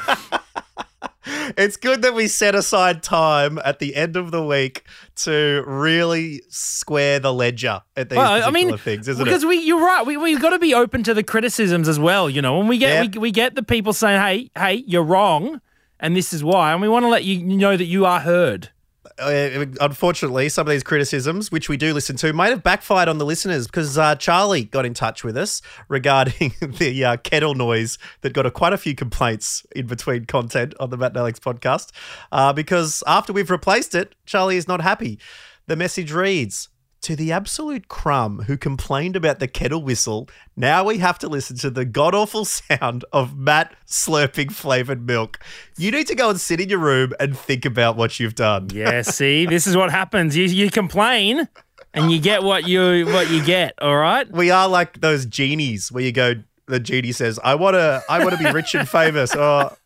It's 1.25 1.77
good 1.77 2.03
that 2.03 2.15
we 2.15 2.27
set 2.29 2.55
aside 2.55 3.03
time 3.03 3.59
at 3.65 3.79
the 3.79 3.95
end 3.95 4.17
of 4.17 4.31
the 4.31 4.45
week 4.45 4.85
to 5.17 5.63
really 5.67 6.43
square 6.49 7.19
the 7.21 7.33
ledger 7.33 7.83
at 7.97 8.09
these 8.11 8.17
Well, 8.17 8.43
I 8.45 8.51
mean, 8.51 8.77
things, 8.79 9.07
isn't 9.09 9.23
because 9.25 9.45
it? 9.45 9.47
we, 9.47 9.59
you're 9.59 9.85
right. 9.85 10.05
We 10.05 10.17
we've 10.17 10.41
got 10.41 10.51
to 10.51 10.59
be 10.59 10.75
open 10.75 11.03
to 11.05 11.15
the 11.15 11.23
criticisms 11.23 11.89
as 11.89 11.99
well. 12.01 12.29
You 12.29 12.43
know, 12.43 12.59
when 12.59 12.67
we 12.69 12.79
get 12.79 13.05
Yep. 13.05 13.15
we, 13.15 13.19
we 13.21 13.31
get 13.31 13.55
the 13.55 13.63
people 13.63 13.93
saying, 13.93 14.21
"Hey, 14.21 14.51
hey, 14.57 14.83
you're 14.87 15.03
wrong," 15.05 15.61
and 16.01 16.17
this 16.17 16.33
is 16.33 16.43
why, 16.43 16.73
and 16.73 16.81
we 16.83 16.89
want 16.89 17.05
to 17.05 17.09
let 17.09 17.25
you 17.25 17.43
know 17.45 17.77
that 17.77 17.85
you 17.87 18.05
are 18.07 18.21
heard. 18.21 18.71
Uh, 19.19 19.67
unfortunately, 19.81 20.49
some 20.49 20.67
of 20.67 20.71
these 20.71 20.83
criticisms, 20.83 21.53
which 21.53 21.69
we 21.69 21.77
do 21.77 21.93
listen 21.93 22.17
to, 22.17 22.33
might 22.33 22.51
have 22.51 22.63
backfired 22.63 23.09
on 23.09 23.19
the 23.19 23.27
listeners 23.27 23.67
because 23.67 23.99
uh, 23.99 24.15
Charlie 24.17 24.65
got 24.65 24.87
in 24.87 24.95
touch 24.95 25.23
with 25.25 25.37
us 25.37 25.63
regarding 25.89 26.55
the 26.61 27.05
uh, 27.05 27.17
kettle 27.19 27.55
noise 27.55 27.99
that 28.23 28.33
got 28.33 28.47
a, 28.47 28.51
quite 28.51 28.73
a 28.73 28.79
few 28.79 28.95
complaints 28.95 29.67
in 29.75 29.87
between 29.87 30.25
content 30.25 30.75
on 30.81 30.91
the 30.91 30.97
Matt 30.97 31.13
and 31.13 31.19
Alex 31.19 31.39
podcast. 31.39 31.91
Uh, 32.31 32.53
because 32.53 33.03
after 33.07 33.33
we've 33.33 33.51
replaced 33.51 33.95
it, 33.95 34.15
Charlie 34.27 34.57
is 34.57 34.67
not 34.67 34.81
happy. 34.81 35.19
The 35.67 35.77
message 35.77 36.13
reads 36.13 36.69
To 37.03 37.17
the 37.17 37.33
absolute 37.33 37.89
crumb 37.89 38.45
who 38.47 38.57
complained 38.57 39.17
about 39.17 39.41
the 39.41 39.49
kettle 39.49 39.83
whistle, 39.83 40.29
now 40.57 40.85
we 40.85 40.99
have 40.99 41.19
to 41.19 41.29
listen 41.29 41.57
to 41.59 41.69
the 41.69 41.85
god 41.85 42.15
awful 42.15 42.45
sound 42.45 43.05
of 43.13 43.37
Matt 43.37 43.75
slurping 43.85 44.53
flavored 44.53 45.05
milk. 45.05 45.41
You 45.77 45.91
need 45.91 46.07
to 46.07 46.15
go 46.15 46.31
and 46.31 46.41
sit 46.41 46.61
in 46.61 46.69
your 46.69 46.79
room 46.79 47.13
and 47.19 47.37
think 47.37 47.65
about 47.65 47.97
what 47.97 48.21
you've 48.21 48.37
done. 48.37 48.69
Yeah, 48.73 49.03
see, 49.03 49.47
this 49.47 49.67
is 49.67 49.77
what 49.77 49.91
happens. 49.91 50.37
You 50.37 50.45
you 50.45 50.71
complain, 50.71 51.49
and 51.93 52.13
you 52.13 52.21
get 52.21 52.45
what 52.45 52.69
you 52.69 53.05
what 53.07 53.29
you 53.29 53.45
get. 53.45 53.75
All 53.83 53.97
right. 53.97 54.31
we 54.31 54.53
are 54.53 54.69
like 54.69 55.01
those 55.01 55.27
genies 55.27 55.91
where 55.91 56.05
you 56.05 56.13
go 56.13 56.35
the 56.69 56.79
genie 56.79 57.11
says 57.11 57.41
i 57.43 57.57
want 57.57 57.75
to 57.75 58.03
i 58.09 58.25
want 58.25 58.31
to 58.31 58.43
be 58.43 58.51
rich 58.53 58.75
and 58.77 58.89
famous 58.89 59.35
or 59.35 59.41
oh, 59.41 59.77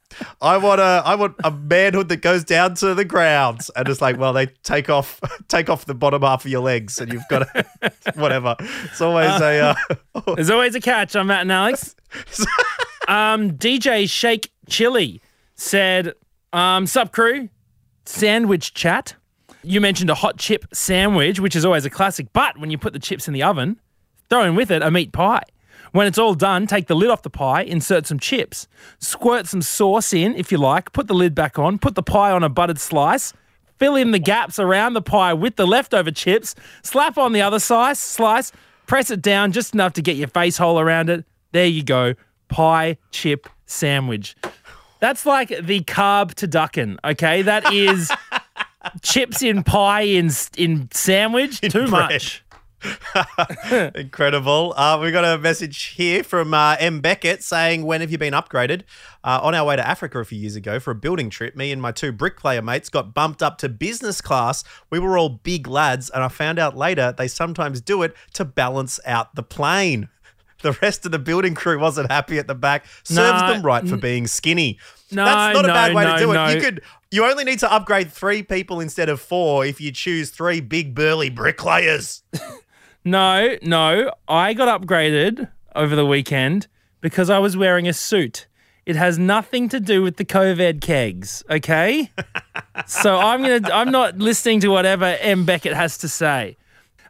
i 0.40 0.56
want 0.56 0.78
to 0.78 1.02
i 1.04 1.14
want 1.14 1.34
a 1.44 1.50
manhood 1.50 2.08
that 2.08 2.18
goes 2.18 2.44
down 2.44 2.74
to 2.74 2.94
the 2.94 3.04
ground 3.04 3.60
and 3.76 3.88
it's 3.88 4.00
like 4.00 4.16
well 4.18 4.32
they 4.32 4.46
take 4.62 4.88
off 4.88 5.20
take 5.48 5.68
off 5.68 5.84
the 5.84 5.94
bottom 5.94 6.22
half 6.22 6.44
of 6.44 6.50
your 6.50 6.60
legs 6.60 6.98
and 6.98 7.12
you've 7.12 7.28
got 7.28 7.40
to 7.40 7.92
whatever 8.14 8.56
it's 8.60 9.00
always 9.00 9.40
a 9.40 9.60
uh, 9.60 9.74
There's 10.34 10.50
always 10.50 10.74
a 10.74 10.80
catch 10.80 11.16
on 11.16 11.26
Matt 11.26 11.42
and 11.42 11.52
Alex. 11.52 11.94
um, 13.08 13.52
DJ 13.52 14.08
Shake 14.08 14.50
Chili 14.68 15.20
said, 15.54 16.14
um, 16.52 16.86
Sup 16.86 17.12
crew, 17.12 17.48
sandwich 18.04 18.74
chat. 18.74 19.14
You 19.62 19.80
mentioned 19.80 20.10
a 20.10 20.14
hot 20.14 20.38
chip 20.38 20.64
sandwich, 20.72 21.40
which 21.40 21.56
is 21.56 21.64
always 21.64 21.84
a 21.84 21.90
classic, 21.90 22.28
but 22.32 22.58
when 22.58 22.70
you 22.70 22.78
put 22.78 22.92
the 22.92 22.98
chips 22.98 23.26
in 23.26 23.34
the 23.34 23.42
oven, 23.42 23.80
throw 24.30 24.42
in 24.42 24.54
with 24.54 24.70
it 24.70 24.82
a 24.82 24.90
meat 24.90 25.12
pie. 25.12 25.42
When 25.96 26.06
it's 26.06 26.18
all 26.18 26.34
done, 26.34 26.66
take 26.66 26.88
the 26.88 26.94
lid 26.94 27.08
off 27.08 27.22
the 27.22 27.30
pie, 27.30 27.62
insert 27.62 28.06
some 28.06 28.18
chips, 28.18 28.68
squirt 28.98 29.46
some 29.46 29.62
sauce 29.62 30.12
in 30.12 30.34
if 30.34 30.52
you 30.52 30.58
like, 30.58 30.92
put 30.92 31.06
the 31.08 31.14
lid 31.14 31.34
back 31.34 31.58
on, 31.58 31.78
put 31.78 31.94
the 31.94 32.02
pie 32.02 32.32
on 32.32 32.42
a 32.42 32.50
buttered 32.50 32.78
slice, 32.78 33.32
fill 33.78 33.96
in 33.96 34.10
the 34.10 34.18
gaps 34.18 34.58
around 34.58 34.92
the 34.92 35.00
pie 35.00 35.32
with 35.32 35.56
the 35.56 35.66
leftover 35.66 36.10
chips, 36.10 36.54
slap 36.82 37.16
on 37.16 37.32
the 37.32 37.40
other 37.40 37.58
slice, 37.58 37.98
slice, 37.98 38.52
press 38.86 39.10
it 39.10 39.22
down 39.22 39.52
just 39.52 39.72
enough 39.72 39.94
to 39.94 40.02
get 40.02 40.16
your 40.16 40.28
face 40.28 40.58
hole 40.58 40.78
around 40.78 41.08
it. 41.08 41.24
There 41.52 41.64
you 41.64 41.82
go. 41.82 42.12
Pie 42.48 42.98
chip 43.10 43.48
sandwich. 43.64 44.36
That's 45.00 45.24
like 45.24 45.48
the 45.48 45.80
carb 45.80 46.34
turducken, 46.34 46.98
okay? 47.06 47.40
That 47.40 47.72
is 47.72 48.12
chips 49.02 49.42
in 49.42 49.64
pie 49.64 50.02
in 50.02 50.30
in 50.58 50.90
sandwich. 50.92 51.62
Too 51.62 51.70
bread. 51.70 51.90
much. 51.90 52.44
Incredible. 53.94 54.74
Uh, 54.76 54.98
we 55.02 55.10
got 55.10 55.24
a 55.24 55.38
message 55.38 55.94
here 55.96 56.22
from 56.22 56.52
uh, 56.54 56.76
M. 56.78 57.00
Beckett 57.00 57.42
saying, 57.42 57.84
When 57.84 58.00
have 58.00 58.10
you 58.10 58.18
been 58.18 58.32
upgraded? 58.34 58.82
Uh, 59.24 59.40
on 59.42 59.54
our 59.54 59.66
way 59.66 59.76
to 59.76 59.86
Africa 59.86 60.20
a 60.20 60.24
few 60.24 60.38
years 60.38 60.54
ago 60.54 60.78
for 60.78 60.92
a 60.92 60.94
building 60.94 61.30
trip, 61.30 61.56
me 61.56 61.72
and 61.72 61.82
my 61.82 61.90
two 61.90 62.12
bricklayer 62.12 62.62
mates 62.62 62.88
got 62.88 63.12
bumped 63.14 63.42
up 63.42 63.58
to 63.58 63.68
business 63.68 64.20
class. 64.20 64.62
We 64.90 64.98
were 64.98 65.18
all 65.18 65.28
big 65.28 65.66
lads, 65.66 66.10
and 66.10 66.22
I 66.22 66.28
found 66.28 66.58
out 66.58 66.76
later 66.76 67.14
they 67.16 67.28
sometimes 67.28 67.80
do 67.80 68.02
it 68.02 68.14
to 68.34 68.44
balance 68.44 69.00
out 69.06 69.34
the 69.34 69.42
plane. 69.42 70.08
The 70.62 70.72
rest 70.80 71.04
of 71.04 71.12
the 71.12 71.18
building 71.18 71.54
crew 71.54 71.78
wasn't 71.78 72.10
happy 72.10 72.38
at 72.38 72.48
the 72.48 72.54
back. 72.54 72.86
Serves 73.04 73.42
No, 73.42 73.52
them 73.52 73.62
right 73.62 73.86
for 73.86 73.98
being 73.98 74.26
skinny. 74.26 74.78
No, 75.12 75.24
That's 75.24 75.54
not 75.54 75.64
a 75.66 75.68
bad 75.68 75.94
way 75.94 76.04
no, 76.04 76.14
to 76.14 76.18
do 76.18 76.32
it. 76.32 76.54
You 76.54 76.60
could 76.60 76.82
you 77.10 77.24
only 77.26 77.44
need 77.44 77.58
to 77.60 77.70
upgrade 77.70 78.10
three 78.10 78.42
people 78.42 78.80
instead 78.80 79.10
of 79.10 79.20
four 79.20 79.66
if 79.66 79.82
you 79.82 79.92
choose 79.92 80.30
three 80.30 80.60
big 80.60 80.94
burly 80.94 81.28
bricklayers. 81.28 82.22
No, 83.06 83.56
no. 83.62 84.10
I 84.26 84.52
got 84.52 84.82
upgraded 84.82 85.48
over 85.76 85.94
the 85.94 86.04
weekend 86.04 86.66
because 87.00 87.30
I 87.30 87.38
was 87.38 87.56
wearing 87.56 87.86
a 87.86 87.92
suit. 87.92 88.48
It 88.84 88.96
has 88.96 89.16
nothing 89.16 89.68
to 89.68 89.78
do 89.78 90.02
with 90.02 90.16
the 90.16 90.24
COVID 90.24 90.80
kegs, 90.80 91.44
okay? 91.48 92.10
so 92.86 93.16
I'm 93.16 93.42
gonna 93.42 93.72
I'm 93.72 93.92
not 93.92 94.18
listening 94.18 94.58
to 94.60 94.68
whatever 94.70 95.16
M. 95.20 95.44
Beckett 95.44 95.72
has 95.72 95.98
to 95.98 96.08
say. 96.08 96.56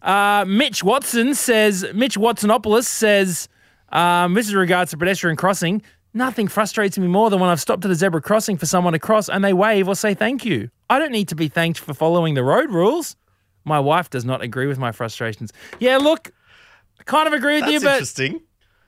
Uh, 0.02 0.44
Mitch 0.46 0.84
Watson 0.84 1.34
says, 1.34 1.86
Mitch 1.94 2.18
Watsonopoulos 2.18 2.84
says, 2.84 3.48
um, 3.88 4.34
this 4.34 4.48
is 4.48 4.54
regards 4.54 4.90
to 4.90 4.98
pedestrian 4.98 5.36
crossing. 5.36 5.80
Nothing 6.12 6.46
frustrates 6.46 6.98
me 6.98 7.06
more 7.06 7.30
than 7.30 7.40
when 7.40 7.48
I've 7.48 7.60
stopped 7.60 7.86
at 7.86 7.90
a 7.90 7.94
zebra 7.94 8.20
crossing 8.20 8.58
for 8.58 8.66
someone 8.66 8.92
to 8.92 8.98
cross 8.98 9.30
and 9.30 9.42
they 9.42 9.54
wave 9.54 9.88
or 9.88 9.94
say 9.94 10.12
thank 10.12 10.44
you. 10.44 10.68
I 10.90 10.98
don't 10.98 11.10
need 11.10 11.28
to 11.28 11.34
be 11.34 11.48
thanked 11.48 11.78
for 11.78 11.94
following 11.94 12.34
the 12.34 12.44
road 12.44 12.70
rules. 12.70 13.16
My 13.66 13.78
wife 13.80 14.08
does 14.08 14.24
not 14.24 14.40
agree 14.42 14.66
with 14.66 14.78
my 14.78 14.92
frustrations. 14.92 15.52
Yeah, 15.78 15.98
look, 15.98 16.30
I 16.98 17.02
kind 17.02 17.26
of 17.26 17.34
agree 17.34 17.56
with 17.56 17.62
That's 17.64 17.72
you, 17.72 17.80
but 17.80 17.92
interesting. 17.94 18.40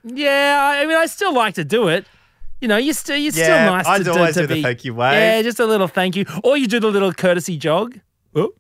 yeah, 0.05 0.79
I 0.81 0.87
mean, 0.87 0.97
I 0.97 1.07
still 1.07 1.35
like 1.35 1.55
to 1.55 1.65
do 1.65 1.89
it. 1.89 2.07
You 2.61 2.69
know, 2.69 2.77
you 2.77 2.93
still, 2.93 3.17
you're 3.17 3.33
still 3.33 3.45
Yeah, 3.47 3.67
nice 3.67 3.87
I'd 3.87 4.05
to, 4.05 4.13
always 4.13 4.35
to 4.35 4.41
do 4.43 4.47
the 4.47 4.55
be- 4.55 4.63
thank 4.63 4.85
you 4.85 4.95
wave. 4.95 5.13
Yeah, 5.15 5.43
just 5.43 5.61
a 5.61 5.67
little 5.67 5.89
thank 5.89 6.17
you, 6.17 6.25
or 6.43 6.57
you 6.57 6.67
do 6.67 6.81
the 6.81 6.91
little 6.91 7.13
courtesy 7.13 7.57
jog. 7.59 7.99
Oh, 8.35 8.53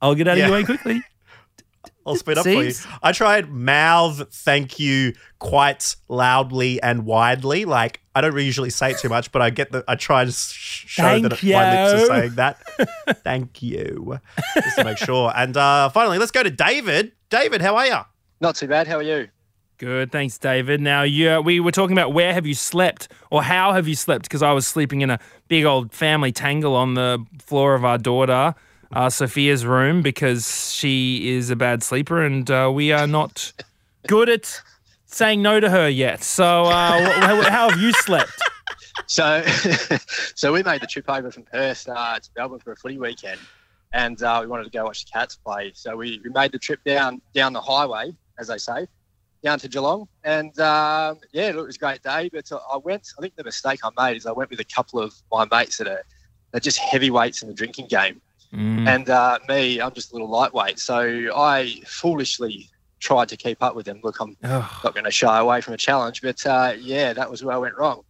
I'll 0.00 0.14
get 0.14 0.28
out 0.28 0.36
Yeah. 0.38 0.44
of 0.44 0.50
your 0.50 0.58
way 0.58 0.64
quickly. 0.64 1.02
I'll 2.06 2.14
speed 2.16 2.38
up 2.38 2.44
for 2.44 2.50
you. 2.50 2.72
I 3.02 3.10
tried 3.12 3.50
mouth 3.50 4.32
thank 4.32 4.78
you 4.78 5.14
quite 5.40 5.96
loudly 6.08 6.80
and 6.80 7.04
widely. 7.04 7.64
Like 7.64 8.00
I 8.16 8.22
don't 8.22 8.34
usually 8.34 8.70
say 8.70 8.92
it 8.92 8.98
too 8.98 9.10
much, 9.10 9.30
but 9.30 9.42
I 9.42 9.50
get 9.50 9.72
the. 9.72 9.84
I 9.86 9.94
try 9.94 10.24
to 10.24 10.32
sh- 10.32 10.86
show 10.88 11.02
Thank 11.02 11.24
that 11.24 11.42
my 11.44 11.92
lips 11.92 12.02
are 12.02 12.06
saying 12.06 12.34
that. 12.36 12.62
thank 13.24 13.62
you, 13.62 14.18
just 14.54 14.76
to 14.78 14.84
make 14.84 14.96
sure. 14.96 15.30
And 15.36 15.54
uh, 15.54 15.90
finally, 15.90 16.16
let's 16.16 16.30
go 16.30 16.42
to 16.42 16.48
David. 16.50 17.12
David, 17.28 17.60
how 17.60 17.76
are 17.76 17.86
you? 17.86 17.98
Not 18.40 18.56
too 18.56 18.68
bad. 18.68 18.86
How 18.86 18.96
are 18.96 19.02
you? 19.02 19.28
Good, 19.76 20.12
thanks, 20.12 20.38
David. 20.38 20.80
Now, 20.80 21.02
yeah, 21.02 21.38
we 21.40 21.60
were 21.60 21.72
talking 21.72 21.92
about 21.92 22.14
where 22.14 22.32
have 22.32 22.46
you 22.46 22.54
slept 22.54 23.08
or 23.30 23.42
how 23.42 23.74
have 23.74 23.86
you 23.86 23.94
slept 23.94 24.22
because 24.22 24.42
I 24.42 24.52
was 24.52 24.66
sleeping 24.66 25.02
in 25.02 25.10
a 25.10 25.18
big 25.48 25.66
old 25.66 25.92
family 25.92 26.32
tangle 26.32 26.74
on 26.74 26.94
the 26.94 27.22
floor 27.38 27.74
of 27.74 27.84
our 27.84 27.98
daughter, 27.98 28.54
uh, 28.92 29.10
Sophia's 29.10 29.66
room, 29.66 30.00
because 30.00 30.72
she 30.72 31.34
is 31.36 31.50
a 31.50 31.56
bad 31.56 31.82
sleeper 31.82 32.22
and 32.22 32.50
uh, 32.50 32.70
we 32.72 32.92
are 32.92 33.06
not 33.06 33.52
good 34.06 34.30
at 34.30 34.62
saying 35.16 35.42
no 35.42 35.58
to 35.58 35.70
her 35.70 35.88
yet. 35.88 36.22
So, 36.22 36.64
uh, 36.64 37.10
how, 37.20 37.68
have 37.70 37.80
you 37.80 37.92
slept? 37.92 38.40
So, 39.06 39.42
so 40.34 40.52
we 40.52 40.62
made 40.62 40.82
the 40.82 40.86
trip 40.86 41.08
over 41.08 41.30
from 41.30 41.44
Perth 41.44 41.88
uh, 41.88 42.18
to 42.18 42.30
Melbourne 42.36 42.60
for 42.60 42.72
a 42.72 42.76
footy 42.76 42.98
weekend, 42.98 43.40
and 43.92 44.22
uh, 44.22 44.38
we 44.40 44.46
wanted 44.46 44.64
to 44.64 44.70
go 44.70 44.84
watch 44.84 45.04
the 45.04 45.10
Cats 45.12 45.36
play. 45.36 45.72
So 45.74 45.96
we, 45.96 46.20
we 46.22 46.30
made 46.30 46.52
the 46.52 46.58
trip 46.58 46.80
down 46.84 47.20
down 47.34 47.52
the 47.52 47.60
highway, 47.60 48.14
as 48.38 48.48
they 48.48 48.58
say, 48.58 48.86
down 49.42 49.58
to 49.60 49.68
Geelong, 49.68 50.08
and 50.24 50.58
um, 50.60 51.18
yeah, 51.32 51.48
it 51.48 51.56
was 51.56 51.76
a 51.76 51.78
great 51.78 52.02
day. 52.02 52.30
But 52.32 52.50
I 52.52 52.76
went. 52.76 53.08
I 53.18 53.22
think 53.22 53.36
the 53.36 53.44
mistake 53.44 53.80
I 53.84 53.90
made 53.98 54.16
is 54.16 54.26
I 54.26 54.32
went 54.32 54.50
with 54.50 54.60
a 54.60 54.64
couple 54.64 55.00
of 55.00 55.14
my 55.32 55.46
mates 55.50 55.78
that 55.78 55.88
are 55.88 56.02
they're 56.52 56.60
just 56.60 56.78
heavyweights 56.78 57.42
in 57.42 57.48
the 57.48 57.54
drinking 57.54 57.86
game, 57.86 58.20
and 58.88 59.08
uh, 59.08 59.38
me, 59.48 59.80
I'm 59.80 59.92
just 59.92 60.10
a 60.10 60.14
little 60.14 60.30
lightweight. 60.30 60.78
So 60.78 61.30
I 61.34 61.80
foolishly 61.86 62.70
tried 63.00 63.28
to 63.28 63.36
keep 63.36 63.62
up 63.62 63.74
with 63.74 63.86
them. 63.86 64.00
Look, 64.02 64.20
I'm 64.20 64.36
Ugh. 64.42 64.70
not 64.84 64.94
going 64.94 65.04
to 65.04 65.10
shy 65.10 65.38
away 65.38 65.60
from 65.60 65.74
a 65.74 65.76
challenge, 65.76 66.22
but 66.22 66.44
uh, 66.46 66.74
yeah, 66.78 67.12
that 67.12 67.30
was 67.30 67.44
where 67.44 67.54
I 67.54 67.58
went 67.58 67.76
wrong. 67.76 68.02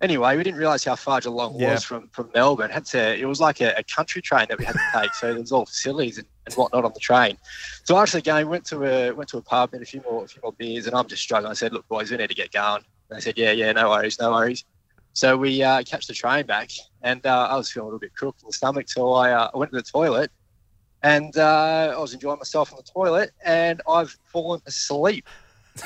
Anyway, 0.00 0.36
we 0.36 0.42
didn't 0.42 0.58
realise 0.58 0.84
how 0.84 0.96
far 0.96 1.20
Geelong 1.20 1.58
Yeah. 1.58 1.72
was 1.72 1.84
from, 1.84 2.08
from 2.12 2.28
Melbourne. 2.34 2.70
Had 2.70 2.84
to, 2.86 3.16
it 3.18 3.24
was 3.26 3.40
like 3.40 3.60
a, 3.60 3.74
a 3.78 3.84
country 3.84 4.20
train 4.20 4.46
that 4.48 4.58
we 4.58 4.64
had 4.64 4.74
to 4.74 4.80
take, 4.92 5.14
so 5.14 5.28
there 5.32 5.40
was 5.40 5.52
all 5.52 5.64
facilities 5.66 6.18
and, 6.18 6.26
and 6.46 6.54
whatnot 6.56 6.84
on 6.84 6.92
the 6.92 7.00
train. 7.00 7.38
So 7.84 7.96
after 7.96 8.18
the 8.18 8.22
game, 8.22 8.48
went 8.48 8.66
to 8.66 8.84
a 8.84 9.12
went 9.12 9.30
to 9.30 9.38
a 9.38 9.42
pub, 9.42 9.72
had 9.72 9.80
a 9.82 9.84
few 9.84 10.02
more 10.02 10.24
a 10.24 10.28
few 10.28 10.42
more 10.42 10.52
beers, 10.52 10.86
and 10.86 10.94
I'm 10.94 11.06
just 11.06 11.22
struggling. 11.22 11.50
I 11.50 11.54
said, 11.54 11.72
"Look, 11.72 11.88
boys, 11.88 12.10
we 12.10 12.16
need 12.16 12.28
to 12.28 12.34
get 12.34 12.50
going." 12.52 12.82
And 13.08 13.16
they 13.16 13.20
said, 13.20 13.38
"Yeah, 13.38 13.52
yeah, 13.52 13.72
no 13.72 13.88
worries, 13.88 14.18
no 14.18 14.32
worries." 14.32 14.64
So 15.14 15.36
we 15.36 15.62
uh, 15.62 15.84
catch 15.84 16.06
the 16.08 16.12
train 16.12 16.44
back, 16.44 16.70
and 17.02 17.24
uh, 17.24 17.46
I 17.50 17.56
was 17.56 17.70
feeling 17.70 17.84
a 17.84 17.88
little 17.88 18.00
bit 18.00 18.14
crook 18.14 18.36
in 18.42 18.48
the 18.48 18.52
stomach, 18.52 18.90
so 18.90 19.12
I, 19.12 19.30
uh, 19.30 19.50
I 19.54 19.56
went 19.56 19.70
to 19.70 19.76
the 19.76 19.82
toilet, 19.84 20.30
and 21.04 21.36
uh, 21.36 21.92
I 21.94 22.00
was 22.00 22.14
enjoying 22.14 22.38
myself 22.38 22.72
on 22.72 22.78
the 22.78 22.82
toilet, 22.82 23.32
and 23.44 23.82
I've 23.86 24.16
fallen 24.24 24.62
asleep. 24.66 25.28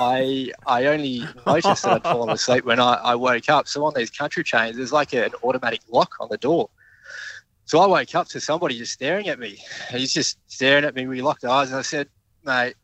I 0.00 0.50
I 0.66 0.86
only 0.86 1.24
noticed 1.46 1.82
that 1.82 1.92
I'd 1.92 2.02
fallen 2.02 2.30
asleep 2.30 2.64
when 2.64 2.80
I, 2.80 2.94
I 2.94 3.14
woke 3.14 3.50
up. 3.50 3.68
So 3.68 3.84
on 3.84 3.92
these 3.94 4.10
country 4.10 4.42
trains, 4.42 4.76
there's 4.76 4.92
like 4.92 5.12
an 5.12 5.30
automatic 5.44 5.80
lock 5.90 6.14
on 6.20 6.28
the 6.30 6.38
door. 6.38 6.70
So 7.66 7.80
I 7.80 7.86
woke 7.86 8.14
up 8.14 8.28
to 8.28 8.40
somebody 8.40 8.78
just 8.78 8.92
staring 8.94 9.28
at 9.28 9.38
me. 9.38 9.58
He's 9.90 10.12
just 10.12 10.38
staring 10.46 10.84
at 10.84 10.94
me. 10.94 11.06
We 11.06 11.20
locked 11.20 11.44
eyes, 11.44 11.68
and 11.68 11.78
I 11.78 11.82
said, 11.82 12.08
"Mate, 12.42 12.74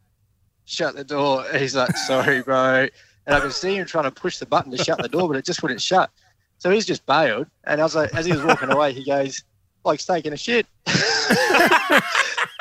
shut 0.67 0.95
the 0.95 1.05
door." 1.05 1.47
He's 1.57 1.75
like, 1.75 1.97
"Sorry, 1.97 2.43
bro." 2.43 2.89
And 3.27 3.35
I 3.35 3.41
could 3.41 3.53
see 3.53 3.77
him 3.77 3.87
trying 3.87 4.05
to 4.05 4.11
push 4.11 4.39
the 4.39 4.47
button 4.47 4.71
to 4.73 4.85
shut 4.85 5.01
the 5.01 5.09
door, 5.09 5.27
but 5.27 5.39
it 5.39 5.47
just 5.47 5.63
wouldn't 5.63 5.81
shut. 5.81 6.11
So 6.59 6.71
he's 6.71 6.87
just 6.87 7.05
bailed. 7.07 7.47
And 7.65 7.81
I 7.81 7.85
was 7.85 7.95
like, 7.95 8.13
as 8.15 8.25
he 8.25 8.33
was 8.33 8.43
walking 8.43 8.73
away, 8.73 8.93
he 8.95 9.05
goes, 9.05 9.45
"Like 9.89 10.05
taking 10.05 10.33
a 10.33 10.37
shit." 10.37 10.67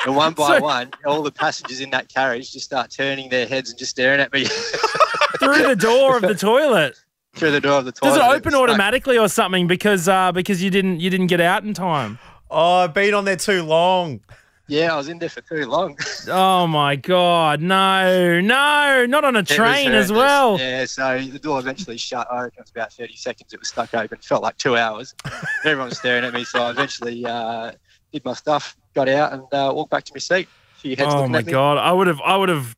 and 0.06 0.16
one 0.16 0.32
by 0.34 0.58
So- 0.58 0.62
one, 0.62 0.90
all 1.06 1.22
the 1.22 1.30
passengers 1.30 1.80
in 1.80 1.90
that 1.90 2.08
carriage 2.08 2.52
just 2.52 2.64
start 2.64 2.90
turning 2.90 3.28
their 3.28 3.46
heads 3.46 3.70
and 3.70 3.78
just 3.78 3.90
staring 3.92 4.20
at 4.20 4.32
me 4.32 4.44
Through 5.38 5.62
the 5.68 5.76
door 5.76 6.16
of 6.16 6.22
the 6.22 6.34
toilet. 6.34 6.96
through 7.36 7.52
the 7.52 7.60
door 7.60 7.78
of 7.78 7.84
the 7.84 7.92
toilet. 7.92 8.14
Does 8.16 8.24
it 8.24 8.36
open 8.36 8.50
stuck. 8.52 8.62
automatically 8.62 9.16
or 9.18 9.28
something 9.28 9.66
because 9.68 10.08
uh, 10.08 10.32
because 10.32 10.62
you 10.62 10.70
didn't 10.70 11.00
you 11.00 11.10
didn't 11.10 11.28
get 11.28 11.40
out 11.40 11.62
in 11.64 11.74
time? 11.74 12.18
Oh, 12.50 12.76
I've 12.78 12.94
been 12.94 13.14
on 13.14 13.24
there 13.24 13.36
too 13.36 13.62
long. 13.62 14.20
Yeah, 14.68 14.92
I 14.92 14.96
was 14.96 15.08
in 15.08 15.18
there 15.18 15.30
for 15.30 15.40
too 15.40 15.66
long. 15.66 15.96
Oh 16.30 16.66
my 16.66 16.94
god, 16.94 17.62
no, 17.62 18.38
no, 18.40 19.06
not 19.06 19.24
on 19.24 19.34
a 19.34 19.40
was 19.40 19.48
train 19.48 19.92
as 19.92 20.12
well. 20.12 20.58
Yeah, 20.58 20.84
so 20.84 21.18
the 21.18 21.38
door 21.38 21.58
eventually 21.58 21.96
shut. 21.96 22.26
I 22.30 22.42
reckon 22.42 22.58
it 22.58 22.62
was 22.64 22.70
about 22.70 22.92
30 22.92 23.16
seconds. 23.16 23.54
It 23.54 23.60
was 23.60 23.68
stuck 23.68 23.94
open. 23.94 24.18
Felt 24.18 24.42
like 24.42 24.58
two 24.58 24.76
hours. 24.76 25.14
Everyone 25.64 25.88
was 25.88 25.98
staring 25.98 26.24
at 26.24 26.34
me. 26.34 26.44
So 26.44 26.62
I 26.62 26.70
eventually 26.70 27.24
uh, 27.24 27.72
did 28.12 28.24
my 28.26 28.34
stuff, 28.34 28.76
got 28.94 29.08
out, 29.08 29.32
and 29.32 29.42
uh, 29.52 29.72
walked 29.74 29.90
back 29.90 30.04
to 30.04 30.12
my 30.14 30.18
seat. 30.18 30.48
A 30.76 30.80
few 30.80 30.96
heads 30.96 31.14
Oh 31.14 31.26
my 31.28 31.40
god, 31.40 31.78
I 31.78 31.90
would 31.90 32.06
have 32.06 32.20
I 32.20 32.36
would 32.36 32.50
have 32.50 32.76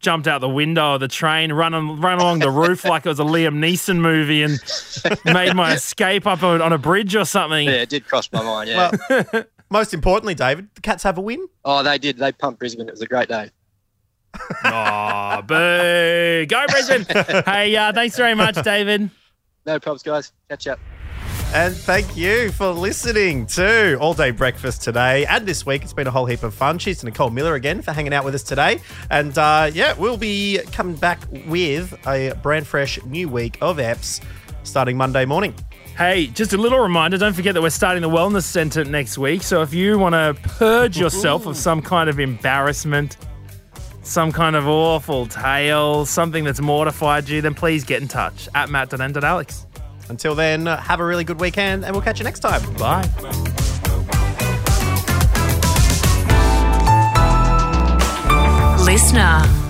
jumped 0.00 0.26
out 0.26 0.40
the 0.40 0.48
window 0.48 0.94
of 0.94 1.00
the 1.00 1.08
train, 1.08 1.52
run 1.52 2.00
run 2.00 2.18
along 2.18 2.38
the 2.38 2.50
roof 2.50 2.84
like 2.84 3.04
it 3.04 3.10
was 3.10 3.20
a 3.20 3.24
Liam 3.24 3.56
Neeson 3.58 3.98
movie, 3.98 4.42
and 4.42 4.58
made 5.26 5.54
my 5.54 5.74
escape 5.74 6.26
up 6.26 6.42
on, 6.42 6.62
on 6.62 6.72
a 6.72 6.78
bridge 6.78 7.14
or 7.14 7.26
something. 7.26 7.66
Yeah, 7.66 7.82
it 7.82 7.90
did 7.90 8.06
cross 8.06 8.30
my 8.32 8.42
mind. 8.42 8.70
Yeah. 8.70 8.90
Well, 9.10 9.44
most 9.70 9.94
importantly, 9.94 10.34
David, 10.34 10.68
the 10.74 10.80
Cats 10.80 11.02
have 11.02 11.18
a 11.18 11.20
win. 11.20 11.46
oh, 11.64 11.82
they 11.82 11.98
did. 11.98 12.18
They 12.18 12.32
pumped 12.32 12.58
Brisbane. 12.58 12.88
It 12.88 12.92
was 12.92 13.02
a 13.02 13.06
great 13.06 13.28
day. 13.28 13.50
Oh, 14.64 15.40
boo! 15.42 16.44
Go 16.46 16.66
Brisbane! 16.68 17.06
hey, 17.46 17.74
uh, 17.74 17.92
thanks 17.92 18.16
very 18.16 18.34
much, 18.34 18.56
David. 18.62 19.08
No 19.64 19.80
problems, 19.80 20.02
guys. 20.02 20.32
Catch 20.50 20.66
up. 20.66 20.78
And 21.54 21.74
thank 21.74 22.16
you 22.16 22.50
for 22.52 22.68
listening 22.70 23.46
to 23.46 23.96
All 23.98 24.12
Day 24.12 24.32
Breakfast 24.32 24.82
today 24.82 25.24
and 25.26 25.46
this 25.46 25.64
week. 25.64 25.82
It's 25.82 25.94
been 25.94 26.06
a 26.06 26.10
whole 26.10 26.26
heap 26.26 26.42
of 26.42 26.52
fun. 26.52 26.78
Cheers 26.78 26.98
to 26.98 27.06
Nicole 27.06 27.30
Millar 27.30 27.54
again 27.54 27.80
for 27.80 27.92
hanging 27.92 28.12
out 28.12 28.24
with 28.24 28.34
us 28.34 28.42
today. 28.42 28.80
And 29.10 29.36
uh, 29.38 29.70
yeah, 29.72 29.94
we'll 29.94 30.18
be 30.18 30.58
coming 30.72 30.96
back 30.96 31.20
with 31.46 31.96
a 32.06 32.34
brand 32.42 32.66
fresh 32.66 33.02
new 33.04 33.28
week 33.28 33.56
of 33.62 33.78
EPS 33.78 34.22
starting 34.64 34.96
Monday 34.98 35.24
morning. 35.24 35.54
Hey, 35.96 36.26
just 36.26 36.52
a 36.52 36.58
little 36.58 36.78
reminder 36.78 37.16
don't 37.16 37.32
forget 37.32 37.54
that 37.54 37.62
we're 37.62 37.70
starting 37.70 38.02
the 38.02 38.10
Wellness 38.10 38.42
Centre 38.42 38.84
next 38.84 39.16
week. 39.16 39.42
So 39.42 39.62
if 39.62 39.72
you 39.72 39.98
want 39.98 40.12
to 40.12 40.36
purge 40.42 40.98
yourself 40.98 41.46
of 41.46 41.56
some 41.56 41.80
kind 41.80 42.10
of 42.10 42.20
embarrassment, 42.20 43.16
some 44.02 44.30
kind 44.30 44.56
of 44.56 44.68
awful 44.68 45.26
tale, 45.26 46.04
something 46.04 46.44
that's 46.44 46.60
mortified 46.60 47.30
you, 47.30 47.40
then 47.40 47.54
please 47.54 47.82
get 47.82 48.02
in 48.02 48.08
touch 48.08 48.46
at 48.54 48.68
matt.n.alex. 48.68 49.66
Until 50.10 50.34
then, 50.34 50.66
have 50.66 51.00
a 51.00 51.04
really 51.04 51.24
good 51.24 51.40
weekend 51.40 51.82
and 51.82 51.94
we'll 51.94 52.02
catch 52.02 52.18
you 52.18 52.24
next 52.24 52.40
time. 52.40 52.60
Bye. 52.74 53.02
LiSTNR. 58.84 59.65